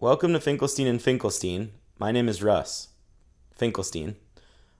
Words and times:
Welcome 0.00 0.32
to 0.34 0.38
Finkelstein 0.38 0.86
and 0.86 1.02
Finkelstein. 1.02 1.72
My 1.98 2.12
name 2.12 2.28
is 2.28 2.40
Russ 2.40 2.90
Finkelstein. 3.56 4.14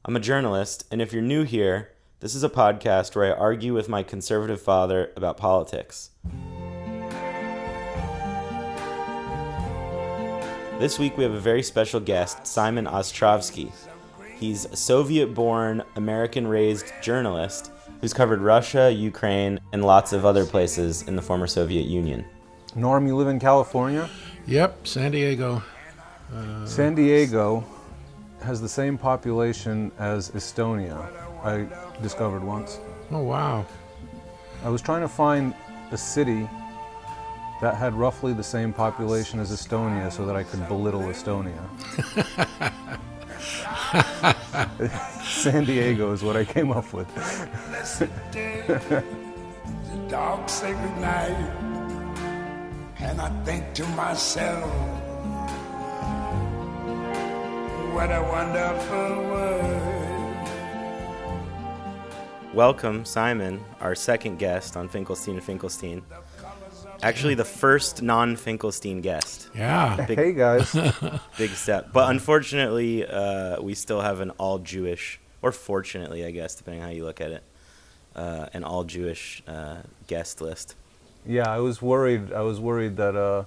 I'm 0.04 0.14
a 0.14 0.20
journalist, 0.20 0.86
and 0.92 1.02
if 1.02 1.12
you're 1.12 1.20
new 1.20 1.42
here, 1.42 1.90
this 2.20 2.36
is 2.36 2.44
a 2.44 2.48
podcast 2.48 3.16
where 3.16 3.34
I 3.34 3.36
argue 3.36 3.74
with 3.74 3.88
my 3.88 4.04
conservative 4.04 4.62
father 4.62 5.10
about 5.16 5.36
politics. 5.36 6.10
This 10.78 11.00
week 11.00 11.16
we 11.16 11.24
have 11.24 11.34
a 11.34 11.40
very 11.40 11.64
special 11.64 11.98
guest, 11.98 12.46
Simon 12.46 12.84
Ostrovsky. 12.84 13.72
He's 14.36 14.66
a 14.66 14.76
Soviet 14.76 15.34
born, 15.34 15.82
American 15.96 16.46
raised 16.46 16.92
journalist 17.02 17.72
who's 18.00 18.14
covered 18.14 18.40
Russia, 18.40 18.88
Ukraine, 18.88 19.58
and 19.72 19.84
lots 19.84 20.12
of 20.12 20.24
other 20.24 20.46
places 20.46 21.02
in 21.08 21.16
the 21.16 21.22
former 21.22 21.48
Soviet 21.48 21.86
Union. 21.86 22.24
Norm, 22.76 23.08
you 23.08 23.16
live 23.16 23.26
in 23.26 23.40
California? 23.40 24.08
Yep, 24.48 24.86
San 24.86 25.10
Diego. 25.10 25.62
Uh, 26.34 26.64
San 26.64 26.94
Diego 26.94 27.62
has 28.42 28.62
the 28.62 28.68
same 28.68 28.96
population 28.96 29.92
as 29.98 30.30
Estonia, 30.30 31.06
I 31.44 31.66
discovered 32.00 32.42
once. 32.42 32.80
Oh, 33.10 33.22
wow. 33.22 33.66
I 34.64 34.70
was 34.70 34.80
trying 34.80 35.02
to 35.02 35.08
find 35.08 35.54
a 35.90 35.98
city 35.98 36.48
that 37.60 37.74
had 37.74 37.92
roughly 37.92 38.32
the 38.32 38.42
same 38.42 38.72
population 38.72 39.38
as 39.38 39.52
Estonia 39.52 40.10
so 40.10 40.24
that 40.24 40.34
I 40.34 40.44
could 40.44 40.66
belittle 40.66 41.02
Estonia. 41.02 41.62
San 45.24 45.66
Diego 45.66 46.12
is 46.12 46.22
what 46.22 46.36
I 46.36 46.46
came 46.46 46.72
up 46.72 46.90
with. 46.94 47.06
And 53.00 53.20
I 53.20 53.28
think 53.44 53.72
to 53.74 53.86
myself, 53.88 54.64
what 57.94 58.10
a 58.10 58.22
wonderful 58.22 59.22
world. 59.28 59.84
Welcome, 62.54 63.04
Simon, 63.04 63.62
our 63.80 63.94
second 63.94 64.38
guest 64.38 64.76
on 64.76 64.88
Finkelstein 64.88 65.36
and 65.36 65.44
Finkelstein. 65.44 66.02
Actually, 67.02 67.34
the 67.34 67.44
first 67.44 68.02
non 68.02 68.34
Finkelstein 68.34 69.00
guest. 69.00 69.50
Yeah. 69.54 70.04
Big- 70.06 70.18
Hey 70.18 70.32
guys, 70.32 70.72
Big 71.38 71.50
step. 71.50 71.92
But 71.92 72.10
unfortunately, 72.10 73.06
uh, 73.06 73.62
we 73.62 73.74
still 73.74 74.00
have 74.00 74.20
an 74.20 74.30
all 74.32 74.58
Jewish, 74.58 75.20
or 75.40 75.52
fortunately, 75.52 76.24
I 76.24 76.32
guess, 76.32 76.56
depending 76.56 76.82
how 76.82 76.88
you 76.88 77.04
look 77.04 77.20
at 77.20 77.30
it, 77.30 77.42
uh, 78.16 78.46
an 78.52 78.64
all 78.64 78.82
Jewish 78.82 79.42
uh, 79.46 79.76
guest 80.08 80.40
list. 80.40 80.74
Yeah, 81.26 81.48
I 81.48 81.58
was 81.58 81.82
worried. 81.82 82.32
I 82.32 82.42
was 82.42 82.60
worried 82.60 82.96
that 82.96 83.16
uh, 83.16 83.44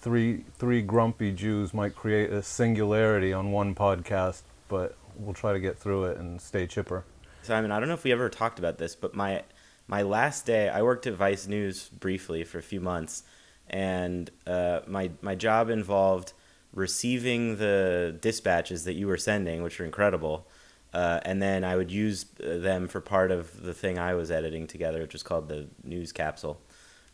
three 0.00 0.44
three 0.58 0.82
grumpy 0.82 1.32
Jews 1.32 1.72
might 1.72 1.94
create 1.94 2.30
a 2.30 2.42
singularity 2.42 3.32
on 3.32 3.52
one 3.52 3.74
podcast, 3.74 4.42
but 4.68 4.96
we'll 5.16 5.34
try 5.34 5.52
to 5.52 5.60
get 5.60 5.78
through 5.78 6.04
it 6.04 6.18
and 6.18 6.40
stay 6.40 6.66
chipper. 6.66 7.04
Simon, 7.42 7.70
I 7.70 7.78
don't 7.78 7.88
know 7.88 7.94
if 7.94 8.04
we 8.04 8.12
ever 8.12 8.28
talked 8.28 8.58
about 8.58 8.78
this, 8.78 8.94
but 8.94 9.14
my 9.14 9.42
my 9.86 10.02
last 10.02 10.46
day, 10.46 10.68
I 10.68 10.82
worked 10.82 11.06
at 11.06 11.14
Vice 11.14 11.46
News 11.46 11.88
briefly 11.88 12.44
for 12.44 12.58
a 12.58 12.62
few 12.62 12.80
months, 12.80 13.22
and 13.68 14.30
uh, 14.46 14.80
my 14.86 15.10
my 15.20 15.34
job 15.34 15.70
involved 15.70 16.32
receiving 16.72 17.56
the 17.56 18.16
dispatches 18.20 18.84
that 18.84 18.94
you 18.94 19.06
were 19.06 19.16
sending, 19.16 19.62
which 19.62 19.78
were 19.78 19.84
incredible, 19.84 20.48
uh, 20.92 21.20
and 21.24 21.40
then 21.40 21.64
I 21.64 21.76
would 21.76 21.90
use 21.90 22.26
uh, 22.42 22.58
them 22.58 22.88
for 22.88 23.00
part 23.00 23.30
of 23.30 23.62
the 23.62 23.74
thing 23.74 23.98
I 23.98 24.14
was 24.14 24.30
editing 24.30 24.66
together, 24.66 25.00
which 25.00 25.12
was 25.12 25.22
called 25.22 25.48
the 25.48 25.68
News 25.82 26.12
Capsule. 26.12 26.60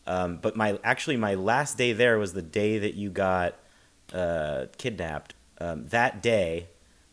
Um, 0.07 0.37
but 0.37 0.55
my 0.55 0.79
actually 0.83 1.17
my 1.17 1.35
last 1.35 1.77
day 1.77 1.93
there 1.93 2.17
was 2.17 2.33
the 2.33 2.41
day 2.41 2.79
that 2.79 2.95
you 2.95 3.09
got 3.09 3.55
uh, 4.13 4.65
kidnapped. 4.77 5.35
Um, 5.59 5.87
that 5.87 6.21
day, 6.21 6.67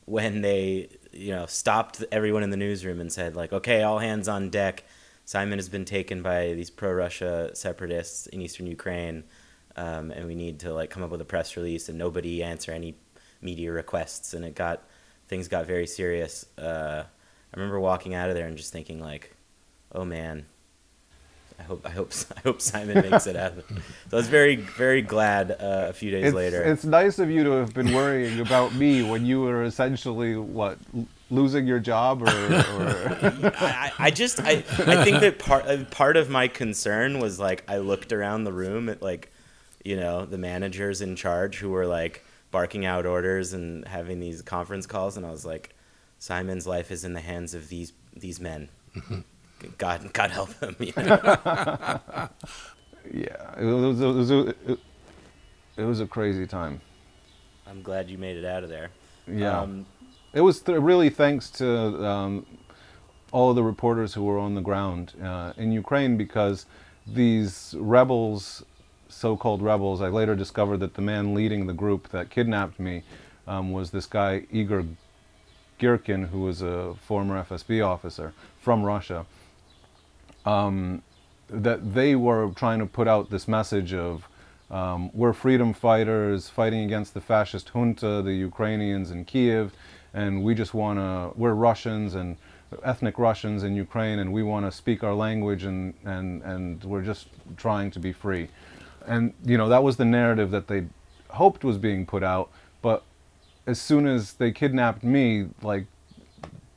when 0.05 0.41
they 0.41 0.89
you 1.13 1.33
know 1.33 1.47
stopped 1.47 2.03
everyone 2.11 2.43
in 2.43 2.51
the 2.51 2.57
newsroom 2.57 3.01
and 3.01 3.13
said 3.13 3.37
like, 3.37 3.53
okay, 3.53 3.83
all 3.83 3.99
hands 3.99 4.29
on 4.29 4.51
deck. 4.51 4.85
Simon 5.25 5.59
has 5.59 5.69
been 5.69 5.85
taken 5.85 6.23
by 6.23 6.55
these 6.55 6.71
pro-Russia 6.71 7.51
separatists 7.53 8.27
in 8.29 8.41
eastern 8.41 8.67
Ukraine, 8.67 9.25
um, 9.77 10.11
and 10.11 10.27
we 10.27 10.35
need 10.35 10.61
to 10.61 10.73
like 10.73 10.89
come 10.89 11.03
up 11.03 11.11
with 11.11 11.21
a 11.21 11.27
press 11.27 11.55
release. 11.55 11.91
And 11.91 11.99
nobody 11.99 12.43
answer 12.43 12.73
any 12.73 12.95
media 13.43 13.71
requests, 13.71 14.33
and 14.33 14.45
it 14.45 14.55
got 14.55 14.83
things 15.29 15.47
got 15.47 15.67
very 15.67 15.87
serious. 15.87 16.47
Uh, 16.57 17.05
I 17.05 17.57
remember 17.57 17.79
walking 17.79 18.15
out 18.15 18.31
of 18.31 18.35
there 18.35 18.47
and 18.47 18.57
just 18.57 18.73
thinking 18.73 19.01
like, 19.01 19.35
oh 19.93 20.05
man, 20.05 20.47
I 21.59 21.63
hope 21.65 21.85
I 21.87 21.91
hope 21.91 22.13
I 22.37 22.41
hope 22.41 22.61
Simon 22.61 23.09
makes 23.11 23.27
it 23.27 23.37
out. 23.37 23.55
So 23.69 23.75
I 24.13 24.17
was 24.17 24.29
very 24.29 24.57
very 24.57 25.03
glad 25.03 25.51
uh, 25.53 25.87
a 25.89 25.93
few 25.93 26.11
days 26.11 26.27
It's, 26.27 26.35
later. 26.35 26.63
it's 26.63 26.85
nice 26.85 27.19
of 27.19 27.31
you 27.31 27.45
to 27.45 27.51
have 27.53 27.75
been 27.75 27.93
worrying 27.93 28.41
about 28.41 28.75
me 28.75 29.03
when 29.03 29.27
you 29.27 29.41
were 29.43 29.65
essentially 29.65 30.37
what 30.37 30.79
l- 30.95 31.07
losing 31.31 31.67
your 31.67 31.79
job 31.81 32.23
or, 32.23 32.27
or 32.29 32.31
I, 33.59 33.93
I 33.99 34.11
just 34.11 34.41
I, 34.41 34.53
I 34.53 35.05
think 35.05 35.21
that 35.21 35.39
part 35.39 35.67
uh, 35.67 35.85
part 35.91 36.17
of 36.17 36.31
my 36.31 36.49
concern 36.49 37.19
was 37.21 37.39
like 37.39 37.65
I 37.69 37.79
looked 37.79 38.13
around 38.13 38.45
the 38.45 38.53
room 38.53 38.89
at 38.89 39.03
like 39.03 39.31
you 39.85 39.97
know 39.97 40.25
the 40.27 40.39
managers 40.39 41.01
in 41.03 41.17
charge 41.17 41.59
who 41.59 41.71
were 41.71 41.87
like 41.87 42.25
barking 42.51 42.87
out 42.87 43.05
orders 43.05 43.53
and 43.53 43.87
having 43.87 44.21
these 44.21 44.41
conference 44.43 44.87
calls 44.87 45.17
and 45.19 45.27
I 45.27 45.31
was 45.31 45.45
like 45.45 45.75
Simon's 46.19 46.67
life 46.67 46.91
is 46.91 47.05
in 47.05 47.13
the 47.13 47.21
hands 47.21 47.53
of 47.53 47.69
these 47.69 47.93
these 48.17 48.41
men. 48.41 48.69
God 49.79 50.13
God 50.13 50.31
help 50.31 50.51
them. 50.61 50.77
You 50.79 50.93
know? 50.97 51.09
yeah, 53.13 53.61
it 53.61 53.65
was, 53.65 54.01
it 54.01 54.07
was 54.07 54.31
a, 54.31 54.41
it, 54.49 54.79
it 55.77 55.83
was 55.85 56.01
a 56.01 56.07
crazy 56.07 56.47
time. 56.47 56.81
I'm 57.67 57.83
glad 57.83 58.09
you 58.09 58.19
made 58.19 58.37
it 58.37 58.45
out 58.45 58.65
of 58.65 58.71
there. 58.71 58.91
Yeah, 59.27 59.61
Um, 59.61 59.87
it 60.33 60.41
was 60.41 60.61
th- 60.61 60.79
really 60.79 61.11
thanks 61.11 61.51
to 61.53 62.05
um, 62.05 62.47
all 63.31 63.51
of 63.51 63.57
the 63.57 63.63
reporters 63.63 64.15
who 64.15 64.25
were 64.25 64.39
on 64.39 64.55
the 64.55 64.61
ground 64.61 65.13
uh, 65.23 65.53
in 65.57 65.71
Ukraine 65.73 66.17
because 66.17 66.67
these 67.07 67.75
rebels, 67.79 68.65
so-called 69.09 69.63
rebels, 69.63 70.01
I 70.01 70.09
later 70.09 70.35
discovered 70.35 70.79
that 70.79 70.95
the 70.95 71.03
man 71.03 71.35
leading 71.35 71.67
the 71.67 71.73
group 71.75 72.09
that 72.09 72.31
kidnapped 72.31 72.79
me 72.81 73.03
um, 73.47 73.73
was 73.73 73.91
this 73.91 74.07
guy 74.07 74.47
Igor 74.51 74.85
Girkin, 75.79 76.29
who 76.29 76.41
was 76.41 76.63
a 76.63 76.95
former 77.07 77.43
FSB 77.43 77.87
officer 77.87 78.33
from 78.61 78.83
Russia. 78.83 79.27
Um, 80.45 81.03
that 81.51 81.95
they 81.95 82.15
were 82.15 82.51
trying 82.51 82.79
to 82.79 82.87
put 82.87 83.09
out 83.09 83.31
this 83.31 83.49
message 83.49 83.95
of 83.95 84.29
um, 84.71 85.11
we're 85.15 85.33
freedom 85.33 85.73
fighters 85.73 86.49
fighting 86.49 86.85
against 86.85 87.15
the 87.15 87.21
fascist 87.21 87.71
junta, 87.71 88.23
the 88.23 88.35
Ukrainians 88.35 89.11
in 89.11 89.25
Kiev, 89.25 89.73
and 90.13 90.45
we 90.45 90.55
just 90.55 90.75
want 90.75 90.99
to, 90.99 91.33
we're 91.39 91.55
Russians 91.55 92.15
and 92.15 92.37
ethnic 92.85 93.19
Russians 93.19 93.63
in 93.63 93.75
Ukraine, 93.75 94.19
and 94.19 94.31
we 94.33 94.43
want 94.43 94.67
to 94.67 94.73
speak 94.73 95.03
our 95.03 95.15
language, 95.15 95.65
and, 95.65 95.95
and, 96.05 96.43
and 96.43 96.85
we're 96.85 97.03
just 97.03 97.29
trying 97.57 97.91
to 97.93 97.99
be 97.99 98.13
free. 98.13 98.49
And, 99.07 99.33
you 99.43 99.57
know, 99.57 99.71
that 99.71 99.83
was 99.83 99.97
the 99.97 100.05
narrative 100.05 100.51
that 100.51 100.69
they 100.69 100.85
hoped 101.31 101.65
was 101.65 101.79
being 101.79 102.05
put 102.05 102.23
out, 102.23 102.51
but 102.83 103.05
as 103.67 103.81
soon 103.81 104.07
as 104.07 104.35
they 104.35 104.53
kidnapped 104.53 105.03
me, 105.03 105.49
like 105.63 105.87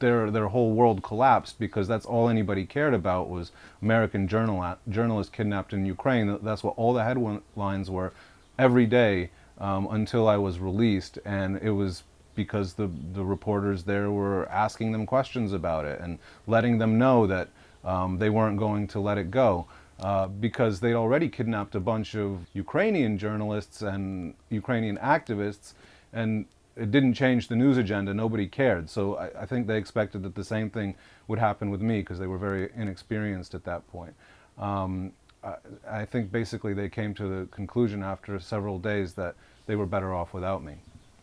their 0.02 0.30
their 0.30 0.48
whole 0.48 0.74
world 0.74 1.02
collapsed 1.02 1.58
because 1.60 1.88
that's 1.88 2.06
all 2.06 2.28
anybody 2.28 2.66
cared 2.66 2.94
about 2.94 3.30
was 3.30 3.52
American 3.82 4.28
journal 4.28 4.76
journalists 4.90 5.34
kidnapped 5.34 5.74
in 5.74 5.86
Ukraine. 5.86 6.38
That's 6.44 6.64
what 6.64 6.74
all 6.78 6.94
the 6.94 7.04
headlines 7.04 7.90
were 7.90 8.12
every 8.60 8.86
day 8.86 9.30
um, 9.60 9.88
until 9.92 10.28
I 10.28 10.38
was 10.38 10.60
released, 10.60 11.20
and 11.24 11.58
it 11.62 11.72
was 11.72 12.04
because 12.36 12.74
the 12.74 12.90
the 13.14 13.24
reporters 13.24 13.84
there 13.84 14.12
were 14.12 14.50
asking 14.50 14.92
them 14.92 15.06
questions 15.06 15.54
about 15.54 15.86
it 15.86 16.00
and 16.02 16.20
letting 16.48 16.78
them 16.78 16.98
know 16.98 17.28
that 17.28 17.48
um, 17.86 18.18
they 18.18 18.30
weren't 18.30 18.58
going 18.58 18.88
to 18.88 19.00
let 19.00 19.18
it 19.18 19.32
go. 19.32 19.68
Uh, 20.00 20.28
because 20.28 20.80
they'd 20.80 20.96
already 20.96 21.30
kidnapped 21.30 21.76
a 21.76 21.80
bunch 21.80 22.16
of 22.16 22.48
Ukrainian 22.54 23.20
journalists 23.20 23.84
and 23.84 24.34
Ukrainian 24.50 24.98
activists, 24.98 25.74
and 26.12 26.48
it 26.76 26.92
didn't 26.92 27.14
change 27.14 27.48
the 27.48 27.56
news 27.56 27.78
agenda. 27.78 28.14
Nobody 28.14 28.48
cared. 28.48 28.90
So 28.90 29.16
I, 29.18 29.42
I 29.42 29.46
think 29.46 29.68
they 29.68 29.78
expected 29.78 30.24
that 30.24 30.36
the 30.36 30.44
same 30.44 30.70
thing 30.70 30.96
would 31.28 31.40
happen 31.40 31.70
with 31.70 31.82
me 31.82 32.00
because 32.00 32.20
they 32.20 32.28
were 32.28 32.38
very 32.38 32.70
inexperienced 32.76 33.54
at 33.54 33.64
that 33.66 33.88
point. 33.92 34.14
Um, 34.58 35.14
I, 35.44 35.56
I 35.90 36.06
think 36.06 36.32
basically 36.32 36.74
they 36.74 36.90
came 36.90 37.14
to 37.16 37.28
the 37.28 37.46
conclusion 37.48 38.04
after 38.04 38.40
several 38.40 38.80
days 38.80 39.14
that 39.14 39.36
they 39.66 39.76
were 39.76 39.86
better 39.86 40.14
off 40.14 40.34
without 40.34 40.64
me. 40.64 40.76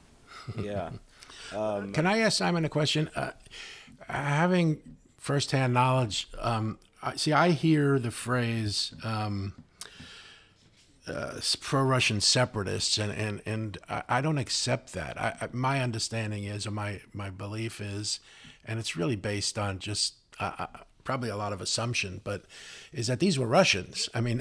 yeah. 0.61 0.91
Can 1.51 2.07
I 2.07 2.19
ask 2.19 2.39
Simon 2.39 2.65
a 2.65 2.69
question? 2.69 3.11
Uh, 3.17 3.31
having 4.09 4.79
firsthand 5.17 5.75
knowledge, 5.75 6.29
um, 6.39 6.79
I- 7.03 7.17
see, 7.17 7.33
I 7.33 7.51
hear 7.51 7.99
the 7.99 8.11
phrase 8.11 8.95
um, 9.03 9.55
uh, 11.09 11.41
pro-Russian 11.61 12.21
separatists, 12.21 12.99
and 12.99 13.13
and 13.13 13.43
and 13.47 13.79
I, 14.09 14.21
don't 14.21 14.39
accept 14.39 14.93
that. 14.95 15.19
I, 15.21 15.35
I, 15.43 15.49
my 15.53 15.81
understanding 15.81 16.45
is, 16.45 16.67
or 16.67 16.71
my 16.71 17.01
my 17.13 17.31
belief 17.31 17.81
is, 17.81 18.21
and 18.65 18.79
it's 18.79 18.97
really 18.97 19.17
based 19.17 19.59
on 19.59 19.79
just 19.79 20.15
uh, 20.41 20.53
uh, 20.59 20.67
probably 21.05 21.31
a 21.31 21.37
lot 21.37 21.53
of 21.53 21.61
assumption, 21.61 22.21
but 22.23 22.43
is 22.93 23.07
that 23.07 23.19
these 23.21 23.39
were 23.39 23.47
Russians. 23.47 24.09
I 24.15 24.21
mean, 24.21 24.41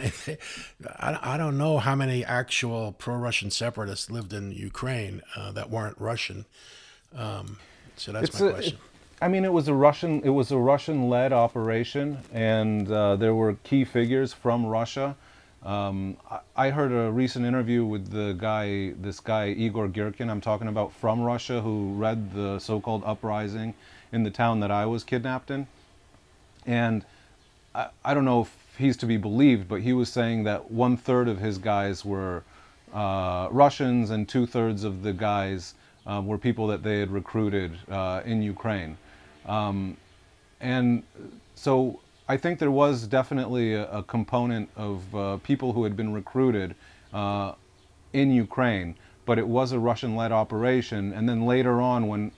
I, 0.99 1.17
I 1.21 1.37
don't 1.37 1.57
know 1.57 1.77
how 1.77 1.95
many 1.95 2.25
actual 2.25 2.91
pro-Russian 2.91 3.51
separatists 3.51 4.09
lived 4.11 4.33
in 4.33 4.51
Ukraine 4.51 5.21
uh, 5.35 5.51
that 5.53 5.69
weren't 5.69 5.97
Russian. 5.99 6.45
Um, 7.15 7.57
so 7.95 8.11
that's 8.11 8.29
It's 8.29 8.39
my 8.41 8.47
a- 8.47 8.51
question. 8.53 8.73
it- 8.75 8.81
I 9.19 9.27
mean, 9.29 9.45
it 9.45 9.51
was 9.51 9.67
a 9.67 9.73
Russian. 9.73 10.21
It 10.23 10.29
was 10.29 10.51
a 10.51 10.57
Russian-led 10.59 11.33
operation, 11.33 12.19
and 12.31 12.91
uh, 12.91 13.15
there 13.15 13.33
were 13.33 13.53
key 13.63 13.83
figures 13.83 14.31
from 14.31 14.63
Russia. 14.67 15.15
Um, 15.67 16.15
I, 16.55 16.69
heard 16.69 16.93
a 16.93 17.11
recent 17.11 17.45
interview 17.45 17.83
with 17.83 18.09
the 18.09 18.37
guy, 18.39 18.93
this 19.01 19.19
guy 19.19 19.49
Igor 19.49 19.89
Girkin. 19.89 20.29
I'm 20.29 20.39
talking 20.39 20.69
about 20.69 20.93
from 20.93 21.19
Russia, 21.19 21.59
who 21.59 21.91
read 21.95 22.33
the 22.33 22.57
so-called 22.59 23.03
uprising 23.05 23.73
in 24.13 24.23
the 24.23 24.31
town 24.31 24.61
that 24.61 24.71
I 24.71 24.85
was 24.85 25.03
kidnapped 25.03 25.51
in, 25.51 25.67
and 26.65 27.03
I, 27.75 27.89
I 28.05 28.13
don't 28.13 28.23
know 28.23 28.43
if 28.43 28.55
he's 28.77 28.95
to 28.97 29.05
be 29.05 29.17
believed, 29.17 29.67
but 29.67 29.81
he 29.81 29.91
was 29.91 30.07
saying 30.07 30.45
that 30.45 30.71
one 30.71 30.95
third 30.95 31.27
of 31.27 31.39
his 31.39 31.57
guys 31.57 32.05
were 32.05 32.43
uh, 32.93 33.49
Russians 33.51 34.09
and 34.09 34.29
two 34.29 34.45
thirds 34.45 34.85
of 34.85 35.03
the 35.03 35.11
guys 35.11 35.73
uh, 36.05 36.21
were 36.23 36.37
people 36.37 36.67
that 36.67 36.81
they 36.81 37.01
had 37.01 37.11
recruited 37.11 37.77
uh, 37.91 38.21
in 38.23 38.41
Ukraine. 38.41 38.97
Um, 39.45 39.97
and 40.61 41.03
so 41.55 41.99
I 42.29 42.37
think 42.37 42.59
there 42.59 42.71
was 42.71 43.07
definitely 43.07 43.73
a, 43.73 43.89
a 43.89 44.03
component 44.03 44.69
of 44.75 45.15
uh, 45.15 45.37
people 45.37 45.73
who 45.73 45.83
had 45.83 45.95
been 45.95 46.13
recruited 46.13 46.75
uh, 47.13 47.53
in 48.11 48.31
Ukraine, 48.31 48.95
but 49.25 49.39
it 49.39 49.47
was 49.47 49.71
a 49.71 49.79
Russian 49.79 50.15
led 50.15 50.31
operation. 50.31 51.13
And 51.13 51.27
then 51.27 51.45
later 51.45 51.79
on, 51.79 52.07
when 52.07 52.31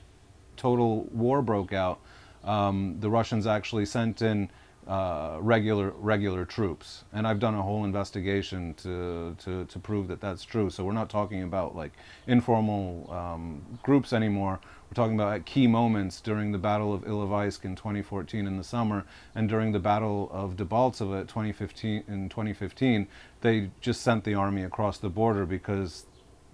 total 0.57 1.06
war 1.06 1.41
broke 1.41 1.74
out, 1.74 2.00
um, 2.44 2.97
the 3.00 3.09
Russians 3.09 3.47
actually 3.47 3.86
sent 3.86 4.21
in 4.21 4.50
uh, 4.88 5.38
regular 5.39 5.91
regular 5.91 6.45
troops, 6.45 7.03
and 7.13 7.27
I've 7.27 7.39
done 7.39 7.53
a 7.53 7.62
whole 7.62 7.83
investigation 7.83 8.74
to, 8.75 9.36
to 9.38 9.65
to 9.65 9.80
prove 9.80 10.07
that 10.07 10.19
that's 10.19 10.44
true. 10.44 10.71
So 10.71 10.83
we're 10.83 10.94
not 10.94 11.09
talking 11.09 11.44
about 11.44 11.75
like 11.75 11.91
informal 12.25 13.12
um, 13.13 13.62
groups 13.83 14.13
anymore. 14.13 14.59
We're 14.89 14.95
talking 14.95 15.15
about 15.15 15.33
at 15.33 15.45
key 15.45 15.68
moments 15.68 16.19
during 16.19 16.51
the 16.51 16.57
Battle 16.57 16.94
of 16.94 17.03
Ilovaisk 17.03 17.63
in 17.63 17.75
2014 17.75 18.47
in 18.47 18.57
the 18.57 18.63
summer, 18.63 19.06
and 19.36 19.47
during 19.47 19.71
the 19.71 19.80
Battle 19.80 20.30
of 20.31 20.56
Debaltseve 20.56 21.27
2015 21.27 22.06
in 22.07 22.27
2015, 22.27 23.07
they 23.41 23.69
just 23.81 24.01
sent 24.01 24.24
the 24.24 24.33
army 24.33 24.63
across 24.63 24.97
the 24.97 25.09
border 25.09 25.45
because 25.45 26.07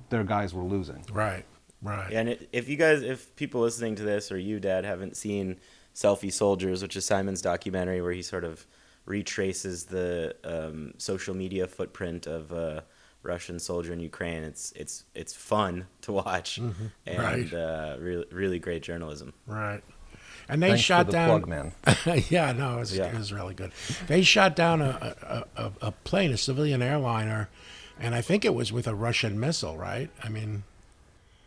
their 0.10 0.26
guys 0.26 0.54
were 0.54 0.64
losing. 0.64 1.06
Right, 1.14 1.46
right. 1.82 2.12
And 2.12 2.38
if 2.52 2.68
you 2.68 2.76
guys, 2.76 3.04
if 3.04 3.34
people 3.38 3.62
listening 3.62 3.96
to 3.96 4.04
this 4.04 4.30
or 4.34 4.38
you, 4.38 4.60
Dad, 4.60 4.84
haven't 4.84 5.16
seen 5.16 5.58
Selfie 5.94 6.34
Soldiers, 6.34 6.82
which 6.82 6.98
is 6.98 7.06
Simon's 7.06 7.42
documentary 7.42 8.02
where 8.02 8.12
he 8.12 8.22
sort 8.22 8.44
of 8.44 8.68
retraces 9.06 9.86
the 9.86 10.36
um, 10.44 10.94
social 10.98 11.34
media 11.34 11.68
footprint 11.68 12.28
of 12.28 12.52
a 12.52 12.84
Russian 13.25 13.60
soldier 13.60 13.92
in 13.94 14.00
Ukraine, 14.00 14.44
it's 14.44 14.72
it's 14.75 15.04
it's 15.13 15.33
fun 15.33 15.88
to 16.01 16.12
watch 16.13 16.57
and 16.57 16.74
Mm-hmm. 17.07 17.19
Right. 17.22 17.54
uh, 17.54 17.95
really 18.00 18.25
really 18.31 18.60
great 18.60 18.83
journalism. 18.83 19.33
Right. 19.48 19.81
And 20.48 20.62
they 20.62 20.68
Thanks 20.69 20.81
for 20.83 20.86
shot 20.86 21.06
the 21.07 21.12
down. 21.13 21.30
plug, 21.42 21.48
man. 21.50 21.72
yeah, 22.30 22.51
no, 22.51 22.75
it 22.77 22.80
was, 22.81 22.95
Yeah. 22.95 23.06
it 23.07 23.18
was 23.18 23.33
really 23.33 23.56
good. 23.56 23.72
They 24.06 24.22
shot 24.22 24.56
down 24.56 24.80
a, 24.80 25.16
a, 25.57 25.63
a, 25.63 25.72
a 25.81 25.92
plane, 25.92 26.31
a 26.31 26.38
civilian 26.38 26.83
airliner, 26.83 27.50
and 28.00 28.13
I 28.13 28.22
think 28.22 28.45
it 28.45 28.54
was 28.54 28.72
with 28.72 28.86
a 28.88 28.94
Russian 28.94 29.39
missile, 29.39 29.75
right? 29.75 30.12
I 30.24 30.30
mean, 30.30 30.63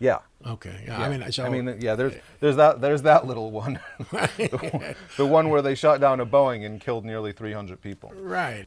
Yeah. 0.01 0.19
okay. 0.45 0.83
Yeah, 0.85 1.01
I 1.01 1.09
mean, 1.17 1.31
so 1.31 1.45
I 1.45 1.49
mean, 1.49 1.77
yeah. 1.81 1.95
There's 1.95 2.15
there's 2.41 2.57
that 2.57 2.81
there's 2.81 3.03
that 3.03 3.25
little 3.25 3.53
one, 3.53 3.79
the, 4.11 4.59
one 4.73 4.95
the 5.17 5.27
one 5.27 5.49
where 5.49 5.63
they 5.63 5.77
shot 5.77 6.01
down 6.01 6.19
a 6.19 6.27
Boeing 6.27 6.67
and 6.67 6.81
killed 6.81 7.05
nearly 7.05 7.31
300 7.33 7.81
people. 7.81 8.13
right. 8.17 8.67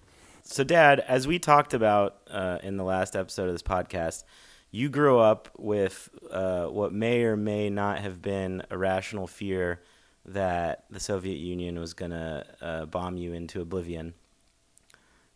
So, 0.52 0.66
Dad, 0.66 1.00
as 1.00 1.30
we 1.30 1.40
talked 1.40 1.74
about 1.74 2.18
uh, 2.30 2.58
in 2.62 2.76
the 2.76 2.84
last 2.84 3.16
episode 3.16 3.48
of 3.48 3.54
this 3.54 3.62
podcast, 3.62 4.26
you 4.70 4.90
grew 4.90 5.18
up 5.18 5.48
with 5.58 6.10
uh, 6.30 6.66
what 6.66 6.92
may 6.92 7.24
or 7.24 7.38
may 7.38 7.70
not 7.70 8.00
have 8.00 8.22
been 8.22 8.62
a 8.70 8.78
rational 8.78 9.28
fear 9.28 9.82
that 10.26 10.84
the 10.90 11.00
Soviet 11.00 11.38
Union 11.38 11.80
was 11.80 11.94
going 11.94 12.12
to 12.12 12.46
uh, 12.60 12.86
bomb 12.88 13.16
you 13.16 13.32
into 13.32 13.62
oblivion 13.62 14.14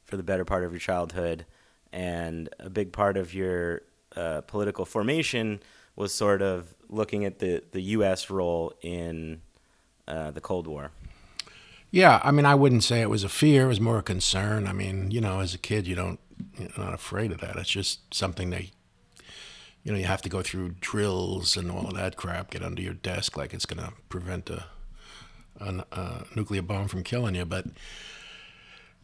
for 0.04 0.18
the 0.18 0.24
better 0.24 0.44
part 0.44 0.66
of 0.66 0.74
your 0.74 0.82
childhood. 0.82 1.46
And 1.94 2.50
a 2.60 2.70
big 2.70 2.92
part 2.92 3.16
of 3.16 3.34
your 3.34 3.84
uh, 4.18 4.42
political 4.42 4.84
formation 4.84 5.62
was 5.96 6.14
sort 6.14 6.42
of 6.42 6.76
looking 6.90 7.24
at 7.24 7.40
the, 7.40 7.64
the 7.72 7.82
U.S. 7.82 8.30
role 8.30 8.74
in 8.82 9.40
uh, 10.10 10.32
the 10.32 10.42
Cold 10.42 10.68
War. 10.68 10.92
Yeah, 11.96 12.20
I 12.26 12.32
mean, 12.32 12.46
I 12.46 12.56
wouldn't 12.56 12.84
say 12.84 13.00
it 13.00 13.10
was 13.10 13.24
a 13.24 13.30
fear; 13.30 13.64
it 13.64 13.68
was 13.70 13.80
more 13.80 14.00
a 14.00 14.04
concern. 14.04 14.68
I 14.68 14.74
mean, 14.74 15.12
you 15.12 15.22
know, 15.22 15.40
as 15.40 15.54
a 15.54 15.58
kid, 15.58 15.88
you 15.88 15.96
don't, 15.96 16.20
you're 16.60 16.68
not 16.78 16.94
afraid 16.94 17.32
of 17.32 17.40
that. 17.40 17.56
It's 17.56 17.70
just 17.70 18.14
something 18.14 18.50
that, 18.50 18.64
you 19.82 19.94
know, 19.94 19.98
you 19.98 20.04
have 20.04 20.22
to 20.24 20.28
go 20.28 20.42
through 20.42 20.76
drills 20.82 21.56
and 21.56 21.72
all 21.72 21.88
of 21.88 21.96
that 21.96 22.18
crap. 22.18 22.52
Get 22.52 22.64
under 22.64 22.82
your 22.82 22.96
desk 22.96 23.38
like 23.38 23.54
it's 23.54 23.66
going 23.66 23.82
to 23.82 23.94
prevent 24.10 24.50
a, 24.50 24.66
a, 25.62 25.86
a 25.94 26.26
nuclear 26.36 26.62
bomb 26.62 26.90
from 26.90 27.02
killing 27.02 27.34
you. 27.34 27.46
But 27.46 27.68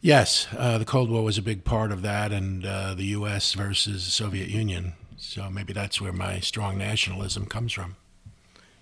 yes, 0.02 0.46
uh, 0.54 0.76
the 0.76 0.84
Cold 0.84 1.08
War 1.08 1.24
was 1.24 1.38
a 1.38 1.42
big 1.42 1.64
part 1.64 1.92
of 1.92 2.02
that, 2.02 2.30
and 2.30 2.66
uh, 2.66 2.92
the 2.92 3.06
U.S. 3.06 3.54
versus 3.54 4.04
the 4.04 4.10
Soviet 4.10 4.50
Union. 4.50 4.92
So 5.16 5.48
maybe 5.48 5.72
that's 5.72 5.98
where 5.98 6.12
my 6.12 6.40
strong 6.40 6.76
nationalism 6.76 7.46
comes 7.46 7.72
from. 7.72 7.96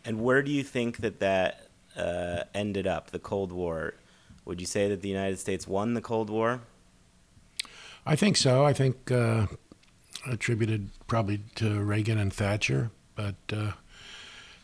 And 0.05 0.21
where 0.21 0.43
do 0.43 0.51
you 0.51 0.65
think 0.65 0.97
that 0.97 1.21
that 1.21 1.70
uh, 2.01 2.45
ended 2.55 2.87
up, 2.87 3.11
the 3.11 3.19
Cold 3.19 3.53
War? 3.53 3.95
Would 4.45 4.61
you 4.61 4.67
say 4.67 4.89
that 4.89 5.03
the 5.03 5.09
United 5.09 5.39
States 5.39 5.67
won 5.69 5.95
the 5.95 6.01
Cold 6.01 6.31
War? 6.31 6.61
I 8.07 8.17
think 8.17 8.37
so. 8.37 8.65
I 8.65 8.73
think 8.73 9.11
uh, 9.11 9.47
attributed 10.29 10.91
probably 11.07 11.43
to 11.57 11.81
Reagan 11.81 12.19
and 12.19 12.33
Thatcher, 12.33 12.91
but 13.15 13.37
uh, 13.53 13.73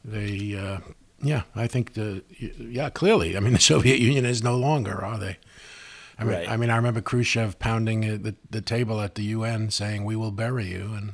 they, 0.04 0.56
uh, 0.56 0.78
yeah, 1.22 1.42
I 1.54 1.66
think 1.66 1.94
the, 1.94 2.22
yeah, 2.58 2.90
clearly. 2.90 3.36
I 3.36 3.40
mean, 3.40 3.52
the 3.52 3.60
Soviet 3.72 3.98
Union 3.98 4.24
is 4.24 4.42
no 4.42 4.56
longer, 4.56 5.04
are 5.04 5.18
they? 5.18 5.36
I 6.18 6.24
mean, 6.24 6.34
Right. 6.34 6.48
I 6.48 6.56
mean, 6.56 6.70
I 6.70 6.76
remember 6.76 7.02
Khrushchev 7.02 7.58
pounding 7.58 8.04
uh, 8.08 8.18
the 8.18 8.34
the 8.50 8.62
table 8.62 9.02
at 9.02 9.16
the 9.16 9.22
UN, 9.24 9.70
saying, 9.70 10.04
"We 10.04 10.16
will 10.16 10.30
bury 10.30 10.66
you," 10.66 10.94
and 10.94 11.12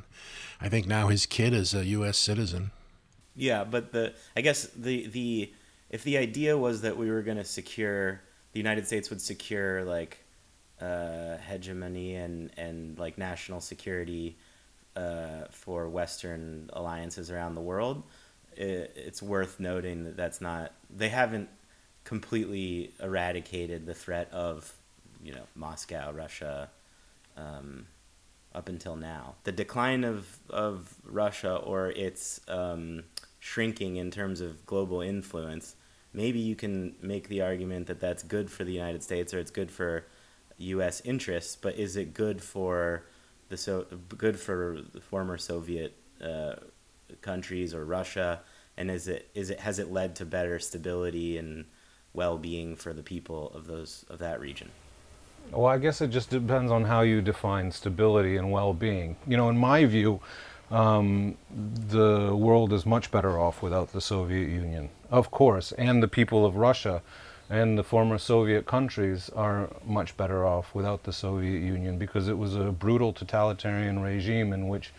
I 0.61 0.69
think 0.69 0.87
now 0.87 1.09
his 1.09 1.25
kid 1.25 1.53
is 1.53 1.73
a 1.73 1.85
U.S. 1.85 2.17
citizen. 2.17 2.71
Yeah, 3.35 3.65
but 3.65 3.91
the 3.91 4.13
I 4.37 4.41
guess 4.41 4.63
the 4.67 5.07
the 5.07 5.53
if 5.93 6.03
the 6.03 6.17
idea 6.17 6.57
was 6.57 6.81
that 6.81 6.97
we 6.97 7.11
were 7.11 7.21
going 7.21 7.37
to 7.37 7.45
secure 7.45 8.19
the 8.51 8.59
United 8.59 8.87
States 8.87 9.11
would 9.11 9.21
secure 9.21 9.85
like 9.85 10.17
uh, 10.81 11.37
hegemony 11.37 12.15
and 12.15 12.49
and 12.57 12.97
like 12.97 13.19
national 13.19 13.61
security 13.61 14.35
uh, 14.95 15.45
for 15.51 15.87
Western 15.87 16.71
alliances 16.73 17.29
around 17.29 17.53
the 17.53 17.61
world, 17.61 18.01
it, 18.57 18.91
it's 18.95 19.21
worth 19.21 19.59
noting 19.59 20.03
that 20.05 20.17
that's 20.17 20.41
not 20.41 20.71
they 20.89 21.09
haven't 21.09 21.47
completely 22.05 22.91
eradicated 22.99 23.85
the 23.85 23.93
threat 23.93 24.31
of 24.33 24.73
you 25.23 25.31
know 25.31 25.43
Moscow, 25.53 26.11
Russia, 26.11 26.71
um, 27.37 27.85
up 28.55 28.67
until 28.67 28.95
now. 28.95 29.35
The 29.43 29.51
decline 29.51 30.03
of 30.03 30.39
of 30.49 30.95
Russia 31.05 31.55
or 31.55 31.91
its 31.91 32.41
um, 32.47 33.03
shrinking 33.39 33.97
in 33.97 34.09
terms 34.09 34.41
of 34.41 34.65
global 34.65 34.99
influence. 34.99 35.75
Maybe 36.13 36.39
you 36.39 36.55
can 36.55 36.95
make 37.01 37.27
the 37.27 37.41
argument 37.41 37.87
that 37.87 37.99
that's 37.99 38.23
good 38.23 38.51
for 38.51 38.63
the 38.63 38.71
United 38.71 39.01
States 39.01 39.33
or 39.33 39.39
it's 39.39 39.51
good 39.51 39.71
for 39.71 40.05
U.S. 40.57 41.01
interests, 41.03 41.55
but 41.55 41.75
is 41.75 41.95
it 41.95 42.13
good 42.13 42.41
for 42.41 43.05
the 43.49 43.57
so 43.57 43.85
good 44.17 44.39
for 44.39 44.79
former 45.09 45.37
Soviet 45.37 45.95
uh, 46.21 46.55
countries 47.21 47.73
or 47.73 47.85
Russia? 47.85 48.41
And 48.77 48.89
is 48.89 49.07
it 49.07 49.29
is 49.33 49.49
it 49.49 49.59
has 49.59 49.79
it 49.79 49.91
led 49.91 50.15
to 50.17 50.25
better 50.25 50.59
stability 50.59 51.37
and 51.37 51.65
well-being 52.13 52.75
for 52.75 52.93
the 52.93 53.03
people 53.03 53.51
of 53.53 53.65
those 53.67 54.05
of 54.09 54.19
that 54.19 54.39
region? 54.39 54.69
Well, 55.51 55.65
I 55.65 55.77
guess 55.77 56.01
it 56.01 56.09
just 56.09 56.29
depends 56.29 56.71
on 56.71 56.85
how 56.85 57.01
you 57.01 57.21
define 57.21 57.71
stability 57.71 58.37
and 58.37 58.51
well-being. 58.51 59.17
You 59.27 59.35
know, 59.35 59.49
in 59.49 59.57
my 59.57 59.83
view, 59.85 60.21
um, 60.73 61.37
the 61.89 62.35
world 62.35 62.73
is 62.73 62.83
much 62.83 63.11
better 63.11 63.39
off 63.39 63.61
without 63.61 63.93
the 63.93 64.01
Soviet 64.01 64.49
Union, 64.49 64.89
of 65.11 65.29
course, 65.29 65.71
and 65.73 66.01
the 66.01 66.07
people 66.07 66.45
of 66.45 66.55
Russia 66.55 67.03
and 67.47 67.77
the 67.77 67.83
former 67.83 68.17
Soviet 68.17 68.65
countries 68.65 69.29
are 69.35 69.69
much 69.85 70.17
better 70.17 70.45
off 70.45 70.73
without 70.73 71.03
the 71.03 71.13
Soviet 71.13 71.59
Union 71.59 71.99
because 71.99 72.27
it 72.27 72.37
was 72.37 72.55
a 72.55 72.71
brutal 72.71 73.13
totalitarian 73.13 74.01
regime 74.01 74.51
in 74.51 74.67
which, 74.67 74.91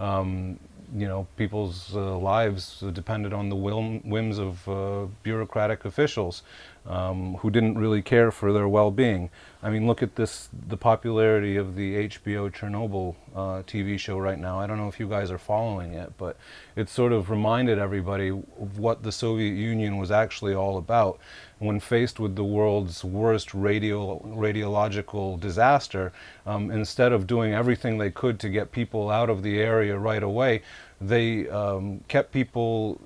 um, 0.00 0.58
you 0.92 1.06
know, 1.06 1.28
people's 1.36 1.94
uh, 1.94 2.18
lives 2.18 2.82
depended 2.92 3.32
on 3.32 3.48
the 3.48 3.54
whim, 3.54 4.00
whims 4.00 4.38
of 4.38 4.68
uh, 4.68 5.06
bureaucratic 5.22 5.84
officials. 5.84 6.42
Um, 6.86 7.34
who 7.36 7.50
didn't 7.50 7.78
really 7.78 8.02
care 8.02 8.30
for 8.30 8.52
their 8.52 8.68
well-being. 8.68 9.30
I 9.62 9.70
mean, 9.70 9.86
look 9.86 10.02
at 10.02 10.16
this, 10.16 10.48
the 10.68 10.76
popularity 10.76 11.56
of 11.56 11.76
the 11.76 12.08
HBO 12.08 12.52
Chernobyl 12.52 13.14
uh, 13.34 13.62
TV 13.62 13.96
show 13.98 14.18
right 14.18 14.38
now. 14.38 14.58
I 14.58 14.66
don't 14.66 14.76
know 14.78 14.88
if 14.88 14.98
you 14.98 15.08
guys 15.08 15.30
are 15.30 15.38
following 15.38 15.94
it, 15.94 16.12
but 16.18 16.36
it 16.74 16.88
sort 16.88 17.12
of 17.12 17.30
reminded 17.30 17.78
everybody 17.78 18.30
of 18.30 18.78
what 18.78 19.04
the 19.04 19.12
Soviet 19.12 19.54
Union 19.54 19.98
was 19.98 20.10
actually 20.10 20.54
all 20.54 20.78
about. 20.78 21.20
When 21.60 21.78
faced 21.78 22.18
with 22.18 22.34
the 22.34 22.42
world's 22.42 23.04
worst 23.04 23.54
radio, 23.54 24.18
radiological 24.18 25.38
disaster, 25.38 26.12
um, 26.44 26.72
instead 26.72 27.12
of 27.12 27.28
doing 27.28 27.54
everything 27.54 27.98
they 27.98 28.10
could 28.10 28.40
to 28.40 28.48
get 28.48 28.72
people 28.72 29.10
out 29.10 29.30
of 29.30 29.44
the 29.44 29.60
area 29.60 29.96
right 29.96 30.24
away, 30.24 30.62
they 31.00 31.48
um, 31.48 32.00
kept 32.08 32.32
people 32.32 33.00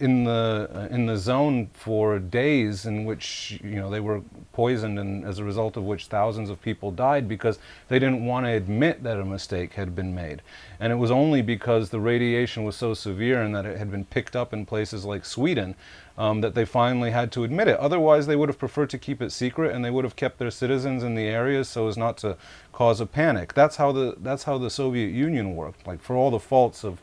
in 0.00 0.24
the 0.24 0.68
uh, 0.74 0.94
in 0.94 1.06
the 1.06 1.16
zone 1.16 1.68
for 1.72 2.18
days 2.18 2.86
in 2.86 3.04
which 3.04 3.60
you 3.62 3.76
know 3.76 3.90
they 3.90 4.00
were 4.00 4.22
poisoned 4.52 4.98
and 4.98 5.24
as 5.24 5.38
a 5.38 5.44
result 5.44 5.76
of 5.76 5.84
which 5.84 6.06
thousands 6.06 6.50
of 6.50 6.60
people 6.60 6.90
died 6.90 7.28
because 7.28 7.58
they 7.88 7.98
didn't 7.98 8.24
want 8.24 8.46
to 8.46 8.50
admit 8.50 9.02
that 9.02 9.18
a 9.18 9.24
mistake 9.24 9.74
had 9.74 9.94
been 9.94 10.14
made. 10.14 10.42
And 10.80 10.92
it 10.92 10.96
was 10.96 11.10
only 11.10 11.42
because 11.42 11.90
the 11.90 12.00
radiation 12.00 12.64
was 12.64 12.76
so 12.76 12.94
severe 12.94 13.42
and 13.42 13.54
that 13.54 13.66
it 13.66 13.78
had 13.78 13.90
been 13.90 14.04
picked 14.04 14.34
up 14.34 14.52
in 14.52 14.66
places 14.66 15.04
like 15.04 15.24
Sweden 15.24 15.74
um, 16.18 16.40
that 16.40 16.54
they 16.54 16.64
finally 16.64 17.10
had 17.10 17.32
to 17.32 17.44
admit 17.44 17.68
it. 17.68 17.78
Otherwise 17.78 18.26
they 18.26 18.36
would 18.36 18.48
have 18.48 18.58
preferred 18.58 18.90
to 18.90 18.98
keep 18.98 19.22
it 19.22 19.30
secret 19.30 19.74
and 19.74 19.84
they 19.84 19.90
would 19.90 20.04
have 20.04 20.16
kept 20.16 20.38
their 20.38 20.50
citizens 20.50 21.02
in 21.02 21.14
the 21.14 21.26
areas 21.26 21.68
so 21.68 21.88
as 21.88 21.96
not 21.96 22.16
to 22.18 22.36
cause 22.72 23.00
a 23.00 23.06
panic. 23.06 23.54
That's 23.54 23.76
how 23.76 23.92
the 23.92 24.16
that's 24.18 24.44
how 24.44 24.58
the 24.58 24.70
Soviet 24.70 25.12
Union 25.12 25.56
worked. 25.56 25.86
Like 25.86 26.00
for 26.00 26.16
all 26.16 26.30
the 26.30 26.40
faults 26.40 26.84
of 26.84 27.00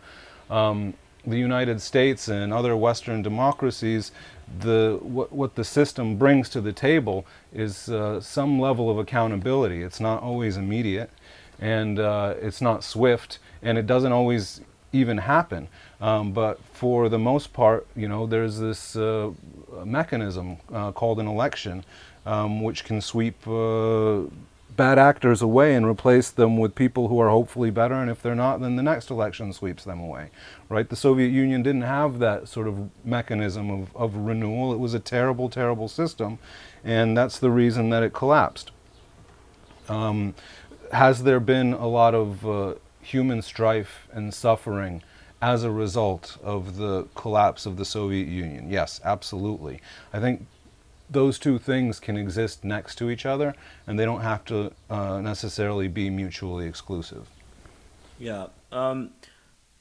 um, 0.49 0.93
the 1.25 1.37
United 1.37 1.81
States 1.81 2.27
and 2.27 2.53
other 2.53 2.75
Western 2.75 3.21
democracies, 3.21 4.11
the, 4.59 4.97
what, 5.01 5.31
what 5.31 5.55
the 5.55 5.63
system 5.63 6.17
brings 6.17 6.49
to 6.49 6.61
the 6.61 6.73
table 6.73 7.25
is 7.53 7.89
uh, 7.89 8.19
some 8.21 8.59
level 8.59 8.89
of 8.89 8.97
accountability. 8.97 9.83
It's 9.83 9.99
not 9.99 10.21
always 10.23 10.57
immediate, 10.57 11.09
and 11.59 11.99
uh, 11.99 12.35
it's 12.41 12.61
not 12.61 12.83
swift, 12.83 13.39
and 13.61 13.77
it 13.77 13.85
doesn't 13.85 14.11
always 14.11 14.61
even 14.91 15.17
happen. 15.17 15.67
Um, 16.01 16.31
but 16.31 16.59
for 16.73 17.09
the 17.09 17.19
most 17.19 17.53
part, 17.53 17.85
you 17.95 18.07
know, 18.07 18.25
there's 18.25 18.57
this 18.59 18.95
uh, 18.95 19.31
mechanism 19.85 20.57
uh, 20.73 20.91
called 20.91 21.19
an 21.19 21.27
election, 21.27 21.83
um, 22.25 22.61
which 22.61 22.85
can 22.85 23.01
sweep 23.01 23.47
uh, 23.47 24.21
bad 24.79 24.97
actors 24.97 25.41
away 25.41 25.75
and 25.75 25.85
replace 25.85 26.29
them 26.29 26.57
with 26.57 26.73
people 26.73 27.09
who 27.09 27.19
are 27.19 27.29
hopefully 27.29 27.69
better 27.69 27.95
and 27.95 28.09
if 28.09 28.21
they're 28.21 28.33
not 28.33 28.61
then 28.61 28.77
the 28.77 28.81
next 28.81 29.11
election 29.11 29.51
sweeps 29.51 29.83
them 29.83 29.99
away 29.99 30.29
right 30.69 30.87
the 30.87 30.95
soviet 30.95 31.27
union 31.27 31.61
didn't 31.61 31.81
have 31.81 32.19
that 32.19 32.47
sort 32.47 32.65
of 32.65 32.89
mechanism 33.03 33.69
of, 33.69 33.93
of 33.93 34.15
renewal 34.15 34.71
it 34.71 34.79
was 34.79 34.93
a 34.93 34.99
terrible 34.99 35.49
terrible 35.49 35.89
system 35.89 36.39
and 36.85 37.17
that's 37.17 37.39
the 37.39 37.51
reason 37.51 37.89
that 37.89 38.03
it 38.03 38.13
collapsed 38.13 38.71
um, 39.89 40.33
has 40.93 41.23
there 41.23 41.41
been 41.41 41.73
a 41.73 41.87
lot 41.87 42.15
of 42.15 42.47
uh, 42.47 42.75
human 43.01 43.41
strife 43.41 44.07
and 44.13 44.33
suffering 44.33 45.03
as 45.41 45.63
a 45.63 45.71
result 45.71 46.37
of 46.41 46.77
the 46.77 47.05
collapse 47.15 47.65
of 47.65 47.77
the 47.77 47.85
Soviet 47.85 48.27
Union? 48.27 48.69
Yes, 48.69 48.99
absolutely. 49.03 49.81
I 50.13 50.19
think 50.19 50.45
those 51.09 51.39
two 51.39 51.57
things 51.57 51.99
can 51.99 52.17
exist 52.17 52.63
next 52.63 52.95
to 52.95 53.09
each 53.09 53.25
other 53.25 53.55
and 53.87 53.97
they 53.97 54.05
don't 54.05 54.21
have 54.21 54.45
to 54.45 54.71
uh, 54.89 55.19
necessarily 55.21 55.87
be 55.87 56.09
mutually 56.09 56.67
exclusive. 56.67 57.27
Yeah. 58.19 58.47
Um, 58.71 59.11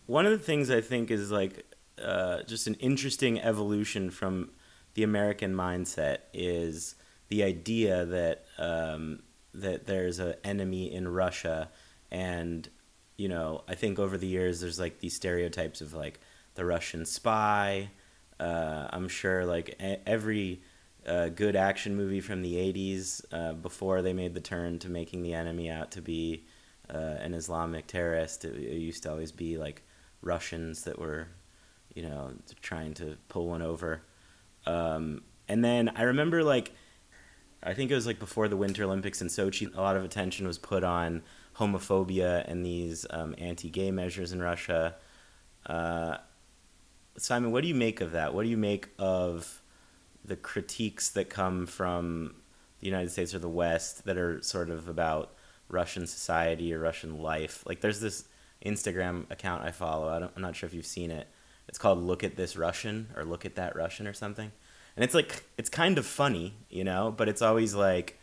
one 0.07 0.25
of 0.25 0.33
the 0.33 0.39
things 0.39 0.71
I 0.71 0.81
think 0.81 1.11
is 1.11 1.31
like 1.31 1.67
uh, 2.03 2.43
just 2.45 2.67
an 2.67 2.75
interesting 2.75 3.41
evolution 3.41 4.11
from 4.11 4.51
the 4.95 5.03
American 5.03 5.55
mindset 5.55 6.19
is 6.33 6.95
the 7.29 7.43
idea 7.43 8.05
that 8.07 8.45
um, 8.59 9.21
that 9.55 9.87
there's 9.87 10.19
an 10.19 10.35
enemy 10.45 10.93
in 10.93 11.09
Russia, 11.09 11.71
and 12.11 12.69
you 13.17 13.29
know 13.29 13.65
I 13.69 13.75
think 13.75 13.99
over 13.99 14.17
the 14.17 14.27
years 14.27 14.61
there's 14.61 14.79
like 14.79 15.01
these 15.01 15.15
stereotypes 15.15 15.81
of 15.81 15.93
like 15.93 16.21
the 16.55 16.65
Russian 16.65 17.05
spy. 17.05 17.91
Uh, 18.41 18.89
I'm 18.91 19.09
sure 19.09 19.45
like 19.45 19.79
every 20.07 20.63
a 21.09 21.31
good 21.31 21.57
action 21.57 21.97
movie 21.97 22.21
from 22.21 22.43
the 22.43 22.55
80s 22.55 23.25
uh, 23.33 23.55
before 23.55 24.03
they 24.03 24.13
made 24.13 24.35
the 24.35 24.41
turn 24.41 24.79
to 24.81 24.89
making 24.89 25.23
the 25.23 25.35
enemy 25.35 25.71
out 25.71 25.91
to 25.93 26.03
be 26.03 26.45
uh, 26.93 27.17
an 27.21 27.35
Islamic 27.35 27.87
terrorist. 27.87 28.45
It, 28.45 28.57
it, 28.57 28.79
used 28.79 29.03
to 29.05 29.11
always 29.11 29.33
be 29.33 29.59
like 29.59 29.83
Russians 30.23 30.85
that 30.85 30.99
were, 30.99 31.29
you 31.95 32.03
know, 32.03 32.33
trying 32.61 32.95
to 32.95 33.17
pull 33.29 33.49
one 33.49 33.63
over. 33.63 34.03
Um, 34.67 35.23
and 35.49 35.65
then 35.65 35.91
I 35.97 36.03
remember 36.03 36.45
like, 36.45 36.73
I 37.63 37.75
think 37.75 37.91
it 37.91 37.95
was 37.95 38.07
like 38.07 38.19
before 38.19 38.49
the 38.49 38.57
Winter 38.57 38.85
Olympics 38.85 39.21
in 39.21 39.29
Sochi, 39.29 39.75
a 39.75 39.81
lot 39.81 39.97
of 39.97 40.05
attention 40.05 40.47
was 40.47 40.59
put 40.59 40.85
on 40.85 41.23
homophobia 41.57 42.49
and 42.49 42.65
these 42.65 43.07
um, 43.11 43.35
anti 43.39 43.71
gay 43.71 43.91
measures 43.91 44.33
in 44.33 44.41
Russia. 44.41 44.95
Uh, 45.67 46.19
Simon, 47.17 47.51
what 47.51 47.63
do 47.63 47.69
you 47.69 47.75
make 47.75 48.01
of 48.01 48.13
that? 48.13 48.33
What 48.33 48.45
do 48.45 48.49
you 48.49 48.57
make 48.57 48.91
of 48.99 49.63
the 50.29 50.37
critiques 50.37 51.09
that 51.11 51.29
come 51.29 51.67
from 51.67 52.35
the 52.81 52.87
United 52.87 53.11
States 53.11 53.35
or 53.35 53.39
the 53.39 53.49
West 53.49 54.05
that 54.05 54.17
are 54.17 54.41
sort 54.43 54.71
of 54.71 54.89
about 54.89 55.35
Russian 55.69 56.07
society 56.07 56.73
or 56.73 56.79
Russian 56.79 57.21
life. 57.23 57.65
Like 57.67 57.81
there's 57.81 58.01
this 58.01 58.25
Instagram 58.65 59.31
account 59.31 59.65
I 59.65 59.71
follow. 59.71 60.09
I 60.09 60.17
am 60.17 60.43
not 60.43 60.57
sure 60.57 60.67
if 60.67 60.75
you've 60.75 60.87
seen 60.87 61.11
it. 61.11 61.29
It's 61.69 61.79
called 61.79 62.03
"Look 62.03 62.25
at 62.25 62.37
This 62.37 62.57
Russian" 62.57 63.09
or 63.17 63.25
"Look 63.25 63.45
at 63.45 63.57
That 63.57 63.77
Russian" 63.77 64.07
or 64.07 64.15
something. 64.15 64.53
And 64.97 65.05
it's 65.05 65.15
like 65.15 65.45
it's 65.57 65.69
kind 65.69 65.99
of 65.99 66.07
funny, 66.07 66.55
you 66.71 66.85
know, 66.85 67.13
but 67.17 67.29
it's 67.29 67.43
always 67.43 67.75
like 67.75 68.19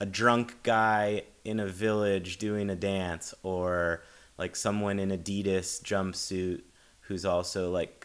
a 0.00 0.06
drunk 0.06 0.62
guy 0.62 1.22
in 1.44 1.60
a 1.60 1.66
village 1.66 2.38
doing 2.38 2.70
a 2.70 2.76
dance 2.76 3.34
or 3.42 4.02
like 4.36 4.54
someone 4.56 4.98
in 4.98 5.10
Adidas 5.10 5.82
jumpsuit 5.82 6.62
who's 7.02 7.24
also 7.24 7.70
like 7.70 7.97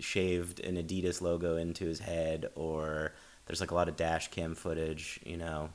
shaved 0.00 0.60
an 0.60 0.76
Adidas 0.76 1.20
logo 1.20 1.56
into 1.56 1.84
his 1.84 2.00
head, 2.00 2.50
or 2.54 3.12
there's 3.46 3.60
like 3.60 3.70
a 3.70 3.74
lot 3.74 3.88
of 3.88 3.96
dash 3.96 4.28
cam 4.28 4.54
footage, 4.54 5.20
you 5.24 5.36
know. 5.36 5.70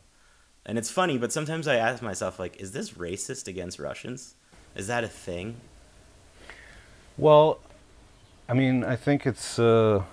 And 0.66 0.78
it's 0.78 0.90
funny, 0.90 1.18
but 1.18 1.34
sometimes 1.34 1.68
I 1.68 1.76
ask 1.76 2.02
myself, 2.02 2.40
like, 2.40 2.58
is 2.62 2.72
this 2.72 2.92
racist 2.92 3.48
against 3.48 3.80
Russians? 3.80 4.36
Is 4.76 4.88
that 4.88 5.04
a 5.04 5.08
thing? 5.08 5.58
Well, 7.18 7.60
I 8.48 8.54
mean, 8.54 8.84
I 8.84 8.96
think 8.96 9.26
it's 9.26 9.60
uh, 9.60 10.04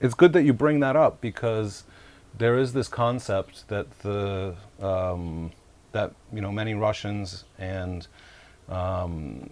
it's 0.00 0.14
good 0.14 0.32
that 0.34 0.42
you 0.42 0.52
bring 0.52 0.80
that 0.80 0.96
up 0.96 1.20
because 1.20 1.84
there 2.36 2.58
is 2.58 2.72
this 2.72 2.88
concept 2.88 3.68
that 3.68 3.98
the 4.00 4.54
um, 4.80 5.52
that 5.92 6.12
you 6.32 6.40
know 6.40 6.52
many 6.52 6.74
Russians 6.74 7.44
and 7.58 8.06
um, 8.68 9.50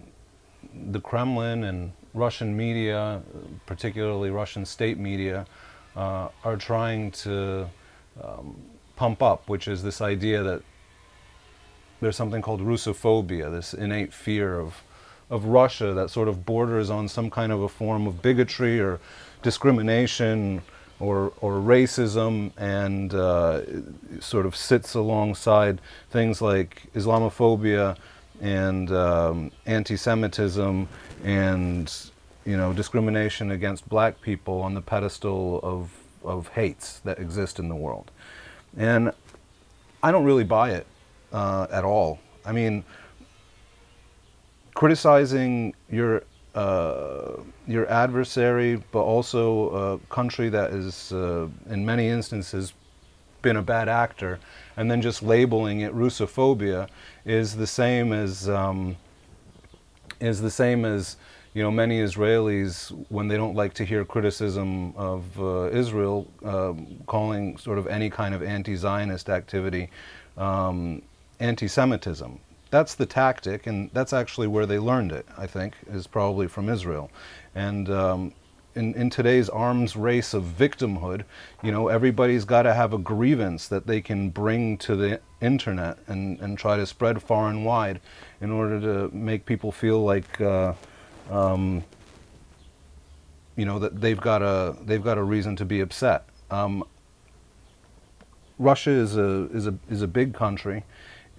the 0.73 0.99
Kremlin 0.99 1.63
and 1.63 1.91
Russian 2.13 2.55
media, 2.55 3.21
particularly 3.65 4.29
Russian 4.29 4.65
state 4.65 4.97
media, 4.97 5.45
uh, 5.95 6.29
are 6.43 6.57
trying 6.57 7.11
to 7.11 7.67
um, 8.21 8.55
pump 8.95 9.21
up, 9.21 9.49
which 9.49 9.67
is 9.67 9.83
this 9.83 10.01
idea 10.01 10.43
that 10.43 10.61
there's 12.01 12.15
something 12.15 12.41
called 12.41 12.61
Russophobia, 12.61 13.51
this 13.51 13.73
innate 13.73 14.13
fear 14.13 14.59
of, 14.59 14.83
of 15.29 15.45
Russia 15.45 15.93
that 15.93 16.09
sort 16.09 16.27
of 16.27 16.45
borders 16.45 16.89
on 16.89 17.07
some 17.07 17.29
kind 17.29 17.51
of 17.51 17.61
a 17.61 17.69
form 17.69 18.05
of 18.07 18.21
bigotry 18.21 18.79
or 18.79 18.99
discrimination 19.41 20.61
or, 20.99 21.33
or 21.41 21.53
racism 21.53 22.51
and 22.57 23.13
uh, 23.13 23.61
sort 24.19 24.45
of 24.45 24.55
sits 24.55 24.93
alongside 24.93 25.81
things 26.09 26.41
like 26.41 26.83
Islamophobia 26.93 27.97
and 28.43 28.91
um, 28.91 29.51
anti-Semitism 29.65 30.87
and 31.23 32.11
you 32.45 32.57
know 32.57 32.73
discrimination 32.73 33.51
against 33.51 33.87
black 33.87 34.19
people 34.21 34.61
on 34.61 34.73
the 34.73 34.81
pedestal 34.81 35.61
of 35.63 35.91
of 36.23 36.49
hates 36.49 36.99
that 36.99 37.19
exist 37.19 37.57
in 37.57 37.69
the 37.69 37.75
world, 37.75 38.11
and 38.77 39.11
I 40.03 40.11
don't 40.11 40.25
really 40.25 40.43
buy 40.43 40.71
it 40.71 40.85
uh, 41.31 41.67
at 41.71 41.85
all. 41.85 42.19
I 42.45 42.51
mean, 42.51 42.83
criticizing 44.75 45.73
your 45.89 46.23
uh, 46.53 47.37
your 47.65 47.89
adversary, 47.89 48.83
but 48.91 49.03
also 49.03 49.69
a 49.69 50.13
country 50.13 50.49
that 50.49 50.71
is, 50.71 51.13
uh, 51.13 51.47
in 51.69 51.85
many 51.85 52.09
instances, 52.09 52.73
been 53.41 53.55
a 53.55 53.61
bad 53.61 53.87
actor, 53.87 54.39
and 54.77 54.89
then 54.89 55.01
just 55.01 55.23
labeling 55.23 55.81
it 55.81 55.93
Russophobia 55.93 56.87
is 57.25 57.55
the 57.55 57.67
same 57.67 58.13
as 58.13 58.49
um, 58.49 58.97
is 60.19 60.41
the 60.41 60.51
same 60.51 60.85
as 60.85 61.17
you 61.53 61.61
know 61.61 61.71
many 61.71 61.99
Israelis 62.01 62.89
when 63.09 63.27
they 63.27 63.37
don't 63.37 63.55
like 63.55 63.73
to 63.75 63.85
hear 63.85 64.03
criticism 64.03 64.93
of 64.95 65.23
uh, 65.39 65.69
Israel, 65.71 66.27
uh, 66.43 66.73
calling 67.05 67.57
sort 67.57 67.77
of 67.77 67.87
any 67.87 68.09
kind 68.09 68.33
of 68.33 68.41
anti-Zionist 68.41 69.29
activity 69.29 69.89
um, 70.37 71.01
anti-Semitism. 71.39 72.39
That's 72.71 72.95
the 72.95 73.05
tactic, 73.05 73.67
and 73.67 73.91
that's 73.93 74.13
actually 74.13 74.47
where 74.47 74.65
they 74.65 74.79
learned 74.79 75.11
it. 75.11 75.27
I 75.37 75.45
think 75.45 75.75
is 75.91 76.07
probably 76.07 76.47
from 76.47 76.69
Israel, 76.69 77.11
and 77.53 77.89
um, 77.89 78.33
in, 78.75 78.93
in 78.95 79.09
today's 79.09 79.49
arms 79.49 79.95
race 79.95 80.33
of 80.33 80.43
victimhood, 80.43 81.23
you 81.61 81.71
know, 81.71 81.87
everybody's 81.87 82.45
got 82.45 82.63
to 82.63 82.73
have 82.73 82.93
a 82.93 82.97
grievance 82.97 83.67
that 83.67 83.87
they 83.87 84.01
can 84.01 84.29
bring 84.29 84.77
to 84.79 84.95
the 84.95 85.19
internet 85.41 85.97
and, 86.07 86.39
and 86.39 86.57
try 86.57 86.77
to 86.77 86.85
spread 86.85 87.21
far 87.21 87.49
and 87.49 87.65
wide 87.65 87.99
in 88.41 88.51
order 88.51 88.79
to 88.79 89.15
make 89.15 89.45
people 89.45 89.71
feel 89.71 90.03
like, 90.03 90.39
uh, 90.41 90.73
um, 91.29 91.83
you 93.55 93.65
know, 93.65 93.79
that 93.79 94.01
they've 94.01 94.19
got 94.19 94.41
a 94.41 94.75
they've 94.83 95.03
got 95.03 95.17
a 95.17 95.23
reason 95.23 95.55
to 95.57 95.65
be 95.65 95.79
upset. 95.79 96.25
Um, 96.49 96.83
Russia 98.57 98.91
is 98.91 99.17
a 99.17 99.47
is 99.53 99.67
a 99.67 99.75
is 99.89 100.01
a 100.01 100.07
big 100.07 100.33
country 100.33 100.83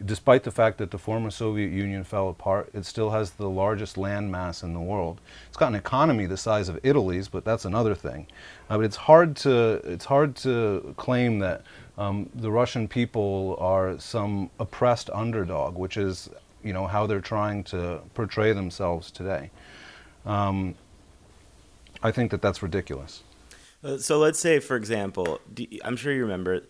despite 0.04 0.42
the 0.42 0.50
fact 0.50 0.78
that 0.78 0.90
the 0.90 0.98
former 0.98 1.30
Soviet 1.30 1.72
Union 1.72 2.04
fell 2.04 2.28
apart, 2.28 2.70
it 2.74 2.84
still 2.84 3.10
has 3.10 3.32
the 3.32 3.48
largest 3.48 3.96
land 3.96 4.30
mass 4.30 4.62
in 4.62 4.74
the 4.74 4.80
world. 4.80 5.20
It's 5.48 5.56
got 5.56 5.68
an 5.68 5.74
economy 5.74 6.26
the 6.26 6.36
size 6.36 6.68
of 6.68 6.78
Italy's, 6.82 7.28
but 7.28 7.44
that's 7.44 7.64
another 7.64 7.94
thing. 7.94 8.26
Uh, 8.68 8.78
but 8.78 8.84
it's 8.84 8.96
hard 8.96 9.36
to 9.36 9.80
it's 9.84 10.04
hard 10.04 10.36
to 10.36 10.94
claim 10.96 11.38
that 11.38 11.62
um, 11.96 12.28
the 12.34 12.50
Russian 12.50 12.88
people 12.88 13.56
are 13.60 13.98
some 13.98 14.50
oppressed 14.58 15.10
underdog, 15.10 15.76
which 15.76 15.96
is 15.96 16.28
you 16.62 16.72
know 16.72 16.86
how 16.86 17.06
they're 17.06 17.20
trying 17.20 17.64
to 17.64 18.00
portray 18.14 18.52
themselves 18.52 19.10
today. 19.10 19.50
Um, 20.26 20.74
I 22.02 22.10
think 22.10 22.30
that 22.32 22.42
that's 22.42 22.62
ridiculous. 22.62 23.22
Uh, 23.82 23.98
so 23.98 24.18
let's 24.18 24.38
say, 24.38 24.60
for 24.60 24.76
example, 24.76 25.40
I'm 25.84 25.96
sure 25.96 26.12
you 26.12 26.22
remember. 26.22 26.62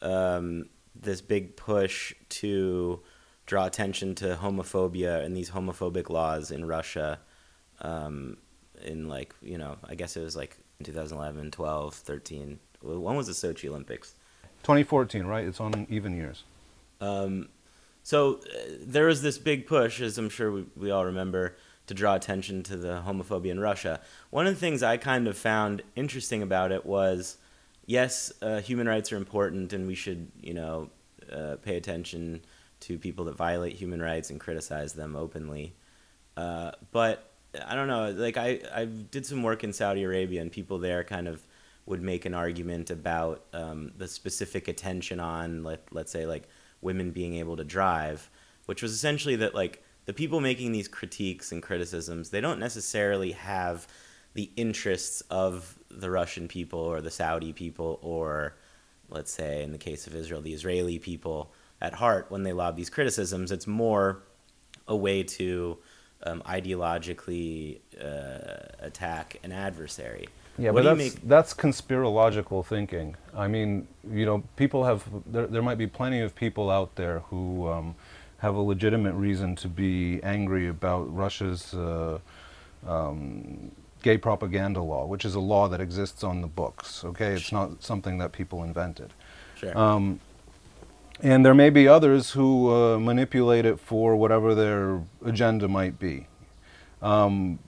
Um, 0.00 0.68
this 0.94 1.20
big 1.20 1.56
push 1.56 2.14
to 2.40 3.00
draw 3.46 3.66
attention 3.66 4.14
to 4.16 4.38
homophobia 4.40 5.24
and 5.24 5.36
these 5.36 5.50
homophobic 5.50 6.08
laws 6.08 6.50
in 6.50 6.64
Russia 6.64 7.18
um, 7.80 8.36
in 8.84 9.08
like, 9.08 9.34
you 9.42 9.58
know, 9.58 9.76
I 9.84 9.94
guess 9.94 10.16
it 10.16 10.22
was 10.22 10.36
like 10.36 10.56
2011, 10.82 11.50
12, 11.50 11.94
13. 11.94 12.58
When 12.82 13.16
was 13.16 13.26
the 13.26 13.32
Sochi 13.32 13.68
Olympics? 13.68 14.14
2014, 14.62 15.24
right? 15.24 15.46
It's 15.46 15.60
on 15.60 15.86
even 15.90 16.16
years. 16.16 16.44
Um, 17.00 17.48
so 18.02 18.36
uh, 18.36 18.58
there 18.80 19.06
was 19.06 19.22
this 19.22 19.38
big 19.38 19.66
push, 19.66 20.00
as 20.00 20.18
I'm 20.18 20.28
sure 20.28 20.52
we, 20.52 20.64
we 20.76 20.90
all 20.90 21.04
remember, 21.04 21.56
to 21.86 21.94
draw 21.94 22.14
attention 22.14 22.62
to 22.64 22.76
the 22.76 23.02
homophobia 23.06 23.50
in 23.50 23.60
Russia. 23.60 24.00
One 24.30 24.46
of 24.46 24.54
the 24.54 24.60
things 24.60 24.82
I 24.82 24.96
kind 24.96 25.26
of 25.26 25.36
found 25.36 25.82
interesting 25.96 26.42
about 26.42 26.72
it 26.72 26.86
was 26.86 27.38
yes, 27.86 28.32
uh, 28.40 28.60
human 28.60 28.88
rights 28.88 29.12
are 29.12 29.16
important, 29.16 29.72
and 29.72 29.86
we 29.86 29.94
should, 29.94 30.30
you 30.40 30.54
know, 30.54 30.90
uh, 31.30 31.56
pay 31.56 31.76
attention 31.76 32.42
to 32.80 32.98
people 32.98 33.24
that 33.26 33.36
violate 33.36 33.74
human 33.74 34.02
rights 34.02 34.30
and 34.30 34.40
criticize 34.40 34.92
them 34.94 35.14
openly. 35.16 35.74
Uh, 36.36 36.72
but 36.90 37.30
I 37.66 37.74
don't 37.74 37.88
know. 37.88 38.10
Like 38.10 38.36
I, 38.36 38.60
I 38.74 38.84
did 38.84 39.26
some 39.26 39.42
work 39.42 39.62
in 39.64 39.72
Saudi 39.72 40.02
Arabia, 40.02 40.40
and 40.40 40.50
people 40.50 40.78
there 40.78 41.04
kind 41.04 41.28
of 41.28 41.46
would 41.86 42.02
make 42.02 42.24
an 42.24 42.34
argument 42.34 42.90
about 42.90 43.44
um, 43.52 43.92
the 43.96 44.08
specific 44.08 44.68
attention 44.68 45.20
on, 45.20 45.62
let 45.62 45.82
let's 45.92 46.12
say, 46.12 46.26
like 46.26 46.48
women 46.80 47.10
being 47.10 47.34
able 47.36 47.56
to 47.56 47.64
drive, 47.64 48.30
which 48.66 48.82
was 48.82 48.92
essentially 48.92 49.36
that 49.36 49.54
like 49.54 49.82
the 50.06 50.12
people 50.12 50.40
making 50.40 50.72
these 50.72 50.88
critiques 50.88 51.52
and 51.52 51.62
criticisms, 51.62 52.30
they 52.30 52.40
don't 52.40 52.58
necessarily 52.58 53.32
have 53.32 53.86
the 54.34 54.50
interests 54.56 55.20
of 55.30 55.78
the 55.90 56.10
Russian 56.10 56.48
people 56.48 56.80
or 56.80 57.00
the 57.00 57.10
Saudi 57.10 57.52
people 57.52 57.98
or 58.02 58.56
let's 59.12 59.32
say 59.32 59.62
in 59.62 59.72
the 59.72 59.78
case 59.78 60.06
of 60.06 60.14
Israel 60.14 60.40
the 60.40 60.52
Israeli 60.52 60.98
people 60.98 61.52
at 61.80 61.94
heart 61.94 62.26
when 62.28 62.42
they 62.42 62.52
lob 62.52 62.76
these 62.76 62.90
criticisms 62.90 63.52
it's 63.52 63.66
more 63.66 64.22
a 64.88 64.96
way 64.96 65.22
to 65.22 65.78
um, 66.24 66.42
ideologically 66.46 67.80
uh, 68.00 68.68
attack 68.80 69.38
an 69.42 69.52
adversary 69.52 70.28
yeah, 70.58 70.70
what 70.70 70.84
but 70.84 70.96
that's, 70.96 71.14
that's 71.24 71.54
conspirological 71.54 72.64
thinking. 72.64 73.16
I 73.34 73.48
mean, 73.48 73.88
you 74.10 74.26
know, 74.26 74.42
people 74.56 74.84
have, 74.84 75.04
there, 75.26 75.46
there 75.46 75.62
might 75.62 75.78
be 75.78 75.86
plenty 75.86 76.20
of 76.20 76.34
people 76.34 76.70
out 76.70 76.94
there 76.96 77.20
who 77.30 77.68
um, 77.68 77.94
have 78.38 78.54
a 78.54 78.60
legitimate 78.60 79.14
reason 79.14 79.56
to 79.56 79.68
be 79.68 80.22
angry 80.22 80.68
about 80.68 81.14
Russia's 81.14 81.72
uh, 81.72 82.18
um, 82.86 83.70
gay 84.02 84.18
propaganda 84.18 84.82
law, 84.82 85.06
which 85.06 85.24
is 85.24 85.34
a 85.34 85.40
law 85.40 85.68
that 85.68 85.80
exists 85.80 86.22
on 86.22 86.40
the 86.40 86.46
books. 86.46 87.04
Okay, 87.04 87.32
it's 87.32 87.52
not 87.52 87.82
something 87.82 88.18
that 88.18 88.32
people 88.32 88.62
invented. 88.62 89.12
Sure. 89.56 89.76
Um, 89.76 90.20
and 91.20 91.46
there 91.46 91.54
may 91.54 91.70
be 91.70 91.86
others 91.86 92.32
who 92.32 92.74
uh, 92.74 92.98
manipulate 92.98 93.64
it 93.64 93.78
for 93.78 94.16
whatever 94.16 94.54
their 94.54 95.02
agenda 95.24 95.68
might 95.68 95.98
be. 95.98 96.26
Um, 97.00 97.58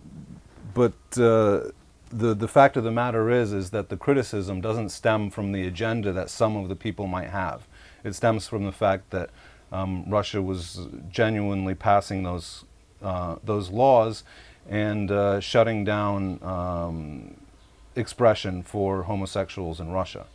but 0.75 0.93
uh, 1.17 1.71
the 2.11 2.35
the 2.35 2.49
fact 2.49 2.77
of 2.77 2.85
the 2.85 2.91
matter 2.91 3.31
is 3.31 3.53
is 3.53 3.71
that 3.71 3.89
the 3.89 3.97
criticism 3.97 4.61
doesn't 4.61 4.91
stem 4.91 5.31
from 5.31 5.53
the 5.53 5.67
agenda 5.67 6.13
that 6.13 6.31
some 6.31 6.57
of 6.57 6.69
the 6.69 6.77
people 6.77 7.07
might 7.07 7.31
have. 7.31 7.67
It 8.03 8.15
stems 8.15 8.47
from 8.47 8.65
the 8.65 8.73
fact 8.73 9.11
that 9.11 9.31
um, 9.73 10.05
Russia 10.09 10.43
was 10.43 10.87
genuinely 11.11 11.75
passing 11.75 12.23
those 12.23 12.65
uh, 13.03 13.37
those 13.45 13.71
laws 13.71 14.25
and 14.69 15.11
uh, 15.11 15.41
shutting 15.41 15.85
down 15.85 16.43
um, 16.43 17.37
expression 17.97 18.63
for 18.63 19.05
homosexuals 19.05 19.81
in 19.81 19.91
Russia. 19.91 20.27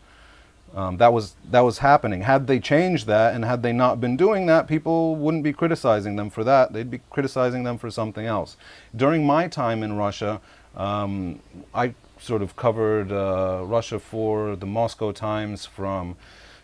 Um, 0.76 0.98
that 0.98 1.12
was 1.12 1.36
that 1.50 1.62
was 1.62 1.80
happening. 1.80 2.22
Had 2.22 2.46
they 2.46 2.60
changed 2.60 3.08
that, 3.08 3.34
and 3.34 3.44
had 3.44 3.64
they 3.64 3.74
not 3.74 4.00
been 4.00 4.16
doing 4.16 4.46
that, 4.46 4.68
people 4.68 5.16
wouldn't 5.16 5.44
be 5.44 5.52
criticizing 5.52 6.16
them 6.16 6.30
for 6.30 6.44
that. 6.44 6.74
They'd 6.74 6.92
be 6.92 7.02
criticizing 7.10 7.64
them 7.64 7.78
for 7.78 7.90
something 7.90 8.26
else. 8.26 8.56
During 8.96 9.26
my 9.26 9.48
time 9.48 9.82
in 9.82 9.98
Russia, 9.98 10.42
um, 10.76 11.40
I 11.74 11.96
sort 12.20 12.42
of 12.42 12.56
covered 12.56 13.12
uh, 13.12 13.64
Russia 13.66 14.00
for 14.00 14.56
the 14.56 14.66
Moscow 14.68 15.12
Times 15.12 15.66
from 15.66 16.16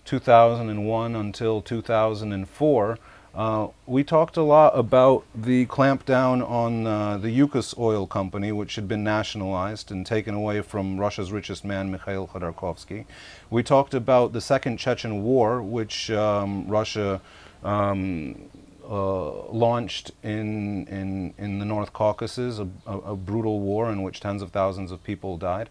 2001 0.06 1.16
until 1.16 1.62
2004. 1.62 3.00
Uh, 3.36 3.68
we 3.86 4.02
talked 4.02 4.38
a 4.38 4.42
lot 4.42 4.72
about 4.78 5.26
the 5.36 5.66
clampdown 5.66 6.48
on 6.50 6.88
uh, 6.88 7.18
the 7.18 7.28
Yukos 7.28 7.78
oil 7.78 8.08
company, 8.08 8.54
which 8.54 8.76
had 8.76 8.88
been 8.88 9.04
nationalized 9.04 9.92
and 9.92 10.06
taken 10.06 10.34
away 10.34 10.62
from 10.62 10.98
Russia's 10.98 11.34
richest 11.34 11.66
man, 11.66 11.92
Mikhail 11.92 12.28
Khodorkovsky. 12.28 13.06
We 13.50 13.62
talked 13.62 13.94
about 13.94 14.32
the 14.32 14.40
Second 14.40 14.78
Chechen 14.78 15.22
War, 15.22 15.62
which 15.62 16.10
um, 16.12 16.66
Russia 16.70 17.20
um, 17.62 18.50
uh, 18.90 19.48
launched 19.52 20.12
in, 20.24 20.88
in, 20.88 21.34
in 21.38 21.60
the 21.60 21.66
North 21.66 21.92
Caucasus, 21.92 22.60
a, 22.60 22.68
a, 22.88 23.16
brutal 23.18 23.60
war 23.60 23.92
in 23.92 24.02
which 24.02 24.22
tens 24.22 24.42
of 24.42 24.52
thousands 24.52 24.92
of 24.92 25.04
people 25.04 25.38
died. 25.38 25.70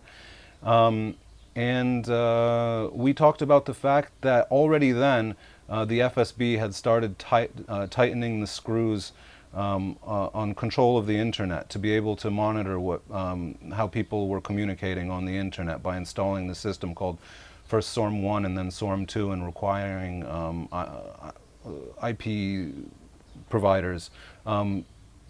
Um, 0.62 1.14
and 1.56 2.08
uh, 2.08 2.90
we 2.92 3.14
talked 3.14 3.40
about 3.40 3.64
the 3.64 3.74
fact 3.74 4.12
that 4.22 4.48
already 4.50 4.90
then, 4.90 5.36
uh, 5.68 5.84
the 5.84 6.00
FSB 6.00 6.58
had 6.58 6.74
started 6.74 7.18
tight, 7.18 7.50
uh, 7.68 7.86
tightening 7.86 8.40
the 8.40 8.46
screws 8.46 9.12
um, 9.54 9.96
uh, 10.06 10.28
on 10.34 10.54
control 10.54 10.98
of 10.98 11.06
the 11.06 11.16
internet 11.16 11.68
to 11.70 11.78
be 11.78 11.92
able 11.92 12.16
to 12.16 12.30
monitor 12.30 12.80
what, 12.80 13.02
um, 13.10 13.56
how 13.72 13.86
people 13.86 14.28
were 14.28 14.40
communicating 14.40 15.10
on 15.10 15.24
the 15.24 15.36
internet 15.36 15.82
by 15.82 15.96
installing 15.96 16.48
the 16.48 16.54
system 16.54 16.94
called 16.94 17.18
first 17.66 17.90
SORM 17.90 18.22
1 18.22 18.44
and 18.44 18.58
then 18.58 18.70
SORM 18.70 19.06
2 19.06 19.30
and 19.30 19.46
requiring 19.46 20.26
um, 20.26 20.68
IP 22.06 22.74
providers 23.48 24.10
um, 24.44 24.84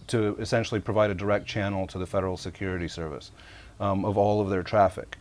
to 0.07 0.37
essentially 0.39 0.81
provide 0.81 1.11
a 1.11 1.15
direct 1.15 1.47
channel 1.47 1.87
to 1.87 1.99
the 1.99 2.07
Federal 2.07 2.37
Security 2.37 2.89
Service 2.89 3.31
um, 3.81 4.05
of 4.05 4.17
all 4.17 4.41
of 4.41 4.51
their 4.51 4.63
traffic 4.63 5.19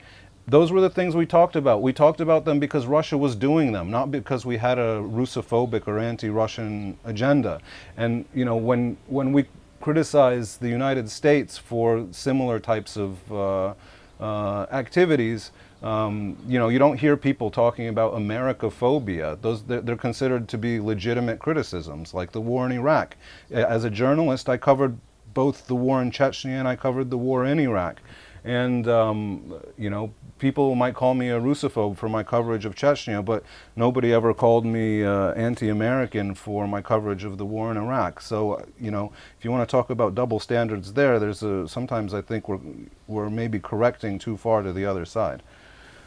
those 0.47 0.71
were 0.71 0.81
the 0.81 0.89
things 0.89 1.15
we 1.15 1.25
talked 1.25 1.55
about. 1.55 1.81
We 1.81 1.93
talked 1.93 2.19
about 2.19 2.45
them 2.45 2.59
because 2.59 2.85
Russia 2.85 3.17
was 3.17 3.35
doing 3.35 3.71
them, 3.71 3.89
not 3.89 4.11
because 4.11 4.45
we 4.45 4.57
had 4.57 4.77
a 4.77 4.99
Russophobic 5.01 5.87
or 5.87 5.99
anti-Russian 5.99 6.97
agenda. 7.05 7.61
And 7.95 8.25
you 8.33 8.45
know, 8.45 8.57
when 8.57 8.97
when 9.07 9.31
we 9.31 9.45
criticize 9.79 10.57
the 10.57 10.69
United 10.69 11.09
States 11.09 11.57
for 11.57 12.07
similar 12.11 12.59
types 12.59 12.97
of 12.97 13.31
uh, 13.31 13.73
uh, 14.19 14.65
activities, 14.71 15.51
um, 15.81 16.37
you 16.47 16.57
know, 16.59 16.69
you 16.69 16.79
don't 16.79 16.97
hear 16.97 17.17
people 17.17 17.51
talking 17.51 17.87
about 17.87 18.13
Americophobia. 18.13 19.41
Those 19.41 19.63
they're, 19.63 19.81
they're 19.81 19.97
considered 19.97 20.47
to 20.49 20.57
be 20.57 20.79
legitimate 20.79 21.39
criticisms, 21.39 22.13
like 22.13 22.31
the 22.31 22.41
war 22.41 22.65
in 22.65 22.71
Iraq. 22.71 23.15
As 23.51 23.83
a 23.83 23.89
journalist, 23.89 24.49
I 24.49 24.57
covered 24.57 24.97
both 25.33 25.67
the 25.67 25.75
war 25.75 26.01
in 26.01 26.11
Chechnya 26.11 26.51
and 26.51 26.67
I 26.67 26.75
covered 26.75 27.09
the 27.09 27.17
war 27.17 27.45
in 27.45 27.59
Iraq. 27.59 28.01
And, 28.45 28.87
um, 28.89 29.53
you 29.77 29.89
know, 29.89 30.13
people 30.37 30.75
might 30.75 30.95
call 30.95 31.13
me 31.13 31.29
a 31.29 31.39
Russophobe 31.39 31.95
for 31.97 32.09
my 32.09 32.23
coverage 32.23 32.65
of 32.65 32.75
Chechnya, 32.75 33.23
but 33.23 33.43
nobody 33.75 34.11
ever 34.11 34.33
called 34.33 34.65
me 34.65 35.03
uh, 35.03 35.31
anti-American 35.31 36.35
for 36.35 36.67
my 36.67 36.81
coverage 36.81 37.23
of 37.23 37.37
the 37.37 37.45
war 37.45 37.71
in 37.71 37.77
Iraq. 37.77 38.19
So, 38.19 38.65
you 38.77 38.91
know, 38.91 39.13
if 39.39 39.45
you 39.45 39.51
want 39.51 39.67
to 39.67 39.71
talk 39.71 39.89
about 39.89 40.13
double 40.13 40.39
standards 40.41 40.93
there, 40.93 41.19
there's 41.19 41.41
a, 41.41 41.67
sometimes 41.67 42.13
I 42.13 42.21
think 42.21 42.49
we're, 42.49 42.59
we're 43.07 43.29
maybe 43.29 43.59
correcting 43.59 44.19
too 44.19 44.35
far 44.35 44.61
to 44.61 44.73
the 44.73 44.85
other 44.85 45.05
side. 45.05 45.41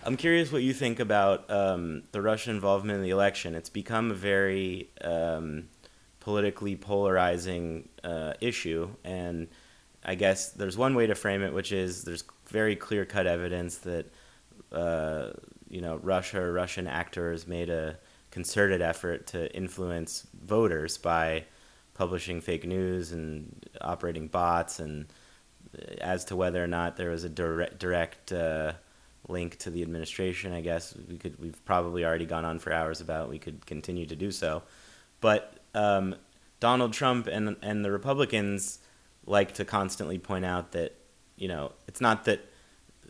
I'm 0.05 0.16
curious 0.16 0.53
what 0.53 0.62
you 0.62 0.75
think 0.75 1.01
about 1.01 1.51
um, 1.51 2.03
the 2.12 2.20
Russian 2.20 2.55
involvement 2.55 2.99
in 2.99 3.03
the 3.03 3.11
election. 3.11 3.55
It's 3.55 3.70
become 3.70 4.11
a 4.11 4.14
very 4.14 4.90
um, 5.01 5.68
politically 6.20 6.77
polarizing 6.77 7.88
uh, 8.05 8.35
issue, 8.40 8.90
and 9.03 9.49
I 10.07 10.14
guess 10.14 10.51
there's 10.53 10.79
one 10.79 10.95
way 10.95 11.09
to 11.09 11.14
frame 11.16 11.42
it, 11.42 11.53
which 11.53 11.73
is 11.73 12.05
there's 12.05 12.25
very 12.49 12.77
clear 12.77 13.05
cut 13.05 13.27
evidence 13.27 13.79
that 13.79 14.07
uh, 14.73 15.31
you 15.69 15.81
know 15.81 15.97
Russia 15.97 16.40
or 16.40 16.53
Russian 16.53 16.87
actors 16.87 17.47
made 17.47 17.69
a 17.69 17.99
concerted 18.31 18.81
effort 18.81 19.27
to 19.29 19.55
influence 19.55 20.27
voters 20.45 20.97
by 20.97 21.45
publishing 21.95 22.40
fake 22.40 22.66
news 22.66 23.11
and 23.12 23.66
operating 23.81 24.29
bots 24.29 24.79
and 24.79 25.07
as 26.01 26.25
to 26.27 26.37
whether 26.37 26.62
or 26.62 26.66
not 26.66 26.97
there 26.97 27.11
was 27.11 27.25
a 27.25 27.29
direct 27.29 27.79
direct 27.79 28.33
uh, 28.33 28.73
link 29.29 29.59
to 29.59 29.71
the 29.71 29.83
administration, 29.83 30.53
I 30.53 30.61
guess 30.61 30.95
we 31.09 31.19
could 31.19 31.38
we've 31.40 31.62
probably 31.64 32.05
already 32.05 32.27
gone 32.27 32.45
on 32.45 32.59
for 32.59 32.73
hours 32.73 33.01
about. 33.01 33.29
We 33.29 33.38
could 33.38 33.66
continue 33.66 34.07
to 34.07 34.16
do 34.16 34.31
so, 34.31 34.62
but 35.21 35.55
um, 35.75 36.14
Donald 36.61 36.92
Trump 36.92 37.27
and 37.27 37.57
and 37.62 37.85
the 37.85 37.90
Republicans 37.90 38.79
like 39.27 39.55
to 39.55 39.65
constantly 39.65 40.19
point 40.19 40.45
out 40.45 40.73
that 40.73 40.95
you 41.37 41.49
know 41.49 41.73
it's 41.87 42.01
not 42.01 42.25
that 42.25 42.41